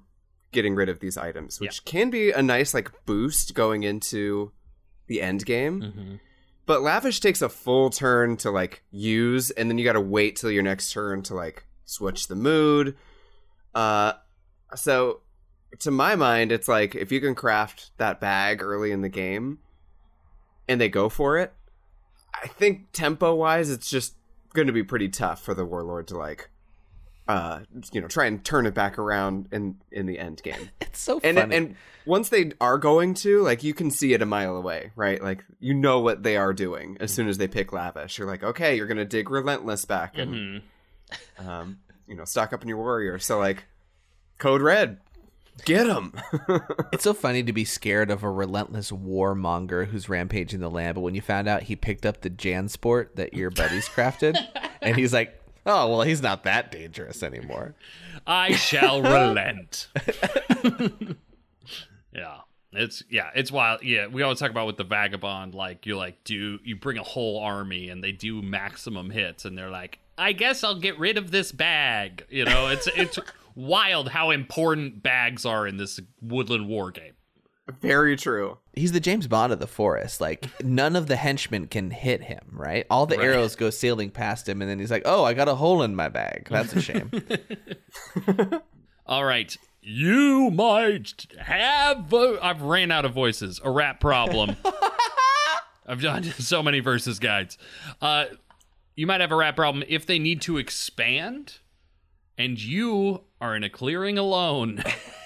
[0.52, 4.52] getting rid of these items, which can be a nice like boost going into
[5.08, 5.82] the end game.
[5.82, 6.16] Mm-hmm.
[6.66, 10.36] But lavish takes a full turn to like use, and then you got to wait
[10.36, 12.96] till your next turn to like switch the mood.
[13.74, 14.14] Uh,
[14.74, 15.22] so
[15.80, 19.60] to my mind, it's like if you can craft that bag early in the game,
[20.68, 21.54] and they go for it,
[22.34, 24.16] I think tempo wise, it's just
[24.54, 26.50] going to be pretty tough for the warlord to like,
[27.28, 27.62] uh,
[27.92, 30.70] you know, try and turn it back around in in the end game.
[30.82, 31.56] It's so and funny.
[31.56, 31.76] and
[32.06, 35.22] once they are going to like you can see it a mile away right?
[35.22, 38.18] Like you know what they are doing as soon as they pick lavish.
[38.18, 41.48] You're like okay you're gonna dig relentless back and Mm-hmm.
[41.50, 43.20] um you know stock up on your warrior.
[43.20, 43.66] So like
[44.38, 45.00] code red
[45.66, 46.14] get them
[46.94, 51.02] It's so funny to be scared of a relentless warmonger who's rampaging the land, but
[51.02, 54.36] when you found out he picked up the Jansport that your buddies crafted,
[54.82, 57.76] and he's like, "Oh well, he's not that dangerous anymore."
[58.28, 59.88] I shall relent.
[62.14, 62.38] yeah.
[62.78, 63.84] It's yeah, it's wild.
[63.84, 67.04] Yeah, we always talk about with the vagabond, like you like do you bring a
[67.04, 71.18] whole army and they do maximum hits and they're like, I guess I'll get rid
[71.18, 72.26] of this bag.
[72.30, 73.18] You know, it's it's
[73.56, 77.14] wild how important bags are in this woodland war game.
[77.82, 80.20] Very true He's the James Bond of the forest.
[80.20, 82.86] Like none of the henchmen can hit him, right?
[82.90, 83.26] All the Right.
[83.28, 85.96] arrows go sailing past him, and then he's like, "Oh, I got a hole in
[85.96, 86.48] my bag.
[86.52, 87.10] That's a shame."
[89.06, 89.56] All right.
[89.82, 93.62] You might have—I've ran out of voices.
[93.64, 94.56] A rap problem.
[95.88, 97.58] I've done so many versus guides.
[98.02, 98.26] Uh
[98.96, 101.60] you might have a rap problem if they need to expand
[102.38, 104.84] and you are in a clearing alone.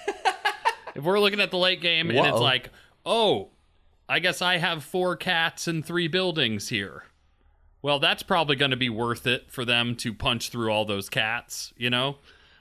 [1.00, 2.70] if we're looking at the late game and it's like,
[3.04, 3.48] "Oh,
[4.08, 7.04] I guess I have four cats and three buildings here."
[7.82, 11.08] Well, that's probably going to be worth it for them to punch through all those
[11.08, 12.18] cats, you know?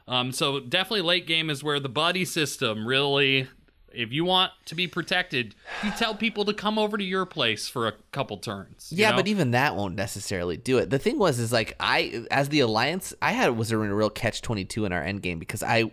[0.07, 3.47] Um, so definitely late game is where the buddy system really,
[3.93, 7.67] if you want to be protected, you tell people to come over to your place
[7.67, 8.91] for a couple turns.
[8.91, 9.17] yeah, know?
[9.17, 10.89] but even that won't necessarily do it.
[10.89, 14.09] The thing was, is like I, as the alliance, I had was in a real
[14.09, 15.91] catch twenty two in our end game because I,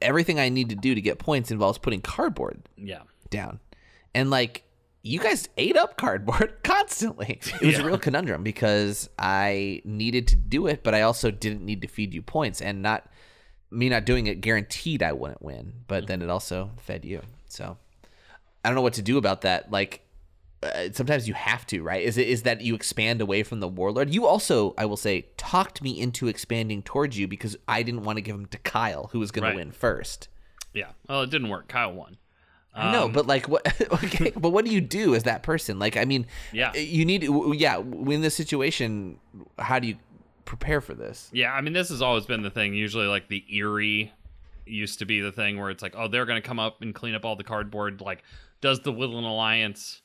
[0.00, 3.60] everything I need to do to get points involves putting cardboard yeah, down.
[4.14, 4.64] And like
[5.02, 7.40] you guys ate up cardboard constantly.
[7.60, 11.64] It was a real conundrum because I needed to do it, but I also didn't
[11.64, 13.06] need to feed you points and not
[13.70, 17.22] me not doing it guaranteed I wouldn't win, but then it also fed you.
[17.48, 17.76] So
[18.64, 19.70] I don't know what to do about that.
[19.70, 20.02] Like
[20.62, 22.02] uh, sometimes you have to, right?
[22.02, 24.12] Is it is that you expand away from the warlord?
[24.12, 28.16] You also, I will say, talked me into expanding towards you because I didn't want
[28.18, 29.50] to give him to Kyle, who was going Right.
[29.52, 30.28] to win first.
[30.74, 30.90] yeah.
[31.08, 31.68] Well, it didn't work.
[31.68, 32.16] Kyle won.
[32.72, 33.66] Um, but like, what?
[34.04, 35.78] Okay, but what do you do as that person?
[35.78, 36.72] Like, I mean, Yeah.
[36.74, 37.24] you need,
[37.58, 39.18] yeah, in this situation,
[39.58, 39.96] how do you
[40.50, 41.30] prepare for this?
[41.32, 42.74] Yeah, I mean, this has always been the thing.
[42.74, 44.12] Usually, like the Eyrie
[44.66, 47.14] used to be the thing where it's like, oh, they're gonna come up and clean
[47.14, 48.00] up all the cardboard.
[48.00, 48.24] Like,
[48.60, 50.02] does the Woodland Alliance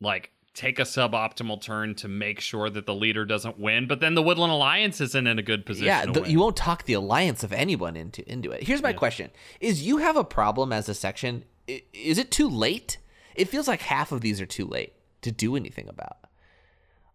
[0.00, 3.86] like take a suboptimal turn to make sure that the leader doesn't win?
[3.86, 5.88] But then the Woodland Alliance isn't in a good position.
[5.88, 8.62] yeah, the, you won't talk the alliance of anyone into into it.
[8.62, 9.30] Here's my question:
[9.60, 11.44] Is you have a problem as a section?
[11.92, 12.96] Is it too late?
[13.34, 16.16] It feels like half of these are too late to do anything about.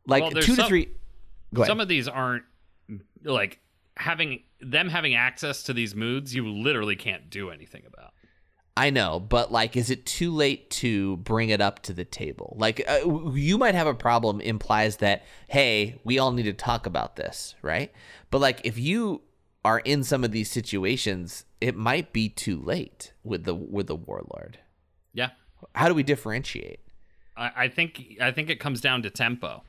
[0.05, 0.89] Like Well, two to some- three.
[1.65, 2.43] Some of these aren't
[3.23, 3.59] like
[3.97, 6.33] having them having access to these moods.
[6.33, 8.13] You literally can't do anything about.
[8.77, 12.55] I know, but like, is it too late to bring it up to the table?
[12.57, 16.85] Like, uh, you might have a problem implies that, hey, we all need to talk
[16.85, 17.91] about this, right?
[18.29, 19.23] But like, if you
[19.65, 23.95] are in some of these situations, it might be too late with the with the
[23.95, 24.59] warlord.
[25.13, 25.31] Yeah,
[25.75, 26.79] How do we differentiate?
[27.35, 29.63] I, I think I think it comes down to tempo.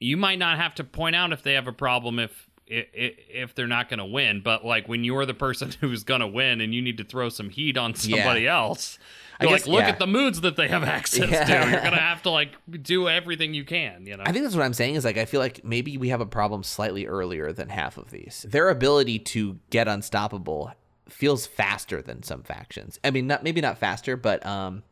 [0.00, 3.66] You might not have to point out if they have a problem if if they're
[3.66, 6.74] not going to win, but like when you're the person who's going to win and
[6.74, 8.98] you need to throw some heat on somebody else,
[9.40, 9.88] you're guess- like look yeah.
[9.88, 11.44] at the moods that they have access Yeah.
[11.44, 11.70] to.
[11.70, 14.06] You're going to have to like do everything you can.
[14.06, 14.24] You know.
[14.26, 16.26] I think that's what I'm saying is like I feel like maybe we have a
[16.26, 18.44] problem slightly earlier than half of these.
[18.48, 20.72] Their ability to get unstoppable
[21.08, 22.98] feels faster than some factions.
[23.02, 24.82] I mean, not maybe not faster, but um,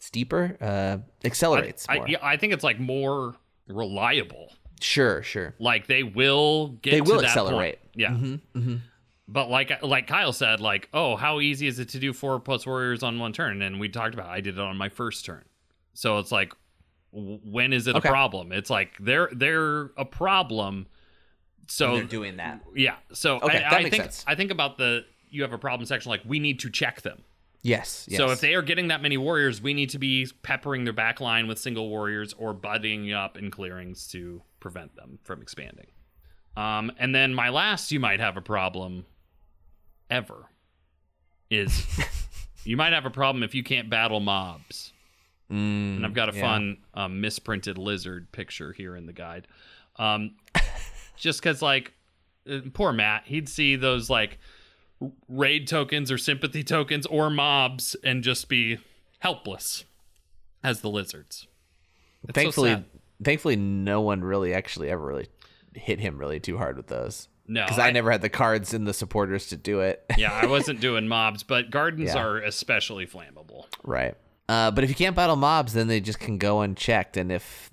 [0.00, 2.08] steeper, uh, accelerates I, more.
[2.08, 3.34] yeah, I think it's like more
[3.66, 4.52] reliable.
[4.80, 5.54] Sure, sure.
[5.58, 6.92] Like they will get.
[6.92, 7.80] They to will that accelerate.
[7.80, 7.92] Point.
[7.94, 8.10] Yeah.
[8.10, 8.76] Mm-hmm, mm-hmm.
[9.26, 12.66] but like like Kyle said, like, oh, how easy is it to do four plus
[12.66, 13.62] warriors on one turn?
[13.62, 15.44] And we talked about I did it on my first turn.
[15.94, 16.52] So it's like,
[17.10, 18.08] when is it Okay.
[18.08, 18.52] a problem?
[18.52, 20.86] It's like they're they're a problem.
[21.66, 22.62] So they're doing that.
[22.74, 22.96] yeah.
[23.12, 24.24] So Okay, I, that I makes think sense.
[24.26, 27.22] I think about the you have a problem section like we need to check them.
[27.62, 28.06] Yes.
[28.08, 28.18] yes.
[28.18, 31.20] So if they are getting that many warriors, we need to be peppering their back
[31.20, 35.86] line with single warriors or buddying up in clearings to prevent them from expanding.
[36.56, 39.06] Um, and then my last, you might have a problem
[40.10, 40.46] ever
[41.50, 41.86] is
[42.64, 44.92] you might have a problem if you can't battle mobs.
[45.50, 46.42] Mm, And I've got a yeah.
[46.42, 49.46] fun um, misprinted lizard picture here in the guide.
[49.96, 50.36] Um,
[51.16, 51.94] just because, like,
[52.50, 54.38] uh, poor Matt, he'd see those, like,
[55.28, 58.78] raid tokens or sympathy tokens or mobs and just be
[59.20, 59.84] helpless
[60.62, 61.46] as the lizards.
[62.24, 62.84] It's thankfully, sad.
[63.22, 65.28] Thankfully, no one really actually ever really
[65.74, 67.28] hit him really too hard with those.
[67.50, 70.04] No, because I, never had the cards and the supporters to do it.
[70.18, 72.22] yeah, I wasn't doing mobs, but gardens Yeah.
[72.22, 73.64] are especially flammable.
[73.84, 74.14] right.
[74.50, 77.70] Uh, but if you can't battle mobs, then they just can go unchecked, and if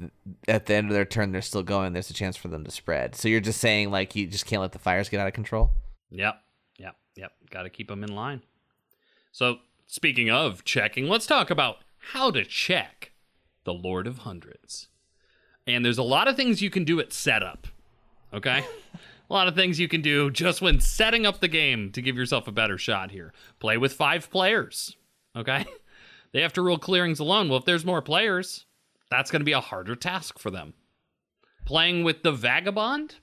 [0.47, 2.71] at the end of their turn they're still going, there's a chance for them to
[2.71, 3.15] spread.
[3.15, 5.71] So you're just saying like you just can't let the fires get out of control.
[6.11, 6.35] Yep,
[6.77, 7.31] yep, yep.
[7.49, 8.41] Got to keep them in line.
[9.31, 11.77] So, speaking of checking, let's talk about
[12.11, 13.11] how to check
[13.63, 14.89] the Lord of Hundreds.
[15.67, 17.67] And there's a lot of things you can do at setup.
[18.33, 18.63] Okay?
[19.29, 22.17] a lot of things you can do just when setting up the game to give
[22.17, 23.33] yourself a better shot here.
[23.59, 24.95] Play with five players.
[25.35, 25.65] Okay?
[26.35, 27.47] They have to rule clearings alone.
[27.47, 28.65] Well, if there's more players,
[29.09, 30.73] that's going to be a harder task for them.
[31.63, 33.15] Playing with the Vagabond,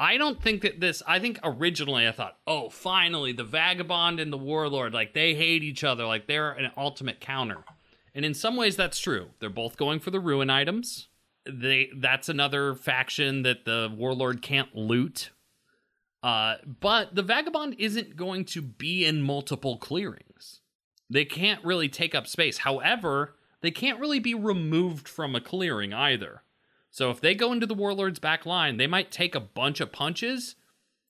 [0.00, 1.02] I don't think that this.
[1.06, 5.62] I think originally I thought, oh, finally the vagabond and the warlord, like they hate
[5.62, 7.64] each other, like they're an ultimate counter.
[8.14, 9.28] And in some ways, that's true.
[9.40, 11.09] They're both going for the ruin items.
[11.48, 15.30] They that's another faction that the warlord can't loot.
[16.22, 20.60] Uh, but the vagabond isn't going to be in multiple clearings.
[21.08, 22.58] They can't really take up space.
[22.58, 26.42] However, they can't really be removed from a clearing either.
[26.90, 29.92] So if they go into the warlord's back line, they might take a bunch of
[29.92, 30.56] punches,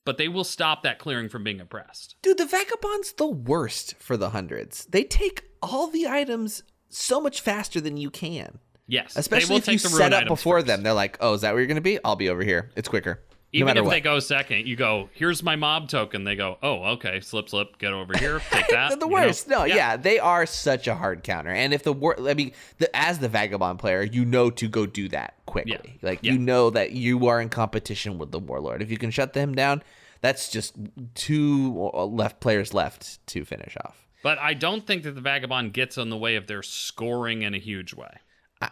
[0.05, 2.15] but they will stop that clearing from being oppressed.
[2.21, 4.85] Dude, the vagabond's the worst for the hundreds.
[4.85, 8.59] They take all the items so much faster than you can.
[8.91, 10.67] Yes, Especially if you set up before first.
[10.67, 10.83] them.
[10.83, 11.97] They're like, "Oh, is that where you're going to be?
[12.03, 12.71] I'll be over here.
[12.75, 13.21] It's quicker."
[13.53, 13.91] Even no if what.
[13.91, 16.23] they go second, you go, here's my mob token.
[16.23, 18.87] They go, oh, okay, slip, slip, get over here, take that.
[18.89, 19.21] They're the you know?
[19.27, 19.47] worst.
[19.49, 19.97] No, yeah.
[19.97, 21.49] they are such a hard counter.
[21.49, 24.85] And if the war, I mean, the, as the vagabond player, you know to go
[24.85, 25.73] do that quickly.
[26.01, 26.09] Yeah.
[26.09, 26.31] Like Yeah.
[26.31, 28.81] you know that you are in competition with the warlord.
[28.81, 29.83] If you can shut them down,
[30.21, 30.75] that's just
[31.13, 34.07] two uh, left players left to finish off.
[34.23, 37.53] But I don't think that the vagabond gets in the way of their scoring in
[37.53, 38.11] a huge way.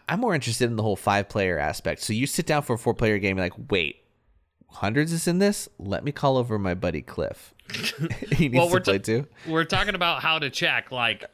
[0.08, 2.02] I'm more interested in the whole five player aspect.
[2.02, 4.04] So you sit down for a four player game, like, wait,
[4.70, 5.68] hundreds is in this?
[5.80, 7.54] Let me call over my buddy Cliff.
[8.32, 9.28] he needs Well, to play ta- too.
[9.48, 10.92] We're talking about how to check.
[10.92, 11.26] Like,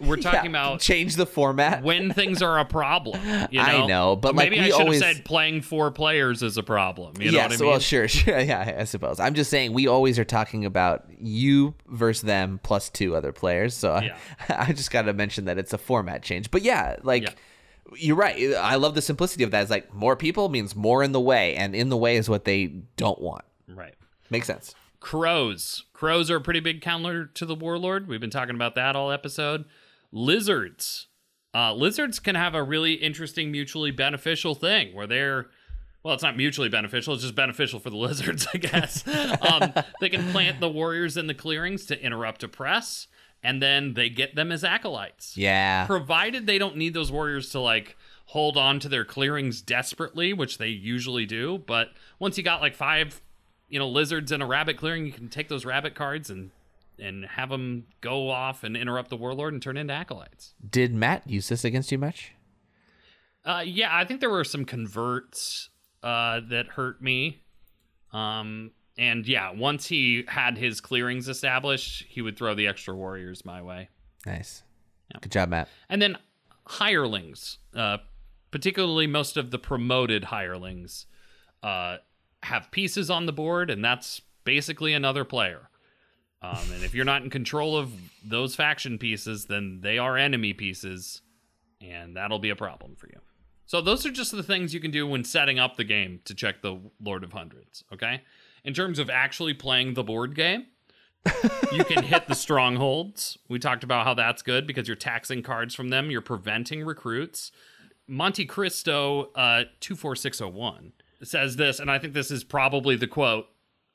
[0.00, 1.82] we're talking Yeah, about change the format.
[1.82, 3.20] when things are a problem.
[3.50, 3.62] You know?
[3.62, 6.56] I know, but, like, maybe we I should always- have said playing four players is
[6.56, 7.14] a problem.
[7.20, 7.66] You know what I mean?
[7.68, 8.38] well, sure, sure.
[8.38, 9.18] Yeah, I suppose.
[9.20, 13.74] I'm just saying we always are talking about you versus them plus two other players.
[13.74, 14.14] So I-
[14.48, 16.50] I, just got to mention that it's a format change.
[16.50, 17.30] But yeah, like Yeah.
[17.96, 18.54] you're right.
[18.54, 19.62] I love the simplicity of that.
[19.62, 22.44] It's like more people means more in the way, and in the way is what
[22.44, 22.66] they
[22.96, 23.44] don't want.
[23.68, 23.94] right.
[24.30, 24.74] Makes sense.
[25.06, 25.84] Crows.
[25.92, 28.08] Crows are a pretty big counter to the warlord.
[28.08, 29.64] We've been talking about that all episode.
[30.10, 31.06] Lizards.
[31.54, 35.46] Uh, lizards can have a really interesting, mutually beneficial thing where they're,
[36.02, 37.14] well, it's not mutually beneficial.
[37.14, 39.06] It's just beneficial for the lizards, I guess.
[39.42, 43.06] um, they can plant the warriors in the clearings to interrupt a press,
[43.44, 45.36] and then they get them as acolytes.
[45.36, 45.86] Yeah.
[45.86, 47.96] provided they don't need those warriors to like
[48.30, 52.74] hold on to their clearings desperately which they usually do but once you got like
[52.74, 53.22] five
[53.68, 56.50] you know lizards in a rabbit clearing you can take those rabbit cards and
[56.98, 61.28] and have them go off and interrupt the warlord and turn into acolytes Did Matt
[61.28, 62.32] use this against you much?
[63.44, 65.70] uh yeah i think there were some converts
[66.02, 67.42] uh that hurt me
[68.12, 73.44] um and yeah once he had his clearings established he would throw the extra warriors
[73.44, 73.88] my way
[74.24, 74.64] Nice.
[75.20, 75.68] Good job, Matt.
[75.88, 76.18] And then
[76.66, 77.98] hirelings, uh,
[78.50, 81.06] particularly most of the promoted hirelings,
[81.62, 81.98] uh,
[82.46, 85.68] have pieces on the board, and that's basically another player.
[86.42, 87.92] Um, and if you're not in control of
[88.24, 91.22] those faction pieces, then they are enemy pieces,
[91.80, 93.20] and that'll be a problem for you.
[93.66, 96.34] So those are just the things you can do when setting up the game to
[96.34, 97.82] check the Lord of Hundreds.
[97.92, 98.22] Okay,
[98.64, 100.66] in terms of actually playing the board game,
[101.72, 103.38] you can hit the strongholds.
[103.48, 106.10] We talked about how that's good because you're taxing cards from them.
[106.10, 107.50] You're preventing recruits.
[108.06, 113.46] Monte Cristo uh, 24601 says this, and I think this is probably the quote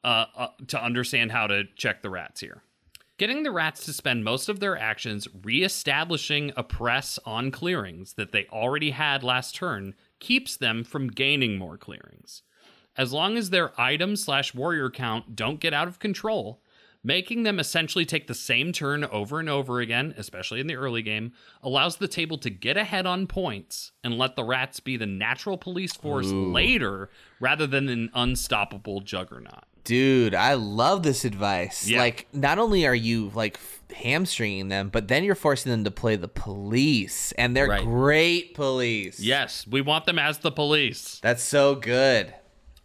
[0.04, 2.64] uh, uh, to understand how to check the rats here.
[3.18, 8.32] Getting the rats to spend most of their actions reestablishing a press on clearings that
[8.32, 12.42] they already had last turn keeps them from gaining more clearings.
[12.98, 16.61] As long as their item slash warrior count don't get out of control,
[17.04, 21.02] making them essentially take the same turn over and over again, especially in the early
[21.02, 21.32] game,
[21.64, 25.58] allows the table to get ahead on points and let the rats be the natural
[25.58, 27.10] police force later
[27.40, 29.64] rather than an unstoppable juggernaut.
[29.84, 31.88] Dude, I love this advice.
[31.88, 31.98] Yeah.
[32.02, 33.60] Like, not only are you like
[33.96, 37.84] hamstringing them, but then you're forcing them to play the police, and they're Right.
[37.84, 39.20] great police.
[39.20, 41.20] Yes, we want them as the police.
[41.24, 42.32] that's so good.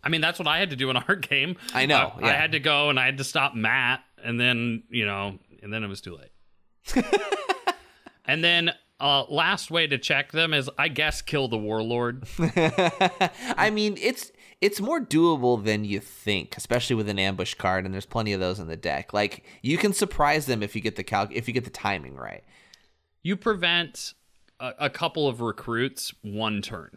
[0.06, 1.56] I mean, that's what I had to do in our game.
[1.74, 4.84] I know, I, I had to go and I had to stop Matt, and then
[4.88, 7.04] you know, and then it was too late.
[8.24, 12.24] and then uh, last way to check them is, I guess, kill the warlord.
[12.38, 14.30] I mean, it's
[14.60, 18.38] it's more doable than you think, especially with an ambush card, and there's plenty of
[18.38, 19.12] those in the deck.
[19.12, 22.14] Like, you can surprise them if you get the cal- if you get the timing
[22.14, 22.44] right.
[23.24, 24.14] you prevent
[24.60, 26.96] a, a couple of recruits one turn.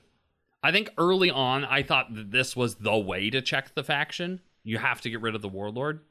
[0.62, 4.42] I think early on, I thought that this was the way to check the faction.
[4.64, 6.02] You have to get rid of the warlord.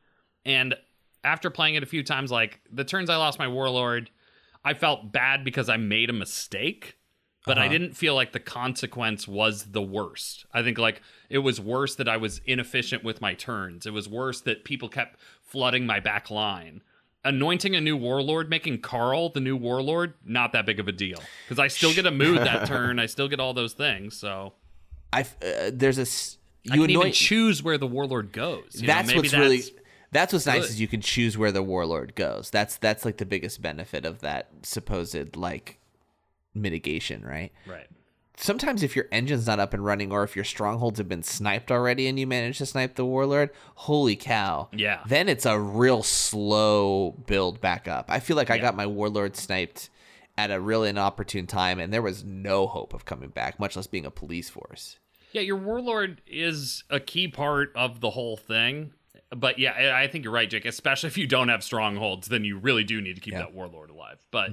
[0.44, 0.74] And
[1.22, 4.10] after playing it a few times, like the turns I lost my warlord,
[4.64, 6.96] I felt bad because I made a mistake,
[7.44, 7.72] but I uh-huh.
[7.72, 10.46] didn't feel like the consequence was the worst.
[10.52, 13.86] I think like it was worse that I was inefficient with my turns.
[13.86, 16.82] It was worse that people kept flooding my back line
[17.24, 21.20] anointing a new warlord, making Carl the new warlord, not that big of a deal
[21.44, 22.98] because I still get a mood that turn.
[22.98, 24.16] I still get all those things.
[24.16, 24.54] So
[25.12, 26.06] I uh, there's a
[26.62, 27.14] you anoint.
[27.14, 28.64] choose where the warlord goes.
[28.74, 31.52] You know, that's maybe what's really that's- that's what's nice is you can choose where
[31.52, 32.48] the warlord goes.
[32.50, 35.78] That's that's like the biggest benefit of that supposed like
[36.54, 37.52] mitigation, right?
[37.66, 37.86] right.
[38.40, 41.70] Sometimes if your engine's not up and running or if your strongholds have been sniped
[41.72, 45.00] already and you manage to snipe the warlord holy cow Yeah.
[45.06, 49.36] then it's a real slow build back up i feel like i got my warlord
[49.36, 49.90] sniped
[50.36, 53.86] at a really inopportune time and there was no hope of coming back much less
[53.88, 54.98] being a police force
[55.32, 58.92] Yeah, your warlord is a key part of the whole thing.
[59.36, 60.64] But yeah, I think you're right, Jake.
[60.64, 63.40] Especially if you don't have strongholds, then you really do need to keep Yeah.
[63.40, 64.16] that warlord alive.
[64.30, 64.52] But,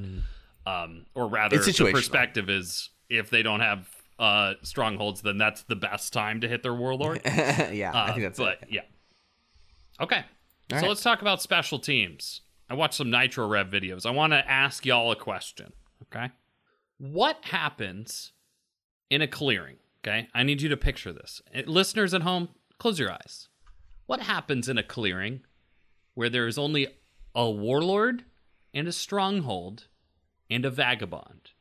[0.66, 3.88] um, or rather, the perspective is if they don't have
[4.18, 7.22] uh strongholds, then that's the best time to hit their warlord.
[7.26, 8.82] yeah i Uh, think that's but it yeah.
[10.00, 10.24] Okay.
[10.70, 10.88] so right.
[10.88, 12.42] let's talk about special teams.
[12.70, 14.06] I watched some Nitro Rev videos.
[14.06, 15.72] I want to ask y'all a question.
[16.04, 16.32] Okay.
[16.98, 18.32] What happens
[19.10, 19.78] in a clearing?
[20.06, 20.28] Okay.
[20.34, 21.42] I need you to picture this.
[21.56, 22.50] Uh, Listeners at home,
[22.80, 23.50] close your eyes.
[24.08, 25.42] What happens in a clearing
[26.14, 26.88] where there is only
[27.34, 28.24] a warlord
[28.74, 29.88] and a stronghold
[30.50, 31.52] and a vagabond?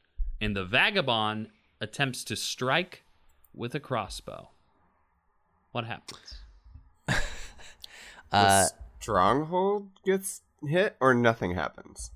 [0.44, 1.48] And the vagabond
[1.80, 3.02] attempts to strike
[3.54, 4.50] with a crossbow.
[5.72, 6.42] What happens?
[8.32, 8.66] uh,
[9.00, 12.10] Stronghold gets hit or nothing happens.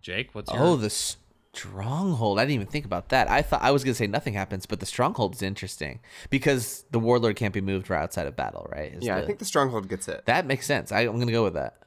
[0.00, 3.70] Jake, what's your oh the stronghold i didn't even think about that i thought i
[3.70, 7.62] was gonna say nothing happens but the stronghold is interesting because the warlord can't be
[7.62, 10.26] moved right outside of battle right Is Yeah, I think the stronghold gets hit.
[10.26, 11.78] that makes sense I, i'm gonna go with that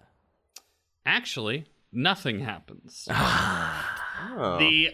[1.05, 3.07] Actually, nothing happens.
[4.21, 4.57] Oh.
[4.57, 4.89] the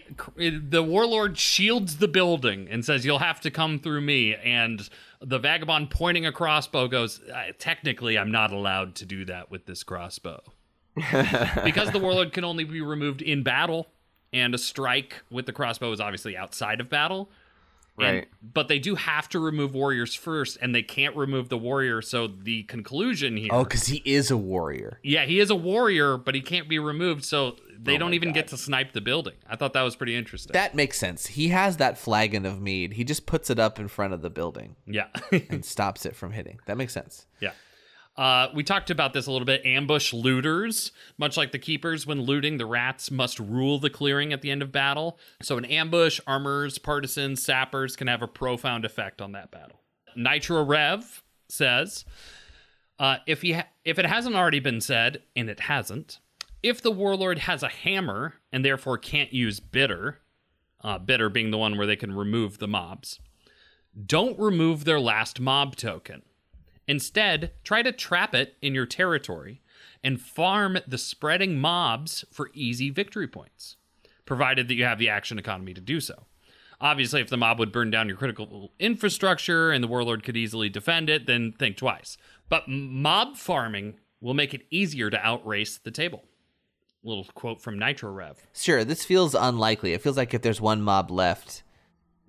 [0.68, 4.88] the warlord shields the building and says you'll have to come through me and
[5.20, 9.66] the vagabond pointing a crossbow goes "Uh, technically I'm not allowed to do that with
[9.66, 10.42] this crossbow.
[11.64, 13.86] because the warlord can only be removed in battle
[14.32, 17.28] and a strike with the crossbow is obviously outside of battle.
[17.30, 17.36] And-
[17.98, 18.28] Right.
[18.52, 22.26] but they do have to remove warriors first and they can't remove the warrior so
[22.26, 25.00] the conclusion here Oh, because he is a warrior.
[25.02, 28.16] Yeah, he is a warrior, but he can't be removed, so they Oh don't my
[28.16, 29.34] even get to snipe the building.
[29.48, 30.52] I thought that was pretty interesting.
[30.52, 31.26] That makes sense.
[31.26, 32.94] He has that flagon of mead.
[32.94, 35.08] He just puts it up in front of the building yeah,
[35.50, 36.58] and stops it from hitting.
[36.66, 37.26] That makes sense.
[37.40, 37.52] yeah.
[38.16, 39.60] Uh, we talked about this a little bit.
[39.66, 44.40] Ambush looters, much like the keepers, when looting, the rats must rule the clearing at
[44.40, 45.18] the end of battle.
[45.42, 49.82] So, an ambush, armors, partisans, sappers can have a profound effect on that battle.
[50.16, 52.06] Nitro Rev says,
[52.98, 56.18] uh, if he ha- if it hasn't already been said, and it hasn't,
[56.62, 60.20] if the warlord has a hammer and therefore can't use bitter,
[60.82, 63.20] uh, bitter being the one where they can remove the mobs,
[64.04, 66.22] don't remove their last mob token.
[66.86, 69.62] Instead, try to trap it in your territory
[70.04, 73.76] and farm the spreading mobs for easy victory points,
[74.24, 76.26] provided that you have the action economy to do so.
[76.80, 80.68] Obviously, if the mob would burn down your critical infrastructure and the warlord could easily
[80.68, 82.18] defend it, then think twice.
[82.48, 86.24] But mob farming will make it easier to outrace the table.
[87.06, 88.36] Little quote from Nitro Rev.
[88.52, 89.92] Sure, this feels unlikely.
[89.92, 91.62] It feels like if there's one mob left,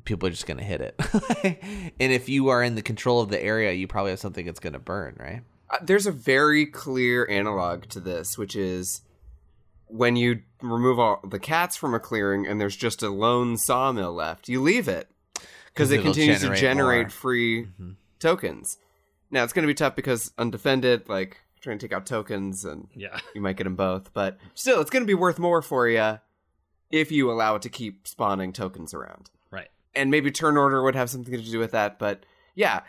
[0.05, 0.95] people are just going to hit it.
[1.99, 4.59] and if you are in the control of the area, you probably have something that's
[4.59, 5.41] going to burn, right?
[5.71, 9.01] Uh, there's a very clear analog to this, which is
[9.87, 14.13] when you remove all the cats from a clearing and there's just a lone sawmill
[14.13, 15.09] left, you leave it
[15.73, 17.09] because it it'll continues to generate generate more.
[17.09, 17.95] free Mhm.
[18.19, 18.77] tokens.
[19.31, 22.87] Now it's going to be tough because undefended, like trying to take out tokens, and
[22.95, 23.19] Yeah.
[23.35, 24.13] you might get them both.
[24.13, 26.19] But still, it's going to be worth more for you
[26.89, 29.29] if you allow it to keep spawning tokens around.
[29.51, 29.67] Right.
[29.93, 31.99] And maybe turn order would have something to do with that.
[31.99, 32.25] But
[32.55, 32.81] yeah,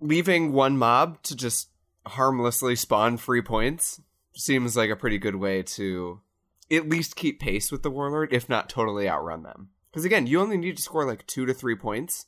[0.00, 1.68] leaving one mob to just
[2.06, 4.00] harmlessly spawn free points
[4.34, 6.20] seems like a pretty good way to
[6.70, 9.70] at least keep pace with the warlord, if not totally outrun them.
[9.90, 12.26] Because again, you only need to score like two to three points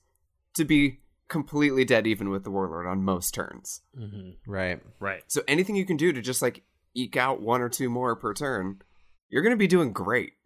[0.54, 3.82] to be completely dead even with the warlord on most turns.
[3.96, 4.80] hmm Right.
[5.00, 5.22] Right.
[5.28, 6.62] So anything you can do to just like
[6.94, 8.80] eke out one or two more per turn,
[9.28, 10.32] you're going to be doing great.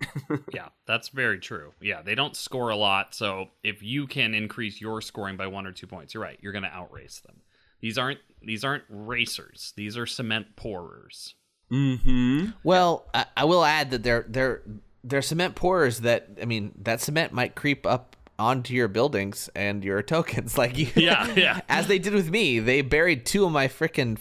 [0.52, 1.72] Yeah, that's very true.
[1.80, 5.66] Yeah, they don't score a lot, so if you can increase your scoring by one
[5.66, 6.38] or two points, you're right.
[6.40, 7.40] You're going to outrace them.
[7.80, 9.72] These aren't these aren't racers.
[9.76, 11.34] These are cement pourers.
[11.70, 12.50] mm-hmm.
[12.64, 14.62] Well, I, I will add that they're they're
[15.04, 19.84] they're cement pourers that I mean that cement might creep up onto your buildings and
[19.84, 21.60] your tokens like you Yeah, yeah.
[21.68, 24.18] as they did with me they buried two of my freaking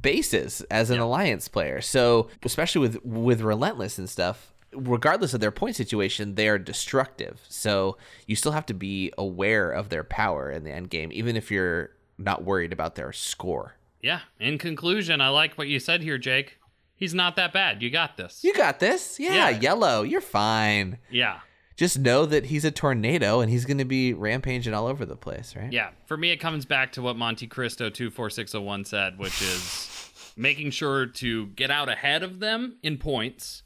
[0.00, 5.50] bases as an alliance player so especially with with relentless and stuff regardless of their
[5.50, 7.96] point situation they are destructive so
[8.26, 11.50] you still have to be aware of their power in the end game even if
[11.50, 14.20] you're not worried about their score Yeah.
[14.38, 16.58] In conclusion, I like what you said here, Jake.
[16.96, 17.82] He's not that bad.
[17.82, 18.44] You got this.
[18.44, 19.60] you got this yeah, Yeah.
[19.60, 21.40] yellow you're fine yeah.
[21.76, 25.16] Just know that he's a tornado and he's going to be rampaging all over the
[25.16, 25.72] place, right?
[25.72, 25.90] Yeah.
[26.06, 31.06] For me, it comes back to what Monte Cristo 24601 said, which is making sure
[31.06, 33.62] to get out ahead of them in points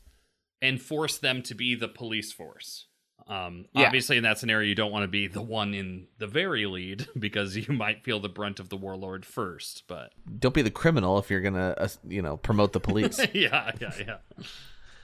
[0.61, 2.87] and force them to be the police force.
[3.27, 3.87] Um, Yeah.
[3.87, 7.07] Obviously, in that scenario, you don't want to be the one in the very lead
[7.19, 9.85] because you might feel the brunt of the warlord first.
[9.87, 13.19] But Don't be the criminal if you're going to, uh, you know, promote the police.
[13.35, 14.17] yeah, yeah, yeah.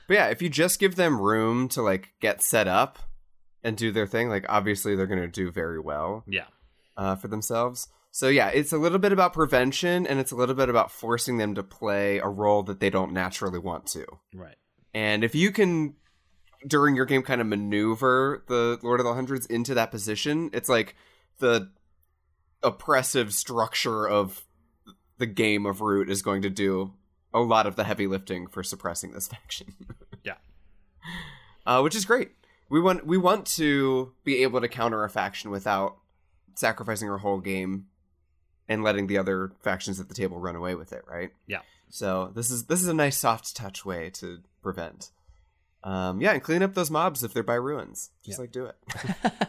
[0.09, 2.99] But yeah, if you just give them room to like get set up
[3.63, 6.47] and do their thing, like obviously they're going to do very well Yeah.
[6.97, 7.89] uh, for themselves.
[8.11, 11.39] So yeah, it's a little bit about prevention and it's a little bit about forcing
[11.39, 14.05] them to play a role that they don't naturally want to.
[14.35, 14.57] Right.
[14.93, 15.95] And if you can
[16.67, 20.69] during your game kind of maneuver the Lord of the Hundreds into that position, it's
[20.69, 20.95] like
[21.39, 21.71] the
[22.63, 24.45] oppressive structure of
[25.19, 26.93] the game of Root is going to do
[27.35, 29.75] a lot of the heavy lifting for suppressing this faction.
[30.23, 30.35] Yeah.
[31.67, 32.31] Uh, which is great.
[32.71, 35.97] We want we want to be able to counter a faction without
[36.55, 37.87] sacrificing our whole game
[38.69, 41.31] and letting the other factions at the table run away with it, right?
[41.47, 41.61] Yeah.
[41.91, 45.11] So this is this is a nice soft touch way to prevent.
[45.83, 48.11] Um, yeah, and clean up those mobs if they're by ruins.
[48.25, 48.43] Just Yeah.
[48.43, 48.77] like do it.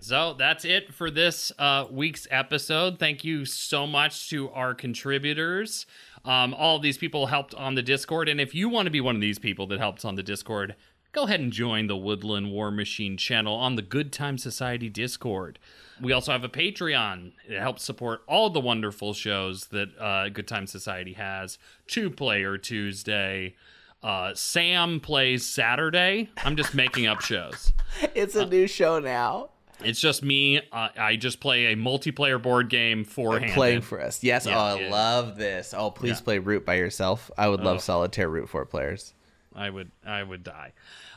[0.00, 2.98] So that's it for this uh, week's episode.
[2.98, 5.86] Thank you so much to our contributors.
[6.24, 8.28] Um, all these people helped on the Discord.
[8.28, 10.74] And if you want to be one of these people that helped on the Discord,
[11.12, 15.58] go ahead and join the Woodland War Machine channel on the Good Time Society Discord.
[16.00, 17.32] We also have a Patreon.
[17.48, 21.58] It helps support all the wonderful shows that uh, Good Time Society has.
[21.86, 23.54] Two Player Tuesday.
[24.02, 26.28] Uh, Sam plays Saturday.
[26.44, 27.72] I'm just making up shows.
[28.14, 29.50] it's a new show now.
[29.82, 30.60] It's just me.
[30.72, 34.22] Uh, I just play a multiplayer board game for Playing for us.
[34.22, 34.46] Yes.
[34.46, 34.90] Yeah, oh, I yeah.
[34.90, 35.74] love this.
[35.76, 36.24] Oh, please Yeah.
[36.24, 37.30] play Root by yourself.
[37.36, 37.80] I would love Oh.
[37.80, 39.14] solitaire Root 4 players.
[39.54, 40.72] I would I would die.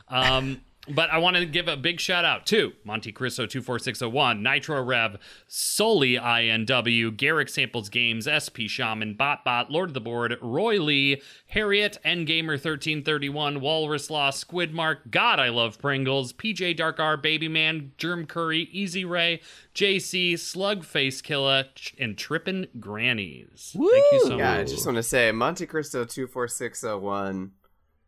[0.08, 0.60] Um,
[0.94, 5.18] but I want to give a big shout out to Monte Cristo 24601, Nitro Rev,
[5.46, 11.98] Solely INW, Garrick Samples Games, SP Shaman, BotBot, Lord of the Board, Roy Lee, Harriet,
[12.04, 18.68] Endgamer 1331, Walrus Law, Squidmark, God I Love Pringles, PJ Dark R, Babyman, Germ Curry,
[18.72, 19.40] Easy Ray,
[19.74, 21.64] JC, Slugface Killer,
[21.98, 23.74] and Trippin' Grannies.
[23.74, 24.38] Thank you so Woo!
[24.38, 27.52] Yeah, I just want to say Monte Cristo two four six zero one.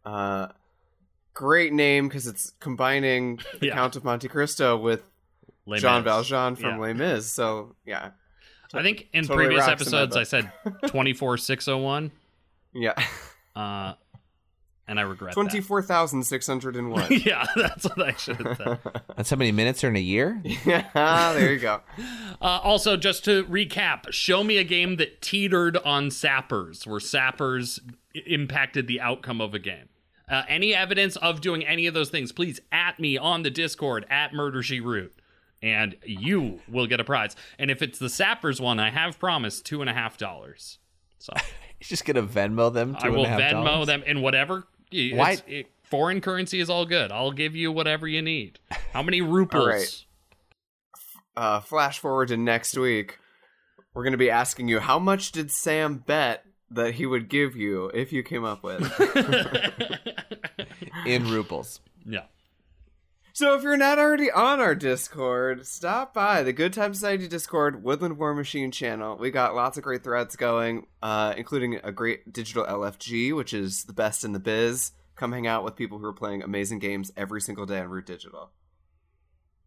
[0.05, 0.49] Uh,
[1.35, 3.75] great name because it's combining the Yeah.
[3.75, 5.03] Count of Monte Cristo with
[5.67, 6.05] Les Jean Mis.
[6.05, 6.79] Valjean from Yeah.
[6.79, 7.31] Les Mis.
[7.33, 8.11] So yeah,
[8.75, 10.29] I think in Totally previous rocks in episodes I book.
[10.29, 10.53] said
[10.91, 12.11] 24601
[12.75, 12.95] yeah,
[13.57, 13.95] uh
[14.87, 17.09] and I regret twenty four thousand six hundred and one.
[17.09, 17.13] that.
[17.27, 18.79] yeah, that's what I should have said.
[19.17, 20.43] That's how many minutes are in a year?
[20.67, 21.81] yeah, there you go.
[22.43, 27.79] Uh, also, just to recap, show me a game that teetered on sappers, where sappers
[28.17, 29.89] i- impacted the outcome of a game.
[30.31, 34.07] Uh, any evidence of doing any of those things, please at me on the Discord
[34.09, 35.13] at Murder She Root,
[35.63, 37.35] and you will get a prize.
[37.59, 40.79] And if it's the sappers one, I have promised two and a half dollars.
[41.19, 42.97] So You're just going to Venmo them?
[43.01, 43.87] I will two and a half Venmo dollars?
[43.89, 44.65] them in whatever.
[44.93, 47.11] Why- it- foreign currency is all good.
[47.11, 48.61] I'll give you whatever you need.
[48.93, 49.55] How many ruples?
[49.61, 50.05] All right.
[51.37, 53.19] Uh, flash forward to next week.
[53.95, 57.57] we're going to be asking you how much did Sam bet that he would give
[57.57, 58.81] you if you came up with.
[61.07, 61.81] in ruples.
[62.07, 62.25] yeah.
[63.33, 67.83] so if you're not already on our Discord, stop by the Good Time Society Discord
[67.83, 69.17] Woodland War Machine channel.
[69.17, 73.85] We got lots of great threads going, uh, including a great digital LFG, which is
[73.85, 74.93] the best in the biz.
[75.17, 78.07] Come hang out with people who are playing amazing games every single day on Root
[78.07, 78.51] Digital.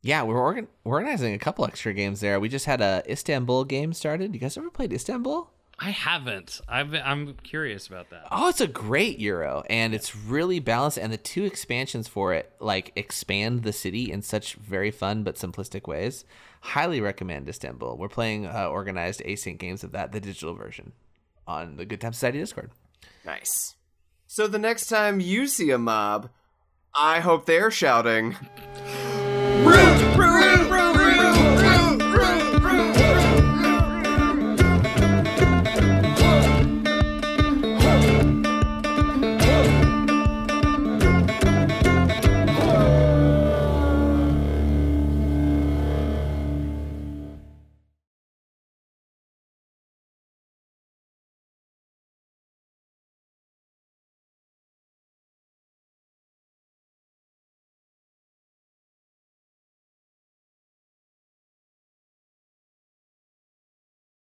[0.02, 2.38] Yeah, we're organ- we're organizing a couple extra games there.
[2.40, 4.34] We just had a Istanbul game started.
[4.34, 5.53] You guys ever played Istanbul?
[5.80, 6.62] I haven't.
[6.68, 8.28] I've, I'm curious about that.
[8.32, 10.98] Oh, it's a great Euro, and it's really balanced.
[10.98, 15.36] And the two expansions for it like expand the city in such very fun but
[15.36, 16.26] simplistic ways.
[16.62, 17.98] Highly recommend Istanbul.
[17.98, 20.94] We're playing uh, organized async games of that, the digital version,
[21.48, 22.72] on the Good Time Society Discord.
[23.26, 23.76] Nice.
[24.28, 26.30] So the next time you see a mob,
[26.96, 28.36] I hope they're shouting.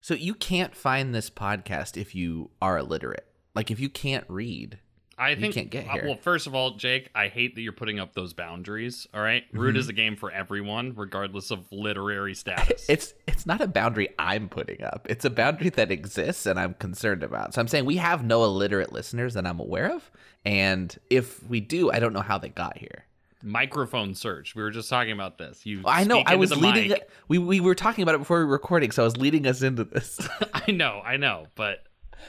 [0.04, 3.26] So you can't find this podcast if you are illiterate.
[3.56, 4.80] Like if you can't read.
[5.18, 5.54] I You think.
[5.54, 6.04] can't get here.
[6.06, 9.08] well, first of all, Jake, I hate that you're putting up those boundaries.
[9.14, 9.48] All right?
[9.48, 9.60] Mm-hmm.
[9.60, 12.86] Root is a game for everyone, regardless of literary status.
[12.90, 15.08] It's it's not a boundary I'm putting up.
[15.10, 17.54] It's a boundary that exists and I'm concerned about.
[17.54, 20.12] So I'm saying we have no illiterate listeners that I'm aware of,
[20.44, 23.06] and if we do, I don't know how they got here.
[23.44, 24.56] Microphone search.
[24.56, 25.66] We were just talking about this.
[25.66, 25.82] You.
[25.86, 26.90] I know I was leading.
[26.90, 27.10] mic.
[27.28, 29.62] We we were talking about it before we were recording, so I was leading us
[29.62, 30.28] into this.
[30.54, 31.84] I know, I know, but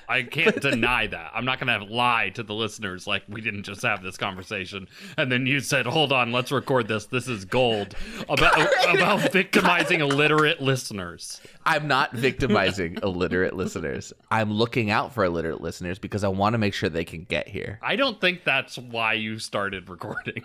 [0.08, 1.32] I can't deny that.
[1.34, 4.88] I'm not going to lie to the listeners like we didn't just have this conversation.
[5.16, 7.06] And then you said, hold on, let's record this.
[7.06, 7.94] This is gold
[8.28, 8.58] about,
[8.94, 11.40] about victimizing illiterate listeners.
[11.64, 14.12] I'm not victimizing illiterate listeners.
[14.30, 17.48] I'm looking out for illiterate listeners because I want to make sure they can get
[17.48, 17.78] here.
[17.82, 20.42] I don't think that's why you started recording.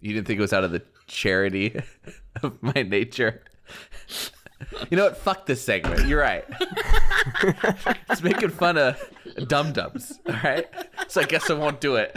[0.00, 1.80] You didn't think it was out of the charity
[2.42, 3.42] of my nature.
[4.90, 5.16] You know what?
[5.18, 6.06] Fuck this segment.
[6.06, 6.44] You're right.
[8.10, 8.98] It's making fun of
[9.46, 10.18] dum dums.
[10.26, 10.66] All right.
[11.08, 12.16] So I guess I won't do it.